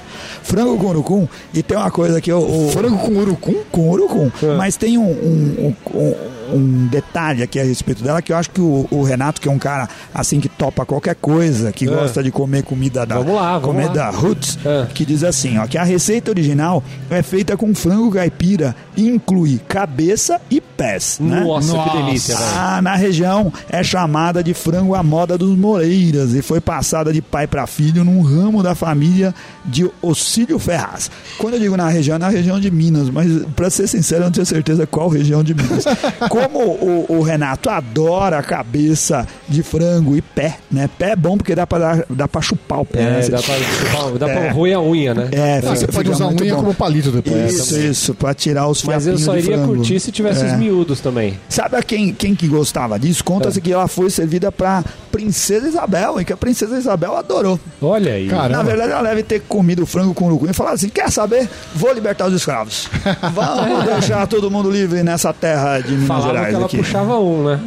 frango 0.51 0.77
com 0.77 0.87
urucum. 0.87 1.27
E 1.53 1.63
tem 1.63 1.77
uma 1.77 1.89
coisa 1.89 2.19
que 2.21 2.31
eu. 2.31 2.39
o- 2.39 2.69
Frango 2.71 2.97
com 2.97 3.13
urucum? 3.17 3.55
com 3.71 3.89
urucum. 3.89 4.29
É. 4.43 4.55
Mas 4.57 4.75
tem 4.75 4.97
um, 4.97 5.09
um, 5.09 5.73
um- 5.93 5.99
um 5.99 6.13
detalhe 6.59 7.43
aqui 7.43 7.59
a 7.59 7.63
respeito 7.63 8.03
dela 8.03 8.21
que 8.21 8.31
eu 8.33 8.37
acho 8.37 8.49
que 8.49 8.61
o, 8.61 8.87
o 8.91 9.03
Renato, 9.03 9.39
que 9.41 9.47
é 9.47 9.51
um 9.51 9.59
cara 9.59 9.87
assim 10.13 10.39
que 10.39 10.49
topa 10.49 10.85
qualquer 10.85 11.15
coisa, 11.15 11.71
que 11.71 11.85
É. 11.85 11.87
gosta 11.87 12.21
de 12.23 12.31
comer 12.31 12.63
comida 12.63 13.05
da 13.05 13.15
Vamos 13.17 13.35
lá, 13.35 13.57
vamos 13.59 13.65
comida 13.83 14.03
lá. 14.05 14.09
roots, 14.09 14.57
É. 14.65 14.87
que 14.93 15.05
diz 15.05 15.23
assim, 15.23 15.57
ó, 15.57 15.67
que 15.67 15.77
a 15.77 15.83
receita 15.83 16.31
original 16.31 16.83
é 17.09 17.21
feita 17.21 17.55
com 17.57 17.73
frango 17.75 18.11
caipira 18.11 18.75
e 18.95 19.07
inclui 19.07 19.59
cabeça 19.67 20.39
e 20.49 20.59
pés, 20.61 21.17
né? 21.19 21.41
Nossa, 21.41 21.69
que 21.71 21.75
Nossa. 21.77 21.97
delícia, 21.97 22.35
velho. 22.35 22.49
Ah, 22.57 22.81
na 22.81 22.95
região 22.95 23.51
é 23.69 23.83
chamada 23.83 24.43
de 24.43 24.53
frango 24.53 24.95
à 24.95 25.03
moda 25.03 25.37
dos 25.37 25.57
Moreiras 25.57 26.33
e 26.33 26.41
foi 26.41 26.59
passada 26.59 27.11
de 27.13 27.21
pai 27.21 27.47
para 27.47 27.65
filho 27.67 28.03
num 28.03 28.21
ramo 28.21 28.61
da 28.63 28.75
família 28.75 29.33
de 29.65 29.89
Ocílio 30.01 30.57
Ferraz. 30.59 31.09
Quando 31.37 31.55
eu 31.55 31.59
digo 31.59 31.77
na 31.77 31.87
região, 31.89 32.15
é 32.15 32.19
na 32.19 32.29
região 32.29 32.59
de 32.59 32.69
Minas, 32.71 33.09
mas 33.09 33.27
para 33.55 33.69
ser 33.69 33.87
sincero, 33.87 34.21
eu 34.21 34.25
não 34.25 34.31
tenho 34.31 34.45
certeza 34.45 34.85
qual 34.87 35.07
região 35.09 35.43
de 35.43 35.53
Minas. 35.53 35.85
Como 36.43 36.59
o, 36.59 37.05
o 37.09 37.21
Renato 37.21 37.69
adora 37.69 38.41
cabeça 38.41 39.27
de 39.47 39.61
frango 39.63 40.15
e 40.15 40.21
pé, 40.21 40.41
pé, 40.41 40.57
né? 40.71 40.89
Pé 40.97 41.11
é 41.11 41.15
bom 41.15 41.37
porque 41.37 41.53
dá 41.53 41.67
pra, 41.67 41.77
dar, 41.77 42.05
dá 42.09 42.27
pra 42.27 42.41
chupar 42.41 42.79
o 42.81 42.85
pé. 42.85 42.99
né? 43.03 43.19
É, 43.19 43.21
Você- 43.21 43.31
dá 43.31 43.41
pra, 43.41 43.55
chupar- 43.55 44.11
dá 44.17 44.25
pra 44.29 44.51
roer 44.51 44.75
a 44.77 44.81
unha, 44.81 45.13
né? 45.13 45.29
É, 45.31 45.61
fica- 45.61 45.75
você 45.75 45.87
pode 45.87 46.09
usar 46.09 46.25
a 46.25 46.27
unha 46.29 46.55
bom. 46.55 46.61
como 46.61 46.73
palito 46.73 47.11
depois. 47.11 47.53
Isso, 47.53 47.77
isso, 47.79 48.13
pra 48.15 48.33
tirar 48.33 48.67
os 48.67 48.83
Mas 48.83 49.05
eu 49.05 49.17
só 49.17 49.37
iria 49.37 49.57
curtir 49.59 49.99
se 49.99 50.11
tivesse 50.11 50.43
os 50.45 50.53
É. 50.53 50.57
miúdos 50.57 50.99
também. 50.99 51.37
Sabe 51.49 51.75
a 51.77 51.83
quem, 51.83 52.13
quem 52.13 52.33
que 52.33 52.47
gostava 52.47 52.97
disso? 52.97 53.23
Conta-se 53.23 53.59
É. 53.59 53.61
que 53.61 53.71
ela 53.71 53.87
foi 53.87 54.09
servida 54.09 54.51
pra 54.51 54.83
Princesa 55.11 55.67
Isabel 55.67 56.19
e 56.21 56.25
que 56.25 56.33
a 56.33 56.37
Princesa 56.37 56.77
Isabel 56.77 57.15
adorou. 57.17 57.59
Olha 57.81 58.13
aí. 58.13 58.27
Caramba. 58.27 58.57
Na 58.57 58.63
verdade, 58.63 58.91
ela 58.93 59.03
deve 59.03 59.23
ter 59.23 59.41
comido 59.41 59.85
frango 59.85 60.13
com 60.13 60.25
urucum 60.27 60.49
e 60.49 60.53
falado 60.53 60.75
assim: 60.75 60.89
quer 60.89 61.11
saber? 61.11 61.47
Vou 61.75 61.91
libertar 61.93 62.27
os 62.27 62.33
escravos. 62.33 62.87
Vamos 63.33 63.85
deixar 63.85 64.25
todo 64.27 64.49
mundo 64.49 64.71
livre 64.71 65.03
nessa 65.03 65.33
terra 65.33 65.79
de 65.79 65.91
Minas 65.91 66.07
Gerais 66.33 66.49
que 66.49 66.55
ela 66.55 66.65
aqui. 66.65 66.77
puxava 66.77 67.19
um, 67.19 67.43
né? 67.45 67.59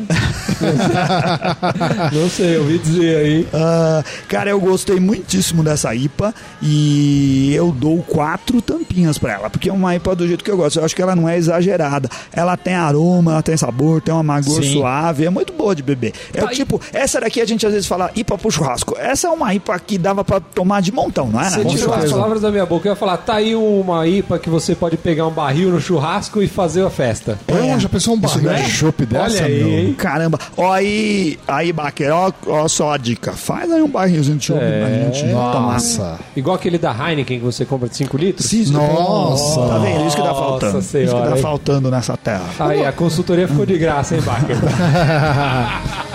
Não 2.12 2.29
sei, 2.29 2.57
eu 2.57 2.61
ouvi 2.62 2.79
dizer 2.79 3.16
aí. 3.16 3.48
Ah, 3.53 4.03
cara, 4.29 4.50
eu 4.50 4.61
gostei 4.61 4.98
muitíssimo 5.00 5.62
dessa 5.62 5.94
IPA 5.94 6.35
e 6.62 7.53
eu 7.55 7.70
dou 7.72 8.03
quatro 8.03 8.61
tampinhas 8.62 9.18
pra 9.18 9.33
ela, 9.35 9.50
porque 9.50 9.68
é 9.68 9.72
uma 9.72 9.94
IPA 9.96 10.14
do 10.16 10.27
jeito 10.29 10.44
que 10.44 10.50
eu 10.50 10.57
gosto. 10.57 10.79
Eu 10.79 10.85
acho 10.85 10.94
que 10.94 11.03
ela 11.03 11.14
não 11.16 11.29
é 11.29 11.37
exagerada. 11.37 12.09
Ela 12.33 12.57
tem 12.57 12.74
aroma, 12.74 13.33
ela 13.33 13.42
tem 13.42 13.57
sabor, 13.57 14.00
tem 14.00 14.12
uma 14.14 14.20
amargor 14.20 14.62
Sim. 14.62 14.72
suave, 14.72 15.24
é 15.24 15.31
muito 15.31 15.53
boa 15.53 15.74
de 15.74 15.83
beber. 15.83 16.12
É 16.33 16.40
Tá 16.44 16.48
tipo, 16.48 16.81
essa 16.92 17.20
daqui 17.20 17.40
a 17.40 17.44
gente 17.46 17.66
às 17.66 17.72
vezes 17.72 17.87
fala 17.88 18.11
IPA 18.14 18.37
pro 18.38 18.50
churrasco. 18.50 18.94
Essa 18.98 19.29
é 19.29 19.31
uma 19.31 19.55
IPA 19.55 19.79
que 19.81 19.96
dava 19.98 20.22
pra 20.24 20.40
tomar 20.40 20.83
de 20.83 20.92
montão, 20.92 21.29
não 21.29 21.40
é? 21.40 21.48
Você 21.50 21.64
tirou 21.64 21.94
as 21.94 22.11
palavras 22.11 22.40
da 22.42 22.50
minha 22.50 22.66
boca. 22.66 22.87
Eu 22.88 22.92
ia 22.92 22.96
falar, 22.96 23.16
tá 23.18 23.35
aí 23.37 23.55
uma 23.55 24.07
IPA 24.07 24.38
que 24.38 24.50
você 24.50 24.74
pode 24.74 24.96
pegar 24.96 25.27
um 25.27 25.31
barril 25.31 25.70
no 25.70 25.81
churrasco 25.81 26.42
e 26.42 26.48
fazer 26.48 26.85
a 26.85 26.90
festa. 26.90 27.38
Olha, 27.50 27.79
já 27.79 27.88
pensou 27.88 28.14
um 28.14 28.18
barril 28.20 28.43
É. 28.48 28.54
Daí. 28.54 28.70
chopp 28.70 29.04
dessa, 29.07 29.24
Olha 29.37 29.44
aí, 29.46 29.64
meu? 29.64 29.78
hein? 29.78 29.94
Caramba, 29.94 30.38
ó 30.57 30.72
aí, 30.72 31.38
aí 31.46 31.72
Baquer, 31.72 32.12
ó, 32.12 32.33
ó 32.46 32.68
só 32.68 32.92
a 32.92 32.96
dica. 32.96 33.33
Faz 33.33 33.70
aí 33.70 33.83
um 33.83 33.88
barrilzinho 33.88 34.37
de 34.38 34.44
chopp 34.46 34.61
É. 34.62 34.80
pra 34.80 34.90
gente 35.20 35.30
tomar. 35.30 35.54
Nossa. 35.61 36.18
Igual 36.37 36.57
aquele 36.57 36.78
da 36.78 36.92
Heineken 36.92 37.38
que 37.38 37.44
você 37.44 37.64
compra 37.64 37.88
de 37.88 37.96
5 37.96 38.16
litros. 38.16 38.46
Sim, 38.46 38.70
Nossa. 38.72 39.61
Tá 39.68 39.78
vendo? 39.78 40.07
Isso 40.07 40.16
que 40.16 40.22
tá 40.22 40.35
faltando. 40.35 40.72
Nossa 40.74 40.78
Isso 40.78 40.98
que 40.98 41.07
Senhora, 41.09 41.30
tá 41.30 41.37
faltando 41.37 41.90
nessa 41.90 42.16
terra. 42.16 42.44
Aí, 42.59 42.85
a 42.85 42.92
consultoria 42.92 43.46
ficou 43.48 43.66
de 43.66 43.78
graça, 43.78 44.14
hein, 44.16 44.22
Baker? 44.22 44.57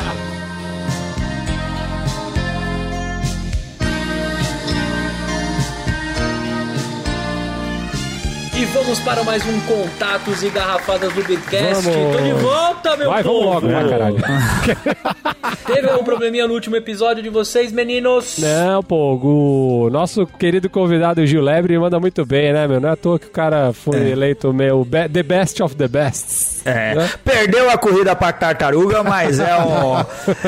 E 8.59 8.65
vamos 8.65 8.99
para 8.99 9.23
mais 9.23 9.41
um 9.47 9.57
Contatos 9.61 10.43
e 10.43 10.49
Garrafadas 10.49 11.13
do. 11.13 11.23
Vamos. 11.81 11.85
Tô 12.17 12.21
de 12.21 12.33
volta, 12.33 12.97
meu 12.97 13.09
Vai, 13.09 13.23
povo! 13.23 13.39
vamos 13.53 13.63
logo, 13.63 13.67
vai, 13.69 13.89
caralho. 13.89 14.17
Teve 15.65 15.89
algum 15.89 16.03
probleminha 16.03 16.45
no 16.45 16.53
último 16.55 16.75
episódio 16.75 17.23
de 17.23 17.29
vocês, 17.29 17.71
meninos? 17.71 18.37
Não, 18.39 18.83
pô, 18.83 19.15
o 19.85 19.89
nosso 19.89 20.25
querido 20.27 20.69
convidado 20.69 21.25
Gil 21.25 21.41
Lebre 21.41 21.79
manda 21.79 21.99
muito 22.01 22.25
bem, 22.25 22.51
né, 22.51 22.67
meu? 22.67 22.81
Não 22.81 22.89
é 22.89 22.91
à 22.91 22.95
toa 22.97 23.17
que 23.17 23.27
o 23.27 23.31
cara 23.31 23.71
foi 23.71 24.09
eleito 24.09 24.51
meu 24.53 24.83
be- 24.83 25.07
The 25.07 25.23
Best 25.23 25.63
of 25.63 25.75
the 25.77 25.87
Bests. 25.87 26.58
É, 26.69 26.95
Né? 26.95 27.09
perdeu 27.23 27.69
a 27.69 27.77
corrida 27.77 28.15
pra 28.15 28.31
tartaruga, 28.31 29.03
mas 29.03 29.39
é 29.39 29.55
um, 29.57 29.97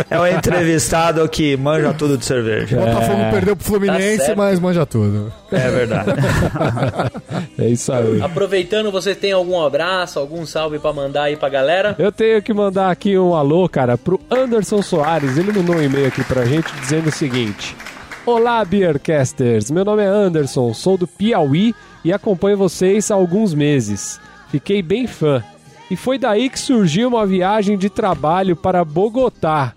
é 0.10 0.20
um 0.20 0.28
entrevistado 0.28 1.28
que 1.30 1.56
manja 1.58 1.94
tudo 1.94 2.18
de 2.18 2.26
cerveja. 2.26 2.78
Botafogo 2.78 3.22
perdeu 3.32 3.56
pro 3.56 3.66
Fluminense, 3.66 4.28
Tá 4.28 4.36
mas 4.36 4.60
manja 4.60 4.86
tudo. 4.86 5.32
É 5.52 5.70
verdade. 5.70 6.12
É 7.58 7.68
isso 7.68 7.92
aí. 7.94 8.22
Aproveitando, 8.22 8.92
você 8.92 9.14
tem 9.14 9.32
algum 9.32 9.64
abraço, 9.64 10.18
algum 10.20 10.46
salve 10.46 10.80
pra 10.80 10.92
mandar 10.94 11.24
aí 11.24 11.36
pra 11.36 11.48
galera? 11.50 11.96
Eu 12.00 12.12
tenho 12.12 12.42
que 12.42 12.54
mandar 12.54 12.90
aqui 12.90 13.18
um 13.18 13.36
alô, 13.36 13.68
cara, 13.70 13.98
pro 13.98 14.20
Anderson 14.32 14.82
Soares. 14.82 15.38
Ele 15.38 15.52
mandou 15.52 15.76
um 15.76 15.82
e-mail 15.82 16.08
aqui 16.08 16.24
pra 16.24 16.46
gente 16.46 16.72
dizendo 16.82 17.10
o 17.10 17.12
seguinte: 17.12 17.76
Olá, 18.26 18.64
Beercasters. 18.66 19.70
Meu 19.70 19.86
nome 19.86 20.04
é 20.04 20.08
Anderson, 20.08 20.74
sou 20.74 20.98
do 20.98 21.08
Piauí 21.08 21.74
e 22.04 22.12
acompanho 22.12 22.58
vocês 22.58 23.12
há 23.12 23.16
alguns 23.16 23.54
meses. 23.54 24.20
Fiquei 24.50 24.82
bem 24.82 25.06
fã. 25.08 25.44
E 25.92 25.98
foi 25.98 26.18
daí 26.18 26.50
que 26.50 26.58
surgiu 26.58 27.10
uma 27.10 27.26
viagem 27.26 27.78
de 27.78 27.90
trabalho 27.90 28.56
para 28.56 28.86
Bogotá. 28.86 29.74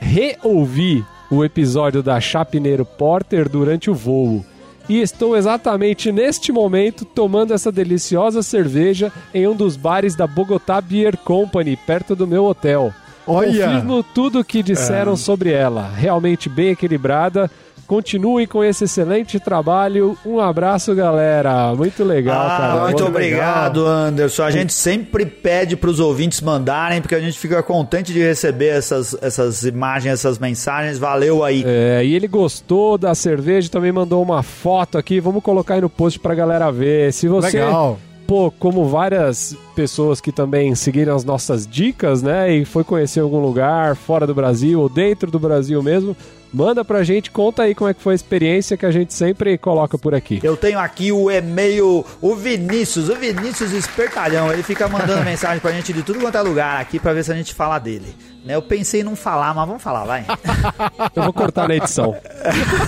Reouvi 0.00 1.04
o 1.30 1.44
episódio 1.44 2.02
da 2.02 2.18
Chapineiro 2.18 2.86
Porter 2.86 3.50
durante 3.50 3.90
o 3.90 3.94
voo. 3.94 4.42
E 4.88 5.02
estou 5.02 5.36
exatamente 5.36 6.10
neste 6.10 6.50
momento 6.50 7.04
tomando 7.04 7.52
essa 7.52 7.70
deliciosa 7.70 8.42
cerveja 8.42 9.12
em 9.34 9.46
um 9.46 9.54
dos 9.54 9.76
bares 9.76 10.14
da 10.16 10.26
Bogotá 10.26 10.80
Beer 10.80 11.18
Company, 11.18 11.76
perto 11.76 12.16
do 12.16 12.26
meu 12.26 12.46
hotel. 12.46 12.90
Olha! 13.26 13.66
Confirmo 13.66 14.02
tudo 14.02 14.40
o 14.40 14.44
que 14.44 14.62
disseram 14.62 15.18
sobre 15.18 15.52
ela. 15.52 15.92
Realmente 15.94 16.48
bem 16.48 16.70
equilibrada. 16.70 17.50
Continuem 17.88 18.46
com 18.46 18.62
esse 18.62 18.84
excelente 18.84 19.40
trabalho. 19.40 20.14
Um 20.22 20.38
abraço, 20.38 20.94
galera. 20.94 21.74
Muito 21.74 22.04
legal, 22.04 22.46
cara. 22.46 22.64
Ah, 22.64 22.80
muito 22.82 23.02
Muito 23.02 23.04
obrigado, 23.06 23.86
Anderson. 23.86 24.42
A 24.42 24.50
gente 24.50 24.74
sempre 24.74 25.24
pede 25.24 25.74
pros 25.74 25.98
ouvintes 25.98 26.42
mandarem, 26.42 27.00
porque 27.00 27.14
a 27.14 27.20
gente 27.20 27.38
fica 27.38 27.62
contente 27.62 28.12
de 28.12 28.18
receber 28.18 28.66
essas, 28.66 29.16
essas 29.22 29.62
imagens, 29.62 30.12
essas 30.12 30.38
mensagens. 30.38 30.98
Valeu 30.98 31.42
aí. 31.42 31.64
É, 31.66 32.04
e 32.04 32.14
ele 32.14 32.28
gostou 32.28 32.98
da 32.98 33.14
cerveja, 33.14 33.70
também 33.70 33.90
mandou 33.90 34.22
uma 34.22 34.42
foto 34.42 34.98
aqui. 34.98 35.18
Vamos 35.18 35.42
colocar 35.42 35.72
aí 35.72 35.80
no 35.80 35.88
post 35.88 36.18
pra 36.20 36.34
galera 36.34 36.70
ver. 36.70 37.10
Se 37.14 37.26
você, 37.26 37.58
Legal. 37.58 37.98
pô, 38.26 38.50
como 38.50 38.84
várias 38.84 39.56
pessoas 39.74 40.20
que 40.20 40.30
também 40.30 40.74
seguiram 40.74 41.16
as 41.16 41.24
nossas 41.24 41.66
dicas, 41.66 42.22
né, 42.22 42.52
e 42.52 42.66
foi 42.66 42.84
conhecer 42.84 43.20
algum 43.20 43.40
lugar 43.40 43.96
fora 43.96 44.26
do 44.26 44.34
Brasil 44.34 44.78
ou 44.78 44.90
dentro 44.90 45.30
do 45.30 45.38
Brasil 45.38 45.82
mesmo, 45.82 46.14
manda 46.52 46.84
pra 46.84 47.02
gente, 47.02 47.30
conta 47.30 47.62
aí 47.62 47.74
como 47.74 47.90
é 47.90 47.94
que 47.94 48.02
foi 48.02 48.14
a 48.14 48.16
experiência 48.16 48.76
que 48.76 48.86
a 48.86 48.90
gente 48.90 49.12
sempre 49.14 49.56
coloca 49.58 49.98
por 49.98 50.14
aqui. 50.14 50.40
Eu 50.42 50.56
tenho 50.56 50.78
aqui 50.78 51.12
o 51.12 51.30
e-mail, 51.30 52.04
o 52.20 52.34
Vinícius, 52.34 53.08
o 53.08 53.16
Vinícius 53.16 53.72
Espertalhão. 53.72 54.52
Ele 54.52 54.62
fica 54.62 54.88
mandando 54.88 55.22
mensagem 55.26 55.60
pra 55.60 55.72
gente 55.72 55.92
de 55.92 56.02
tudo 56.02 56.20
quanto 56.20 56.38
é 56.38 56.40
lugar 56.42 56.80
aqui 56.80 56.98
pra 56.98 57.12
ver 57.12 57.24
se 57.24 57.32
a 57.32 57.34
gente 57.34 57.54
fala 57.54 57.78
dele. 57.78 58.14
Né, 58.48 58.54
Eu 58.54 58.62
pensei 58.62 59.02
em 59.02 59.04
não 59.04 59.14
falar, 59.14 59.52
mas 59.54 59.66
vamos 59.66 59.82
falar, 59.82 60.04
vai. 60.04 60.24
Eu 61.14 61.22
vou 61.22 61.32
cortar 61.34 61.68
na 61.68 61.76
edição. 61.76 62.16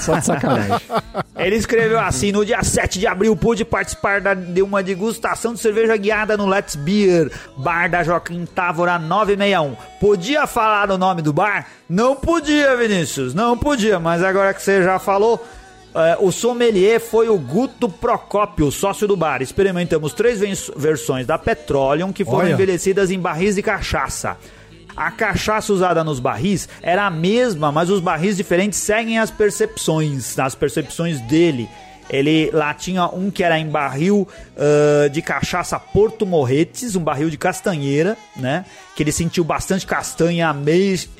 Só 0.01 0.19
de 0.19 0.25
sacanagem. 0.25 0.75
Ele 1.37 1.57
escreveu 1.57 2.01
assim: 2.01 2.33
no 2.33 2.45
dia 2.47 2.63
7 2.63 2.99
de 2.99 3.07
abril 3.07 3.37
pude 3.37 3.63
participar 3.65 4.21
da- 4.23 4.33
de 4.35 4.63
uma 4.63 4.83
degustação 4.83 5.53
de 5.53 5.61
cerveja 5.61 5.95
guiada 5.99 6.37
no 6.37 6.47
Let's 6.47 6.77
Beer, 6.77 7.31
bar 7.59 7.91
da 7.91 8.03
Joaquim 8.03 8.47
Távora 8.47 8.99
961. 8.99 9.77
Podia 10.01 10.47
falar 10.47 10.91
o 10.91 10.97
nome 10.97 11.21
do 11.21 11.33
bar? 11.33 11.67
Não 11.89 12.17
podia, 12.17 12.75
Vinícius, 12.77 13.35
não 13.35 13.57
podia, 13.59 14.01
mas 14.01 14.23
agora 14.23 14.55
que 14.55 14.63
você 14.63 14.83
já 14.83 14.99
falou. 14.99 15.45
é, 15.95 16.17
o 16.21 16.31
sommelier 16.33 17.01
foi 17.01 17.29
o 17.29 17.37
Guto 17.37 17.89
Procópio, 17.89 18.71
sócio 18.71 19.07
do 19.09 19.17
bar. 19.17 19.43
Experimentamos 19.43 20.15
três 20.15 20.39
vers- 20.41 20.71
versões 20.77 21.27
da 21.27 21.37
Petroleum 21.37 22.13
que 22.13 22.25
foram 22.25 22.45
Olha. 22.47 22.53
envelhecidas 22.53 23.11
em 23.11 23.19
barris 23.19 23.57
de 23.57 23.63
cachaça. 23.63 24.37
A 24.97 25.11
cachaça 25.11 25.73
usada 25.73 26.05
nos 26.05 26.21
barris 26.21 26.69
era 26.83 27.07
a 27.07 27.11
mesma, 27.11 27.71
mas 27.73 27.91
os 27.91 28.01
barris 28.01 28.37
diferentes 28.37 28.79
seguem 28.79 29.19
as 29.19 29.31
percepções, 29.31 30.39
as 30.39 30.55
percepções 30.55 31.21
dele. 31.23 31.69
Ele 32.11 32.51
lá 32.53 32.75
tinha 32.75 33.07
um 33.07 33.31
que 33.31 33.45
era 33.45 33.59
em 33.59 33.69
barril 33.69 34.27
ah, 34.59 35.09
de 35.09 35.23
cachaça 35.23 35.79
Porto 35.79 36.27
Morretes, 36.27 36.97
um 36.97 37.03
barril 37.03 37.31
de 37.31 37.39
castanheira, 37.39 38.17
né? 38.37 38.65
Que 38.97 39.03
ele 39.05 39.13
sentiu 39.13 39.45
bastante 39.45 39.87
castanha 39.87 40.55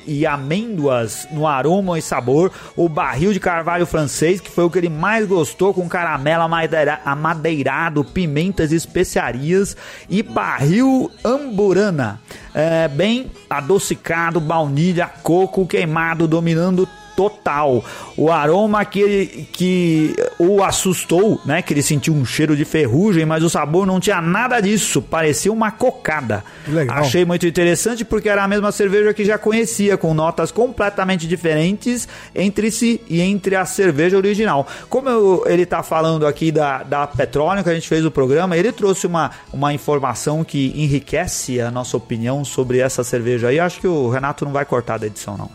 e 0.05 0.25
amêndoas 0.25 1.27
no 1.31 1.47
aroma 1.47 1.97
e 1.97 2.01
sabor. 2.01 2.51
O 2.75 2.87
barril 2.89 3.33
de 3.33 3.39
carvalho 3.39 3.87
francês, 3.87 4.39
que 4.39 4.51
foi 4.51 4.65
o 4.65 4.69
que 4.69 4.77
ele 4.77 4.89
mais 4.89 5.25
gostou, 5.25 5.73
com 5.73 5.87
caramelo 5.89 6.43
amadeira- 6.43 7.01
amadeirado, 7.05 8.03
pimentas 8.03 8.71
e 8.71 8.75
especiarias. 8.75 9.75
E 10.09 10.21
barril 10.21 11.09
amburana, 11.23 12.19
é, 12.53 12.87
bem 12.87 13.31
adocicado, 13.49 14.39
baunilha, 14.39 15.09
coco 15.23 15.65
queimado, 15.65 16.27
dominando 16.27 16.87
total. 17.15 17.83
O 18.17 18.31
aroma 18.31 18.83
que, 18.85 18.99
ele- 18.99 19.47
que 19.51 20.15
o 20.39 20.63
assustou, 20.63 21.39
né? 21.45 21.61
Que 21.61 21.73
ele 21.73 21.81
sentiu 21.81 22.13
um 22.13 22.25
cheiro 22.25 22.55
de 22.55 22.65
ferrugem, 22.65 23.25
mas 23.25 23.43
o 23.43 23.49
sabor 23.49 23.85
não 23.85 23.99
tinha 23.99 24.21
nada 24.21 24.59
disso. 24.59 25.01
Parecia 25.01 25.51
uma 25.51 25.71
cocada. 25.71 26.43
Legal. 26.67 26.97
Achei 26.97 27.25
muito 27.25 27.45
interessante 27.47 28.03
porque 28.05 28.29
era 28.29 28.43
a 28.43 28.47
mesma 28.47 28.71
cerveja 28.71 29.13
que 29.13 29.25
já 29.25 29.37
conhecia, 29.37 29.97
com 29.97 30.13
notas 30.13 30.51
completamente 30.51 31.27
diferentes 31.27 32.07
entre 32.35 32.71
si 32.71 33.01
e 33.09 33.21
entre 33.21 33.55
a 33.55 33.65
cerveja 33.65 34.17
original. 34.17 34.67
Como 34.89 35.09
eu- 35.09 35.43
ele 35.47 35.65
tá 35.65 35.83
falando 35.83 36.25
aqui 36.27 36.51
da, 36.51 36.83
da 36.83 37.07
Petróleo, 37.07 37.63
que 37.63 37.69
a 37.69 37.73
gente 37.73 37.87
fez 37.87 38.05
o 38.05 38.11
programa, 38.11 38.57
ele 38.57 38.71
trouxe 38.71 39.05
uma, 39.07 39.31
uma 39.51 39.73
informação 39.73 40.43
que 40.43 40.73
enriquece 40.75 41.59
a 41.61 41.69
nossa 41.71 41.95
opinião 41.97 42.43
sobre 42.45 42.79
essa 42.79 43.03
cerveja 43.03 43.47
aí. 43.49 43.59
Acho 43.59 43.79
que 43.79 43.87
o 43.87 44.09
Renato 44.09 44.45
não 44.45 44.51
vai 44.51 44.65
cortar 44.65 44.97
da 44.97 45.07
edição, 45.07 45.37
não. 45.37 45.49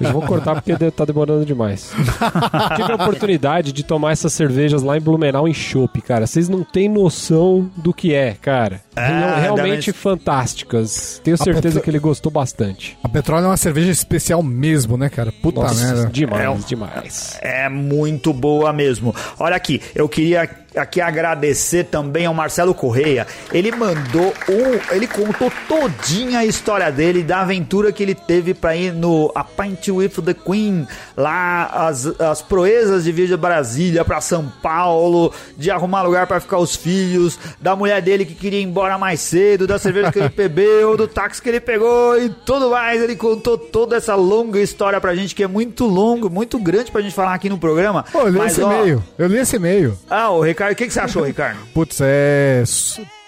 Eu 0.00 0.12
vou 0.12 0.22
cortar 0.22 0.54
porque 0.54 0.74
tá 0.90 1.04
demorando 1.04 1.44
demais. 1.44 1.92
Tive 2.76 2.92
a 2.92 2.94
oportunidade 2.96 3.72
de 3.72 3.82
tomar 3.84 4.12
essas 4.12 4.32
cervejas 4.32 4.82
lá 4.82 4.96
em 4.96 5.00
Blumenau 5.00 5.46
em 5.48 5.54
Chopp, 5.54 6.00
cara. 6.02 6.26
Vocês 6.26 6.48
não 6.48 6.62
têm 6.64 6.88
noção 6.88 7.70
do 7.76 7.92
que 7.92 8.14
é, 8.14 8.32
cara. 8.40 8.80
É, 8.96 9.06
Real- 9.06 9.54
Realmente 9.56 9.92
fantásticas. 9.92 11.20
Tenho 11.22 11.36
certeza 11.36 11.62
Petro- 11.74 11.82
que 11.82 11.90
ele 11.90 11.98
gostou 11.98 12.30
bastante. 12.30 12.96
A 13.02 13.08
Petróleo 13.08 13.44
é 13.44 13.48
uma 13.48 13.56
cerveja 13.56 13.90
especial 13.90 14.42
mesmo, 14.42 14.96
né, 14.96 15.08
cara? 15.08 15.32
Puta 15.32 15.60
Nossa, 15.62 15.84
merda. 15.94 16.10
demais, 16.10 16.64
É 16.64 16.66
demais. 16.66 17.38
É 17.42 17.68
muito 17.68 18.32
boa 18.32 18.72
mesmo. 18.72 19.14
Olha 19.38 19.56
aqui, 19.56 19.80
eu 19.94 20.08
queria 20.08 20.48
aqui 20.76 21.00
agradecer 21.00 21.84
também 21.84 22.26
ao 22.26 22.34
Marcelo 22.34 22.74
Correia. 22.74 23.26
Ele 23.52 23.70
mandou 23.72 24.32
um, 24.48 24.94
ele 24.94 25.06
contou 25.06 25.52
todinha 25.68 26.40
a 26.40 26.44
história 26.44 26.90
dele 26.90 27.22
da 27.22 27.40
aventura 27.40 27.92
que 27.92 28.02
ele 28.02 28.14
teve 28.14 28.54
para 28.54 28.74
ir 28.76 28.92
no 28.92 29.30
A 29.34 29.44
Pint 29.44 29.88
with 29.88 30.10
the 30.24 30.34
Queen, 30.34 30.86
lá 31.16 31.66
as, 31.66 32.06
as 32.20 32.42
proezas 32.42 33.04
de 33.04 33.12
vir 33.12 33.26
de 33.26 33.36
Brasília 33.36 34.04
para 34.04 34.20
São 34.20 34.50
Paulo, 34.62 35.32
de 35.56 35.70
arrumar 35.70 36.02
lugar 36.02 36.26
para 36.26 36.40
ficar 36.40 36.58
os 36.58 36.74
filhos, 36.74 37.38
da 37.60 37.76
mulher 37.76 38.00
dele 38.02 38.24
que 38.24 38.34
queria 38.34 38.60
ir 38.60 38.64
embora 38.64 38.98
mais 38.98 39.20
cedo, 39.20 39.66
da 39.66 39.78
cerveja 39.78 40.10
que 40.10 40.18
ele 40.18 40.28
bebeu, 40.34 40.96
do 40.96 41.06
táxi 41.06 41.40
que 41.40 41.48
ele 41.48 41.60
pegou 41.60 42.18
e 42.18 42.28
tudo 42.28 42.70
mais. 42.70 43.02
Ele 43.02 43.16
contou 43.16 43.56
toda 43.56 43.96
essa 43.96 44.14
longa 44.14 44.60
história 44.60 45.00
pra 45.00 45.14
gente 45.14 45.34
que 45.34 45.42
é 45.42 45.46
muito 45.46 45.86
longo, 45.86 46.28
muito 46.30 46.58
grande 46.58 46.90
pra 46.90 47.00
gente 47.00 47.14
falar 47.14 47.34
aqui 47.34 47.48
no 47.48 47.58
programa. 47.58 48.04
Pô, 48.10 48.20
eu 48.22 48.28
li 48.28 48.38
Mas, 48.38 48.52
esse 48.52 48.62
ó, 48.62 48.72
e-mail. 48.72 49.02
Eu 49.18 49.26
li 49.28 49.38
esse 49.38 49.56
e-mail. 49.56 49.98
Ah, 50.08 50.30
o 50.30 50.40
Ricardo, 50.42 50.63
o 50.72 50.76
que, 50.76 50.86
que 50.86 50.92
você 50.92 51.00
achou, 51.00 51.24
Ricardo? 51.24 51.58
Putz, 51.72 51.98
é. 52.00 52.62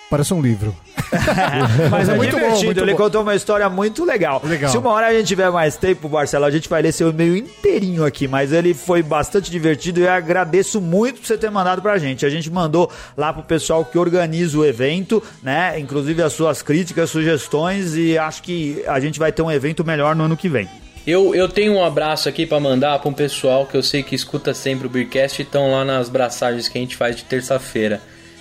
Parece 0.08 0.32
um 0.32 0.40
livro. 0.40 0.74
Mas 1.90 2.08
é 2.08 2.14
Muito 2.14 2.30
bom, 2.32 2.38
divertido, 2.38 2.66
muito 2.66 2.80
ele 2.80 2.92
bom. 2.92 2.96
contou 2.96 3.22
uma 3.22 3.34
história 3.34 3.68
muito 3.68 4.04
legal. 4.04 4.40
Legal. 4.44 4.70
Se 4.70 4.78
uma 4.78 4.90
hora 4.90 5.08
a 5.08 5.12
gente 5.12 5.26
tiver 5.26 5.50
mais 5.50 5.76
tempo, 5.76 6.08
Marcelo, 6.08 6.44
a 6.44 6.50
gente 6.50 6.68
vai 6.68 6.80
ler 6.80 6.92
seu 6.92 7.10
e-mail 7.10 7.36
inteirinho 7.36 8.04
aqui, 8.04 8.28
mas 8.28 8.52
ele 8.52 8.72
foi 8.72 9.02
bastante 9.02 9.50
divertido 9.50 9.98
e 10.00 10.04
eu 10.04 10.10
agradeço 10.12 10.80
muito 10.80 11.20
por 11.20 11.26
você 11.26 11.36
ter 11.36 11.50
mandado 11.50 11.82
pra 11.82 11.98
gente. 11.98 12.24
A 12.24 12.30
gente 12.30 12.48
mandou 12.50 12.90
lá 13.16 13.32
pro 13.32 13.42
pessoal 13.42 13.84
que 13.84 13.98
organiza 13.98 14.56
o 14.56 14.64
evento, 14.64 15.20
né? 15.42 15.78
Inclusive 15.78 16.22
as 16.22 16.32
suas 16.32 16.62
críticas, 16.62 17.10
sugestões 17.10 17.96
e 17.96 18.16
acho 18.16 18.42
que 18.44 18.84
a 18.86 19.00
gente 19.00 19.18
vai 19.18 19.32
ter 19.32 19.42
um 19.42 19.50
evento 19.50 19.84
melhor 19.84 20.14
no 20.14 20.24
ano 20.24 20.36
que 20.36 20.48
vem. 20.48 20.68
Eu, 21.06 21.32
eu 21.36 21.48
tenho 21.48 21.74
um 21.74 21.84
abraço 21.84 22.28
aqui 22.28 22.44
pra 22.44 22.58
mandar 22.58 22.98
pra 22.98 23.08
um 23.08 23.12
pessoal 23.12 23.64
que 23.64 23.76
eu 23.76 23.82
sei 23.82 24.02
que 24.02 24.14
escuta 24.14 24.52
sempre 24.52 24.88
o 24.88 24.90
Beercast 24.90 25.40
e 25.40 25.44
estão 25.44 25.70
lá 25.70 25.84
nas 25.84 26.08
braçagens 26.08 26.68
que 26.68 26.76
a 26.76 26.80
gente 26.80 26.96
faz 26.96 27.14
de 27.14 27.22
terça-feira. 27.22 28.00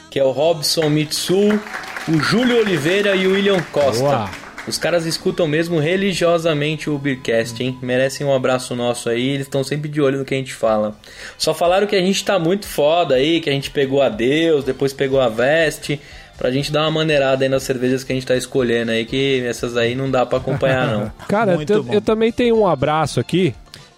Que 0.10 0.20
é 0.20 0.24
o 0.24 0.32
Robson 0.32 0.90
Mitsu, 0.90 1.60
o 2.08 2.20
Júlio 2.20 2.58
Oliveira 2.58 3.16
e 3.16 3.28
o 3.28 3.34
William 3.34 3.62
Costa. 3.72 4.02
Boa. 4.02 4.32
Os 4.68 4.80
caras 4.80 5.06
escutam 5.06 5.48
mesmo 5.48 5.78
religiosamente 5.78 6.90
o 6.90 6.98
Beercast, 6.98 7.62
hein? 7.62 7.78
Merecem 7.84 8.26
um 8.26 8.34
abraço 8.34 8.76
nosso 8.76 9.10
aí, 9.10 9.30
eles 9.30 9.46
estão 9.46 9.64
sempre 9.64 9.88
de 9.88 10.02
olho 10.02 10.18
no 10.18 10.26
que 10.26 10.34
a 10.34 10.38
gente 10.38 10.56
fala. 10.56 10.98
Só 11.38 11.54
falaram 11.54 11.86
que 11.86 11.96
a 11.96 12.02
gente 12.02 12.26
tá 12.26 12.40
muito 12.40 12.66
foda 12.66 13.14
aí, 13.14 13.42
que 13.42 13.50
a 13.50 13.54
gente 13.54 13.70
pegou 13.70 14.02
a 14.02 14.10
Deus, 14.10 14.64
depois 14.64 14.92
pegou 14.92 15.22
a 15.22 15.30
Veste, 15.30 16.02
pra 16.38 16.52
gente 16.52 16.72
dar 16.72 16.82
uma 16.82 16.92
maneirada 16.92 17.46
aí 17.46 17.50
nas 17.50 17.64
cervejas 17.64 18.04
que 18.04 18.12
a 18.12 18.16
gente 18.16 18.28
tá 18.28 18.36
escolhendo 18.36 18.92
aí, 18.92 19.06
que 19.06 19.44
essas 19.46 19.78
aí 19.78 19.96
não 19.96 20.10
dá 20.10 20.26
pra 20.26 20.38
acompanhar 20.38 20.88
não. 20.88 21.12
Cara, 21.28 21.56
Muito 21.56 21.72
eu, 21.72 21.86
eu 21.94 22.02
também 22.02 22.32
tenho 22.32 22.58
um 22.58 22.68
abraço 22.68 23.20
aqui. 23.20 23.54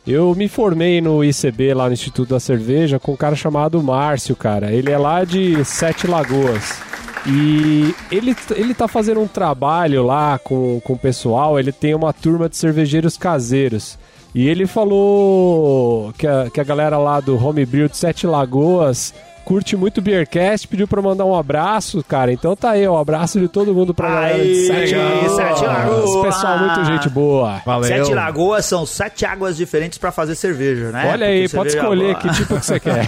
Eu 0.05 0.33
me 0.35 0.47
formei 0.47 1.01
no 1.01 1.21
ICB 1.21 1.73
lá 1.73 1.87
no 1.87 1.93
Instituto 1.93 2.29
da 2.29 2.39
Cerveja 2.39 2.97
com 2.97 3.11
um 3.11 3.17
cara 3.17 3.35
chamado 3.35 3.83
Márcio, 3.83 4.37
cara. 4.37 4.71
Ele 4.71 4.89
é 4.89 4.97
lá 4.97 5.25
de 5.25 5.65
Sete 5.65 6.07
Lagoas. 6.07 6.79
E 7.25 7.93
ele, 8.09 8.33
ele 8.55 8.73
tá 8.73 8.87
fazendo 8.87 9.19
um 9.19 9.27
trabalho 9.27 10.05
lá 10.05 10.39
com, 10.39 10.79
com 10.79 10.93
o 10.93 10.97
pessoal. 10.97 11.59
Ele 11.59 11.73
tem 11.73 11.93
uma 11.93 12.13
turma 12.13 12.47
de 12.47 12.55
cervejeiros 12.55 13.17
caseiros. 13.17 13.99
E 14.33 14.47
ele 14.47 14.65
falou 14.65 16.13
que 16.13 16.25
a, 16.25 16.49
que 16.49 16.61
a 16.61 16.63
galera 16.63 16.97
lá 16.97 17.19
do 17.19 17.35
Homebrew 17.43 17.89
de 17.89 17.97
Sete 17.97 18.25
Lagoas 18.25 19.13
curte 19.47 19.77
muito 19.77 19.99
o 19.99 20.01
Beercast, 20.01 20.67
pediu 20.67 20.85
pra 20.89 21.01
mandar 21.01 21.23
um 21.23 21.33
abraço, 21.33 22.03
cara. 22.05 22.33
Então 22.33 22.53
tá 22.53 22.71
aí, 22.71 22.85
um 22.85 22.97
abraço 22.97 23.39
de 23.39 23.47
todo 23.47 23.73
mundo 23.73 23.93
pra 23.93 24.09
galera 24.09 24.43
de 24.43 24.49
Aí, 24.49 24.65
Sete 24.67 24.95
Lagoas. 24.95 25.35
Sete 25.37 25.63
Lagoas. 25.65 26.25
Pessoal, 26.25 26.59
muito 26.59 26.83
gente 26.85 27.09
boa. 27.09 27.61
Valeu. 27.65 27.87
Sete 27.87 28.13
lagoas 28.13 28.65
são 28.65 28.85
sete 28.85 29.25
águas 29.25 29.55
diferentes 29.55 29.97
pra 29.97 30.11
fazer 30.11 30.35
cerveja, 30.35 30.91
né? 30.91 31.09
Olha 31.09 31.27
aí, 31.27 31.43
Porque 31.43 31.55
pode 31.55 31.69
escolher 31.69 32.11
boa. 32.11 32.15
que 32.15 32.29
tipo 32.33 32.59
que 32.59 32.65
você 32.65 32.77
quer. 32.77 33.05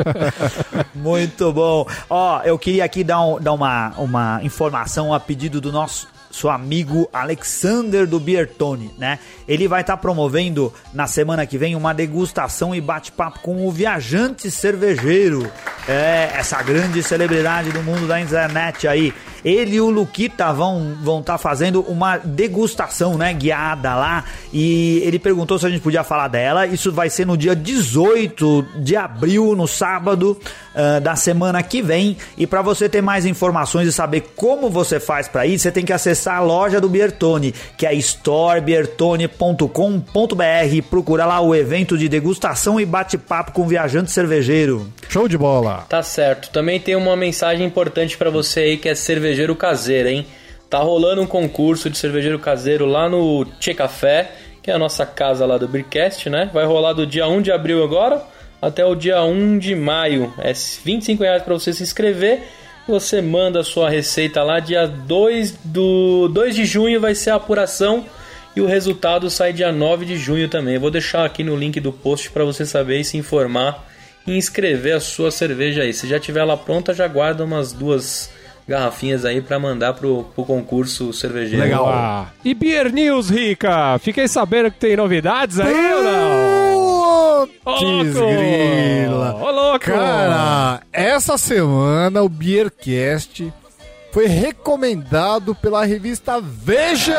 Muito 0.94 1.52
bom. 1.52 1.86
Ó, 2.08 2.40
eu 2.42 2.58
queria 2.58 2.84
aqui 2.84 3.04
dar, 3.04 3.20
um- 3.20 3.38
dar 3.38 3.52
uma, 3.52 3.92
uma 3.98 4.40
informação 4.42 5.12
a 5.12 5.20
pedido 5.20 5.60
do 5.60 5.70
nosso 5.70 6.08
seu 6.30 6.50
amigo 6.50 7.08
Alexander 7.12 8.06
do 8.06 8.20
Biertone, 8.20 8.90
né? 8.96 9.18
Ele 9.48 9.66
vai 9.66 9.80
estar 9.80 9.96
promovendo 9.96 10.72
na 10.94 11.06
semana 11.06 11.44
que 11.44 11.58
vem 11.58 11.74
uma 11.74 11.92
degustação 11.92 12.74
e 12.74 12.80
bate-papo 12.80 13.40
com 13.40 13.66
o 13.66 13.70
viajante 13.70 14.50
cervejeiro. 14.50 15.50
É, 15.88 16.30
essa 16.34 16.62
grande 16.62 17.02
celebridade 17.02 17.70
do 17.70 17.82
mundo 17.82 18.06
da 18.06 18.20
internet 18.20 18.86
aí. 18.86 19.12
Ele 19.44 19.76
e 19.76 19.80
o 19.80 19.90
Luquita 19.90 20.52
vão 20.52 20.96
vão 21.02 21.20
estar 21.20 21.38
fazendo 21.38 21.80
uma 21.82 22.18
degustação, 22.18 23.16
né, 23.16 23.32
guiada 23.32 23.94
lá. 23.94 24.24
E 24.52 25.00
ele 25.04 25.18
perguntou 25.18 25.58
se 25.58 25.66
a 25.66 25.70
gente 25.70 25.80
podia 25.80 26.04
falar 26.04 26.28
dela. 26.28 26.66
Isso 26.66 26.92
vai 26.92 27.08
ser 27.08 27.26
no 27.26 27.36
dia 27.36 27.56
18 27.56 28.66
de 28.76 28.96
abril, 28.96 29.54
no 29.56 29.66
sábado 29.66 30.38
ah, 30.74 31.00
da 31.00 31.16
semana 31.16 31.62
que 31.62 31.80
vem. 31.80 32.16
E 32.36 32.46
para 32.46 32.60
você 32.62 32.88
ter 32.88 33.00
mais 33.00 33.24
informações 33.26 33.88
e 33.88 33.92
saber 33.92 34.32
como 34.36 34.68
você 34.68 35.00
faz 35.00 35.28
para 35.28 35.46
ir, 35.46 35.58
você 35.58 35.72
tem 35.72 35.84
que 35.84 35.92
acessar 35.92 36.36
a 36.36 36.40
loja 36.40 36.80
do 36.80 36.88
Biertone, 36.88 37.54
que 37.76 37.86
é 37.86 37.94
storebiertone.com.br. 37.94 40.82
Procura 40.88 41.26
lá 41.26 41.40
o 41.40 41.54
evento 41.54 41.96
de 41.96 42.08
degustação 42.08 42.80
e 42.80 42.86
bate-papo 42.86 43.52
com 43.52 43.62
o 43.62 43.66
viajante 43.66 44.10
cervejeiro. 44.10 44.90
Show 45.08 45.26
de 45.26 45.38
bola. 45.38 45.86
Tá 45.88 46.02
certo. 46.02 46.50
Também 46.50 46.78
tem 46.78 46.94
uma 46.94 47.16
mensagem 47.16 47.66
importante 47.66 48.16
pra 48.16 48.30
você 48.30 48.60
aí 48.60 48.76
que 48.76 48.88
é 48.88 48.94
cervejeiro 48.94 49.29
caseiro, 49.56 50.08
hein? 50.08 50.26
Tá 50.68 50.78
rolando 50.78 51.22
um 51.22 51.26
concurso 51.26 51.90
de 51.90 51.98
cervejeiro 51.98 52.38
caseiro 52.38 52.86
lá 52.86 53.08
no 53.08 53.44
Tchê 53.58 53.74
Café, 53.74 54.30
que 54.62 54.70
é 54.70 54.74
a 54.74 54.78
nossa 54.78 55.04
casa 55.04 55.44
lá 55.44 55.58
do 55.58 55.66
Beercast, 55.66 56.30
né? 56.30 56.48
Vai 56.52 56.64
rolar 56.64 56.92
do 56.92 57.06
dia 57.06 57.26
1 57.26 57.42
de 57.42 57.50
abril 57.50 57.82
agora 57.82 58.22
até 58.60 58.84
o 58.84 58.94
dia 58.94 59.22
1 59.22 59.58
de 59.58 59.74
maio. 59.74 60.32
É 60.38 60.52
25 60.52 61.22
reais 61.22 61.42
pra 61.42 61.54
você 61.54 61.72
se 61.72 61.82
inscrever. 61.82 62.42
Você 62.86 63.20
manda 63.22 63.60
a 63.60 63.64
sua 63.64 63.88
receita 63.88 64.42
lá, 64.42 64.58
dia 64.58 64.86
2, 64.86 65.58
do 65.64 66.28
2 66.28 66.54
de 66.54 66.64
junho 66.64 67.00
vai 67.00 67.14
ser 67.14 67.30
a 67.30 67.36
apuração 67.36 68.04
e 68.54 68.60
o 68.60 68.66
resultado 68.66 69.30
sai 69.30 69.52
dia 69.52 69.70
9 69.70 70.04
de 70.04 70.16
junho 70.16 70.48
também. 70.48 70.74
Eu 70.74 70.80
vou 70.80 70.90
deixar 70.90 71.24
aqui 71.24 71.44
no 71.44 71.56
link 71.56 71.78
do 71.78 71.92
post 71.92 72.30
para 72.30 72.44
você 72.44 72.66
saber 72.66 72.98
e 72.98 73.04
se 73.04 73.16
informar 73.16 73.86
e 74.26 74.36
inscrever 74.36 74.96
a 74.96 75.00
sua 75.00 75.30
cerveja 75.30 75.82
aí. 75.82 75.92
Se 75.92 76.08
já 76.08 76.18
tiver 76.18 76.40
ela 76.40 76.56
pronta, 76.56 76.92
já 76.92 77.06
guarda 77.06 77.44
umas 77.44 77.72
duas 77.72 78.30
garrafinhas 78.70 79.24
aí 79.24 79.42
para 79.42 79.58
mandar 79.58 79.92
pro, 79.94 80.24
pro 80.34 80.44
concurso 80.44 81.12
cervejeiro. 81.12 81.62
Legal. 81.64 81.88
Ah, 81.88 82.26
E 82.44 82.54
Beer 82.54 82.92
News, 82.92 83.28
Rica? 83.28 83.98
Fiquei 83.98 84.28
sabendo 84.28 84.70
que 84.70 84.78
tem 84.78 84.96
novidades 84.96 85.58
aí 85.58 85.92
ou 85.94 86.02
não? 86.02 86.70
Ô, 87.42 87.46
Putz, 87.64 88.14
louco! 88.14 88.30
grila. 88.32 89.34
Ô, 89.34 89.50
louco! 89.50 89.80
Cara, 89.86 90.80
essa 90.92 91.36
semana 91.36 92.22
o 92.22 92.28
Beercast 92.28 93.52
foi 94.12 94.26
recomendado 94.26 95.54
pela 95.54 95.84
revista 95.84 96.40
Veja! 96.40 97.16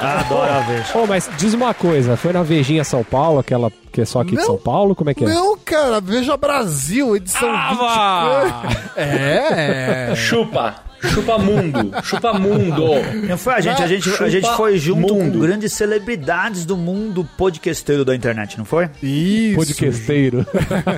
Adoro 0.00 0.64
ver. 0.66 0.84
Ô, 0.96 1.06
mas 1.06 1.28
diz 1.36 1.54
uma 1.54 1.72
coisa, 1.74 2.16
foi 2.16 2.32
na 2.32 2.42
Vejinha 2.42 2.84
São 2.84 3.02
Paulo, 3.02 3.38
aquela 3.38 3.72
que 3.92 4.02
é 4.02 4.04
só 4.04 4.20
aqui 4.20 4.32
de 4.32 4.36
Não. 4.36 4.44
São 4.44 4.58
Paulo? 4.58 4.94
Como 4.94 5.10
é 5.10 5.14
que 5.14 5.24
é? 5.24 5.28
Não, 5.28 5.56
cara, 5.58 6.00
Veja 6.00 6.36
Brasil, 6.36 7.16
edição 7.16 7.48
Ah, 7.50 8.62
20. 8.94 8.98
É, 8.98 10.08
é. 10.10 10.14
Chupa! 10.14 10.74
Chupa 11.10 11.38
mundo! 11.38 11.92
Chupa 12.02 12.32
mundo! 12.34 12.84
Não 13.28 13.38
foi 13.38 13.54
a 13.54 13.60
gente, 13.60 13.82
a 13.82 13.86
gente, 13.86 14.22
a 14.22 14.28
gente 14.28 14.48
foi 14.56 14.78
junto 14.78 15.14
mundo. 15.14 15.32
com 15.32 15.40
grandes 15.40 15.72
celebridades 15.72 16.64
do 16.64 16.76
mundo 16.76 17.28
podcasteiro 17.36 18.04
da 18.04 18.14
internet, 18.14 18.58
não 18.58 18.64
foi? 18.64 18.88
Isso. 19.02 19.56
Podcasteiro. 19.56 20.46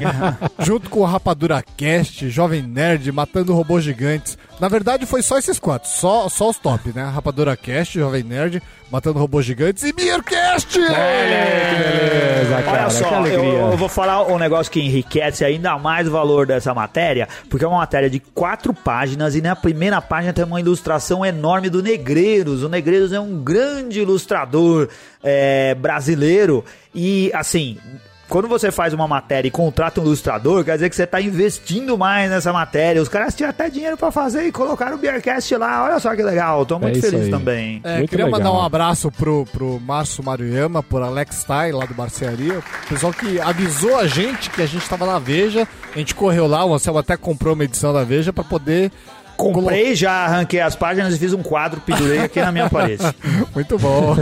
Junto 0.61 0.90
com 0.90 1.00
o 1.00 1.04
Rapadura 1.04 1.62
Cast, 1.76 2.28
Jovem 2.28 2.62
Nerd, 2.62 3.11
Matando 3.12 3.54
Robôs 3.54 3.84
Gigantes. 3.84 4.36
Na 4.61 4.68
verdade, 4.68 5.06
foi 5.06 5.22
só 5.22 5.38
esses 5.38 5.59
quatro. 5.59 5.88
Só, 5.88 6.28
só 6.28 6.50
os 6.50 6.59
top, 6.59 6.92
né? 6.92 7.04
Rapadura 7.04 7.56
Cast, 7.56 7.96
Jovem 7.96 8.24
Nerd, 8.24 8.61
Matando 8.90 9.18
Robôs 9.18 9.44
Gigantes 9.46 9.84
e 9.84 9.92
Beercast! 9.92 10.78
Olha 10.78 10.96
aí, 10.96 11.76
que 11.76 11.82
beleza, 11.82 12.62
cara. 12.62 12.78
Olha 12.78 12.86
que 12.86 12.92
só, 12.92 13.04
eu, 13.04 13.14
alegria. 13.14 13.59
eu 13.61 13.76
vou 13.76 13.88
falar 13.88 14.26
um 14.26 14.38
negócio 14.38 14.72
que 14.72 14.80
enriquece 14.80 15.44
ainda 15.44 15.78
mais 15.78 16.09
o 16.09 16.11
valor 16.11 16.46
dessa 16.46 16.74
matéria, 16.74 17.28
porque 17.48 17.64
é 17.64 17.68
uma 17.68 17.78
matéria 17.78 18.11
de 18.11 18.18
quatro 18.18 18.74
páginas 18.74 19.36
e 19.36 19.40
na 19.40 19.54
primeira 19.54 20.00
página 20.00 20.32
tem 20.32 20.44
uma 20.44 20.61
ilustração 20.61 21.24
enorme 21.24 21.70
do 21.70 21.80
Negreiros. 21.80 22.64
O 22.64 22.68
Negreiros 22.68 23.12
é 23.12 23.20
um 23.20 23.42
grande 23.42 24.00
ilustrador 24.00 24.88
é, 25.22 25.74
brasileiro 25.76 26.64
e, 26.92 27.30
assim, 27.32 27.78
quando 28.29 28.47
você 28.47 28.70
faz 28.70 28.93
uma 28.93 29.09
matéria 29.09 29.49
e 29.49 29.51
contrata 29.51 30.01
um 30.01 30.05
ilustrador, 30.05 30.64
quer 30.64 30.74
dizer 30.74 30.91
que 30.91 30.97
você 30.97 31.07
tá 31.07 31.20
investindo 31.20 31.97
mais 31.97 32.31
nessa 32.31 32.53
matéria. 32.53 33.01
Os 33.01 33.09
caras 33.09 33.35
tinham 33.35 33.51
até 33.51 33.70
dinheiro 33.70 33.97
pra 33.97 34.11
fazer 34.11 34.47
e 34.47 34.53
colocaram 34.53 34.97
o 34.97 34.99
Beercast 34.99 35.55
lá. 35.57 35.85
Olha 35.85 35.99
só 35.99 36.14
que 36.14 36.22
legal. 36.22 36.64
Tô 36.66 36.79
muito 36.79 36.99
isso 36.99 37.11
feliz 37.11 37.24
aí. 37.24 37.31
também. 37.31 37.81
É, 37.85 37.99
Muito 37.99 38.11
queria 38.11 38.26
legal. 38.26 38.41
mandar 38.41 38.53
um 38.53 38.62
abraço 38.62 39.11
pro, 39.11 39.47
pro 39.47 39.81
Márcio 39.81 40.22
Maruyama, 40.22 40.83
por 40.83 41.03
Alex 41.03 41.45
Tai, 41.45 41.72
lá 41.72 41.87
do 41.87 41.95
Barcearia. 41.95 42.59
O 42.59 42.89
pessoal 42.89 43.12
que 43.12 43.41
avisou 43.41 43.97
a 43.97 44.07
gente 44.07 44.51
que 44.51 44.62
a 44.62 44.66
gente 44.66 44.89
tava 44.89 45.07
na 45.07 45.18
Veja. 45.18 45.66
A 45.95 45.99
gente 45.99 46.14
correu 46.14 46.47
lá, 46.47 46.64
o 46.64 46.74
Anselmo 46.74 46.99
até 46.99 47.16
comprou 47.16 47.55
uma 47.55 47.64
edição 47.64 47.93
da 47.93 48.05
Veja 48.05 48.33
pra 48.33 48.45
poder. 48.45 48.93
Comprei, 49.39 49.95
já 49.95 50.11
arranquei 50.11 50.61
as 50.61 50.74
páginas 50.74 51.14
e 51.14 51.18
fiz 51.18 51.32
um 51.32 51.45
quadro, 51.45 51.80
pendurei 51.80 52.18
aqui 52.18 52.41
na 52.41 52.51
minha 52.51 52.68
parede. 52.68 53.05
Muito 53.55 53.78
bom. 53.78 54.16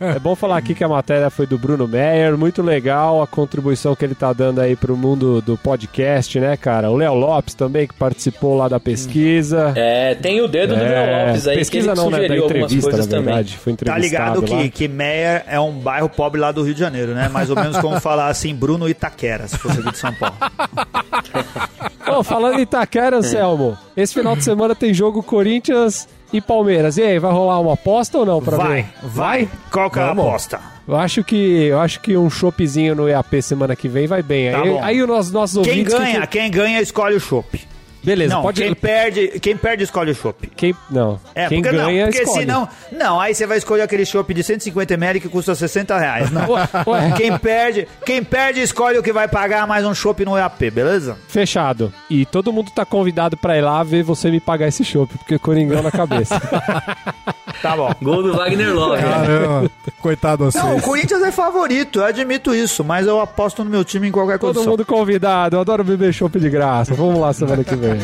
É 0.00 0.18
bom 0.18 0.34
falar 0.34 0.56
aqui 0.58 0.74
que 0.74 0.82
a 0.82 0.88
matéria 0.88 1.30
foi 1.30 1.46
do 1.46 1.56
Bruno 1.56 1.86
Meyer, 1.86 2.36
muito 2.36 2.60
legal 2.60 3.22
a 3.22 3.26
contribuição 3.26 3.94
que 3.94 4.04
ele 4.04 4.16
tá 4.16 4.32
dando 4.32 4.60
aí 4.60 4.74
pro 4.74 4.96
mundo 4.96 5.40
do 5.40 5.56
podcast, 5.56 6.40
né, 6.40 6.56
cara? 6.56 6.90
O 6.90 6.96
Léo 6.96 7.14
Lopes 7.14 7.54
também, 7.54 7.86
que 7.86 7.94
participou 7.94 8.56
lá 8.56 8.66
da 8.68 8.80
pesquisa. 8.80 9.72
É, 9.76 10.16
tem 10.16 10.40
o 10.40 10.48
dedo 10.48 10.74
do 10.74 10.82
É, 10.82 10.88
Léo 10.88 11.26
Lopes 11.28 11.46
aí, 11.46 11.56
pesquisa 11.58 11.92
que 11.92 12.00
ele 12.00 12.00
não, 12.00 12.10
né, 12.10 12.26
da 12.28 12.36
entrevista, 12.36 12.74
na 12.76 12.82
coisas 12.82 13.06
também. 13.06 13.24
verdade. 13.26 13.56
Foi 13.58 13.72
Tá 13.72 13.74
entrevistado 13.74 14.40
ligado 14.40 14.52
lá. 14.52 14.62
que, 14.62 14.70
que 14.70 14.88
Meyer 14.88 15.44
é 15.46 15.60
um 15.60 15.72
bairro 15.78 16.08
pobre 16.08 16.40
lá 16.40 16.50
do 16.50 16.64
Rio 16.64 16.74
de 16.74 16.80
Janeiro, 16.80 17.14
né? 17.14 17.28
Mais 17.28 17.48
ou 17.48 17.54
menos 17.54 17.78
como 17.78 17.98
falar 18.02 18.26
assim, 18.26 18.52
Bruno 18.56 18.88
Itaquera, 18.88 19.46
se 19.46 19.56
fosse 19.56 19.78
aqui 19.78 19.92
de 19.92 19.98
São 19.98 20.12
Paulo. 20.14 20.34
Ô, 22.18 22.22
falando 22.24 22.58
em 22.58 22.62
Itaquera, 22.62 23.16
Anselmo, 23.18 23.76
esse 23.96 24.14
final 24.14 24.34
de 24.34 24.42
semana 24.44 24.74
tem 24.74 24.92
jogo 24.92 25.22
Corinthians 25.22 26.08
e 26.32 26.40
Palmeiras. 26.40 26.96
E 26.98 27.02
aí, 27.02 27.18
vai 27.18 27.30
rolar 27.32 27.60
uma 27.60 27.74
aposta 27.74 28.18
ou 28.18 28.26
não 28.26 28.42
pra 28.42 28.56
Vai, 28.56 28.82
ver? 28.82 28.88
vai. 29.04 29.48
Qual 29.70 29.90
que 29.90 29.98
é 29.98 30.02
a 30.02 30.06
Vamos. 30.08 30.26
aposta? 30.26 30.60
Eu 30.86 30.96
acho 30.96 31.22
que 31.22 31.64
eu 31.66 31.78
acho 31.80 32.00
que 32.00 32.16
um 32.16 32.30
choppzinho 32.30 32.94
no 32.94 33.08
EAP 33.08 33.42
semana 33.42 33.76
que 33.76 33.88
vem 33.88 34.06
vai 34.06 34.22
bem. 34.22 34.50
Tá 34.50 34.62
aí, 34.62 34.70
bom. 34.70 34.82
aí 34.82 35.02
os 35.02 35.08
nossos, 35.08 35.32
nossos 35.32 35.62
Quem 35.62 35.80
ouvintes... 35.80 35.92
ganha, 35.94 36.26
quem 36.26 36.50
ganha 36.50 36.80
escolhe 36.80 37.14
o 37.16 37.20
chopp. 37.20 37.67
Beleza, 38.02 38.34
Não, 38.34 38.42
pode... 38.42 38.62
quem 38.62 38.74
perde, 38.74 39.40
quem 39.40 39.56
perde 39.56 39.84
escolhe 39.84 40.12
o 40.12 40.14
chopp. 40.14 40.46
Quem... 40.56 40.74
Não, 40.90 41.20
É, 41.34 41.48
quem 41.48 41.62
porque 41.62 41.76
ganha 41.76 42.04
não, 42.04 42.10
porque 42.12 42.22
escolhe. 42.22 42.40
senão, 42.40 42.68
não, 42.92 43.20
aí 43.20 43.34
você 43.34 43.46
vai 43.46 43.58
escolher 43.58 43.82
aquele 43.82 44.06
chopp 44.06 44.32
de 44.32 44.42
150ml 44.42 45.20
que 45.20 45.28
custa 45.28 45.54
60 45.54 45.98
reais. 45.98 46.30
Não. 46.30 46.48
Ué. 46.86 47.12
Quem 47.16 47.36
perde, 47.38 47.88
quem 48.04 48.22
perde 48.22 48.60
escolhe 48.62 48.98
o 48.98 49.02
que 49.02 49.12
vai 49.12 49.26
pagar 49.28 49.66
mais 49.66 49.84
um 49.84 49.94
chopp 49.94 50.24
no 50.24 50.36
EAP, 50.38 50.70
beleza? 50.70 51.16
Fechado. 51.28 51.92
E 52.08 52.24
todo 52.24 52.52
mundo 52.52 52.70
tá 52.74 52.84
convidado 52.84 53.36
pra 53.36 53.56
ir 53.58 53.62
lá 53.62 53.82
ver 53.82 54.02
você 54.02 54.30
me 54.30 54.40
pagar 54.40 54.68
esse 54.68 54.84
chopp, 54.84 55.16
porque 55.18 55.38
Coringão 55.38 55.82
na 55.82 55.90
cabeça. 55.90 56.40
Tá 57.62 57.76
bom. 57.76 57.92
Gol 58.00 58.22
do 58.22 58.34
Wagner 58.36 58.74
Love. 58.74 59.02
Caramba, 59.02 59.70
coitado 60.00 60.48
de 60.48 60.56
Não, 60.56 60.76
o. 60.76 60.82
Corinthians 60.82 61.22
é 61.22 61.32
favorito, 61.32 62.00
eu 62.00 62.04
admito 62.04 62.54
isso, 62.54 62.84
mas 62.84 63.06
eu 63.06 63.20
aposto 63.20 63.64
no 63.64 63.70
meu 63.70 63.84
time 63.84 64.08
em 64.08 64.12
qualquer 64.12 64.38
todo 64.38 64.54
condição. 64.54 64.70
mundo 64.72 64.84
convidado. 64.84 65.56
Eu 65.56 65.60
adoro 65.60 65.82
beber 65.84 66.12
chopp 66.12 66.38
de 66.38 66.48
graça. 66.50 66.94
Vamos 66.94 67.20
lá 67.20 67.32
semana 67.32 67.64
que 67.64 67.74
vem. 67.74 67.98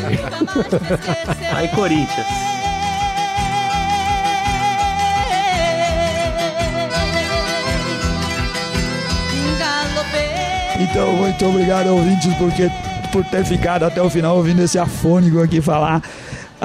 Aí, 1.55 1.69
Corinthians. 1.69 2.27
Então, 10.79 11.13
muito 11.17 11.47
obrigado, 11.47 11.89
ouvintes, 11.89 12.33
porque, 12.35 12.69
por 13.13 13.25
ter 13.25 13.45
ficado 13.45 13.85
até 13.85 14.03
o 14.03 14.11
final 14.11 14.37
ouvindo 14.37 14.61
esse 14.63 14.79
afônico 14.79 15.41
aqui 15.41 15.61
falar. 15.61 16.03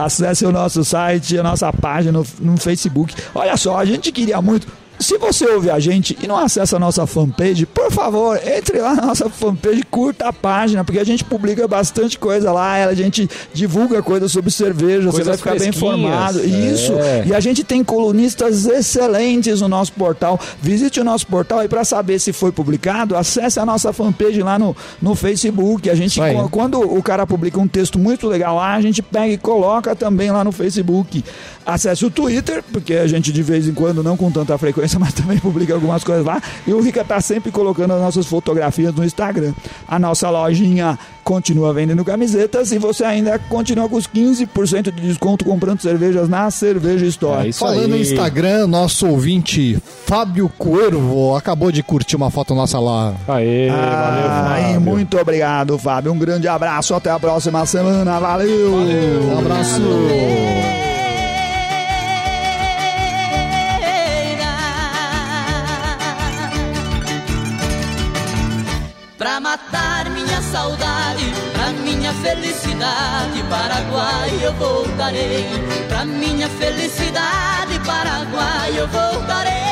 Acesse 0.06 0.46
o 0.46 0.52
nosso 0.52 0.84
site, 0.84 1.38
a 1.38 1.44
nossa 1.44 1.72
página 1.74 2.12
no, 2.12 2.26
no 2.40 2.58
Facebook. 2.58 3.14
Olha 3.36 3.58
só, 3.58 3.78
a 3.78 3.86
gente 3.86 4.12
queria 4.12 4.42
muito. 4.42 4.68
Se 5.00 5.18
você 5.18 5.46
ouve 5.48 5.70
a 5.72 5.80
gente 5.80 6.18
e 6.22 6.28
não 6.28 6.38
acessa 6.38 6.76
a 6.76 6.80
nossa 6.80 7.08
fanpage, 7.08 7.66
por 7.66 7.90
favor, 7.92 8.38
entre 8.46 8.80
lá 8.80 8.94
na 8.96 9.06
nossa 9.08 9.30
fanpage, 9.30 9.82
curta 9.90 10.28
a 10.28 10.34
página, 10.34 10.84
porque 10.84 11.00
a 11.00 11.04
gente 11.06 11.24
publica 11.24 11.68
bastante 11.68 12.20
coisa 12.20 12.52
lá, 12.52 12.86
a 12.86 12.94
gente 12.94 13.30
divulga 13.54 14.02
coisas 14.04 14.32
sobre 14.32 14.52
cerveja, 14.52 15.04
você 15.10 15.24
Coisas 15.24 15.28
vai 15.28 15.38
ficar 15.38 15.52
bem 15.52 15.72
fresquinhas. 15.72 16.00
informado. 16.00 16.40
É. 16.42 16.46
Isso. 16.46 16.94
E 17.26 17.34
a 17.34 17.40
gente 17.40 17.64
tem 17.64 17.84
colunistas 17.84 18.66
excelentes 18.66 19.62
no 19.62 19.68
nosso 19.68 19.94
portal. 19.94 20.40
Visite 20.62 21.00
o 21.00 21.04
nosso 21.04 21.26
portal 21.28 21.64
e 21.64 21.68
para 21.68 21.84
saber 21.86 22.20
se 22.20 22.34
foi 22.34 22.52
publicado, 22.52 23.16
acesse 23.16 23.60
a 23.60 23.66
nossa 23.66 23.94
fanpage 23.94 24.42
lá 24.42 24.60
no, 24.60 24.76
no 25.02 25.16
Facebook. 25.16 25.90
A 25.90 25.96
gente, 25.96 26.12
Isso 26.12 26.22
aí. 26.24 26.36
qu- 26.36 26.50
quando 26.50 26.80
o 26.82 27.02
cara 27.02 27.26
publica 27.26 27.60
um 27.60 27.68
texto 27.68 27.98
muito 27.98 28.28
legal 28.28 28.56
lá, 28.58 28.74
a 28.76 28.82
gente 28.82 29.02
pega 29.02 29.28
e 29.34 29.38
coloca 29.38 29.96
também 29.96 30.30
lá 30.32 30.44
no 30.44 30.52
Facebook. 30.52 31.24
Acesse 31.66 32.04
o 32.06 32.10
Twitter, 32.10 32.64
porque 32.72 32.96
a 32.96 33.06
gente 33.08 33.32
de 33.32 33.44
vez 33.44 33.68
em 33.68 33.74
quando, 33.74 34.02
não 34.04 34.18
com 34.18 34.32
tanta 34.32 34.58
frequência, 34.58 34.89
mas 34.98 35.14
também 35.14 35.38
publica 35.38 35.74
algumas 35.74 36.04
coisas 36.04 36.26
lá. 36.26 36.42
E 36.66 36.74
o 36.74 36.82
Rica 36.82 37.04
tá 37.04 37.20
sempre 37.22 37.52
colocando 37.52 37.94
as 37.94 38.02
nossas 38.02 38.26
fotografias 38.26 38.94
no 38.96 39.04
Instagram. 39.04 39.54
A 39.88 40.00
nossa 40.00 40.30
lojinha 40.30 40.98
continua 41.24 41.72
vendendo 41.74 42.04
camisetas 42.04 42.72
e 42.72 42.80
você 42.80 43.04
ainda 43.04 43.38
continua 43.38 43.88
com 43.88 43.98
os 43.98 44.08
15% 44.08 44.92
de 44.92 45.02
desconto 45.02 45.46
comprando 45.46 45.80
cervejas 45.80 46.28
na 46.28 46.50
Cerveja 46.50 47.06
Store. 47.06 47.46
É 47.46 47.50
isso 47.50 47.60
Falando 47.60 47.94
aí. 47.94 48.00
em 48.00 48.02
Instagram, 48.02 48.66
nosso 48.66 49.06
ouvinte 49.08 49.78
Fábio 50.08 50.50
Cuervo 50.58 51.36
acabou 51.36 51.72
de 51.72 51.84
curtir 51.84 52.16
uma 52.16 52.32
foto 52.32 52.56
nossa 52.56 52.80
lá. 52.80 53.14
Aê, 53.28 53.70
valeu, 53.70 53.82
Ai, 54.32 54.64
Fábio. 54.64 54.82
muito 54.82 55.20
obrigado, 55.20 55.78
Fábio. 55.78 56.12
Um 56.12 56.18
grande 56.18 56.48
abraço. 56.48 56.96
Até 56.96 57.12
a 57.12 57.20
próxima 57.20 57.64
semana. 57.66 58.20
Valeu. 58.20 58.74
Um 58.74 59.38
abraço. 59.40 59.82
Pra 59.82 60.69
matar 69.50 70.08
minha 70.12 70.42
saudade, 70.44 71.26
pra 71.54 71.72
minha 71.72 72.14
felicidade, 72.14 73.42
Paraguai 73.50 74.30
eu 74.44 74.54
voltarei. 74.54 75.48
Pra 75.88 76.06
minha 76.06 76.48
felicidade, 76.48 77.80
Paraguai 77.84 78.78
eu 78.78 78.88
voltarei. 78.88 79.69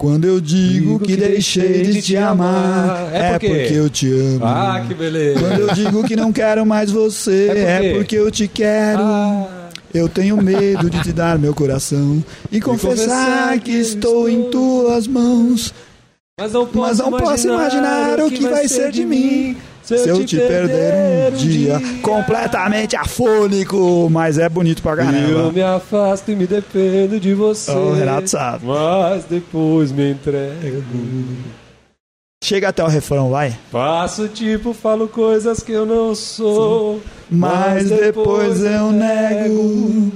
Quando 0.00 0.26
eu 0.28 0.40
digo 0.40 1.00
que 1.00 1.16
deixei 1.16 1.82
de 1.82 2.00
te 2.00 2.16
amar, 2.16 3.12
É 3.12 3.18
é 3.18 3.30
porque- 3.32 3.48
porque 3.48 3.74
eu 3.74 3.90
te 3.90 4.06
amo. 4.12 4.44
Ah, 4.44 4.84
que 4.86 4.94
beleza. 4.94 5.40
Quando 5.40 5.58
eu 5.58 5.74
digo 5.74 6.04
que 6.04 6.14
não 6.14 6.32
quero 6.32 6.64
mais 6.64 6.88
você, 6.92 7.48
É 7.48 7.52
por 7.52 7.58
é 7.58 7.92
porque 7.94 8.14
eu 8.16 8.30
te 8.30 8.46
quero. 8.46 9.00
Ah, 9.02 9.48
Eu 9.92 10.06
tenho 10.08 10.36
medo 10.36 10.88
de 10.90 11.02
te 11.02 11.12
dar 11.12 11.36
meu 11.38 11.52
coração 11.54 12.22
e 12.52 12.60
confessar 12.60 13.58
que 13.58 13.72
estou 13.72 14.28
em 14.28 14.44
tuas 14.50 15.06
mãos. 15.08 15.74
mas 16.38 16.52
não 16.52 16.64
posso, 16.66 16.78
Mas 16.78 16.98
não 16.98 17.10
posso 17.18 17.48
imaginar 17.48 18.20
o 18.20 18.30
que 18.30 18.42
vai 18.48 18.68
ser 18.68 18.92
de 18.92 19.04
mim 19.04 19.56
se 19.96 20.08
eu 20.08 20.24
te 20.24 20.36
perder 20.36 21.32
um 21.32 21.36
dia. 21.36 21.80
Completamente 22.02 22.96
afônico, 22.96 24.08
mas 24.10 24.38
é 24.38 24.48
bonito 24.48 24.82
pra 24.82 24.92
Eu 24.92 24.96
caramba. 24.96 25.52
me 25.52 25.62
afasto 25.62 26.30
e 26.30 26.36
me 26.36 26.46
dependo 26.46 27.18
de 27.18 27.32
você. 27.34 27.70
O 27.70 27.92
Renato 27.94 28.28
sabe. 28.28 28.66
Mas 28.66 29.24
depois 29.24 29.90
me 29.92 30.12
entrego. 30.12 30.82
Chega 32.44 32.68
até 32.68 32.84
o 32.84 32.86
refrão, 32.88 33.30
vai. 33.30 33.56
Faço 33.70 34.28
tipo, 34.28 34.72
falo 34.72 35.08
coisas 35.08 35.60
que 35.62 35.72
eu 35.72 35.84
não 35.84 36.14
sou. 36.14 37.00
Mas 37.30 37.90
depois 37.90 38.62
eu 38.62 38.92
nego. 38.92 40.12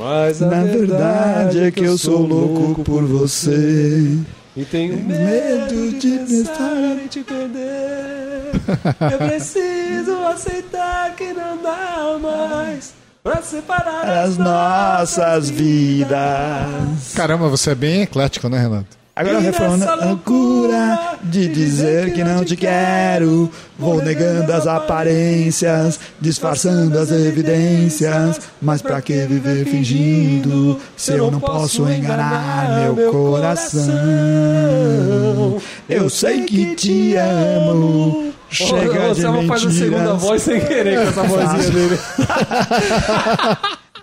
Mas 0.00 0.40
Na 0.40 0.62
verdade 0.62 1.60
é 1.64 1.70
que 1.70 1.84
eu 1.84 1.98
sou 1.98 2.20
louco 2.20 2.82
por 2.84 3.02
você. 3.04 4.16
E 4.56 4.64
tenho 4.64 4.96
Medo 4.96 5.98
de 5.98 6.18
pensar 6.18 6.96
em 7.04 7.06
te 7.06 7.20
perder. 7.22 8.27
Eu 9.12 9.18
preciso 9.18 10.16
aceitar 10.26 11.14
que 11.16 11.32
não 11.32 11.56
dá 11.62 12.18
mais 12.20 12.92
pra 13.22 13.42
separar 13.42 14.06
As 14.24 14.36
nossas 14.38 15.50
vidas. 15.50 17.12
Caramba, 17.14 17.48
você 17.48 17.70
é 17.70 17.74
bem 17.74 18.02
eclético, 18.02 18.48
né, 18.48 18.58
Renato? 18.60 18.98
Agora 19.16 19.38
o 19.38 19.40
E 19.40 19.44
refrão, 19.46 19.76
né? 19.76 19.84
nessa 19.84 19.94
loucura 19.96 21.18
de 21.24 21.48
dizer 21.48 22.12
que 22.12 22.22
não 22.22 22.44
te 22.44 22.54
quero. 22.54 23.50
Vou 23.76 24.00
negando 24.00 24.52
as 24.52 24.64
aparências, 24.68 25.98
disfarçando 26.20 26.96
as 26.96 27.10
evidências. 27.10 28.40
Mas 28.62 28.80
pra 28.80 29.02
que 29.02 29.26
viver 29.26 29.64
fingindo 29.66 30.78
se 30.96 31.14
eu 31.14 31.32
não 31.32 31.40
posso 31.40 31.88
enganar 31.90 32.78
meu 32.80 33.10
coração? 33.10 33.90
Eu 35.88 36.08
sei 36.08 36.42
que 36.44 36.76
te 36.76 37.16
amo. 37.16 38.32
Chega 38.50 39.14
de 39.14 39.22
Você 39.22 39.46
faz 39.46 39.64
a 39.64 39.70
segunda 39.70 40.14
voz 40.14 40.42
sem 40.42 40.60
querer 40.60 41.02
com 41.02 41.08
essa 41.08 41.22
vozinha 41.28 41.70
dele. 41.70 41.98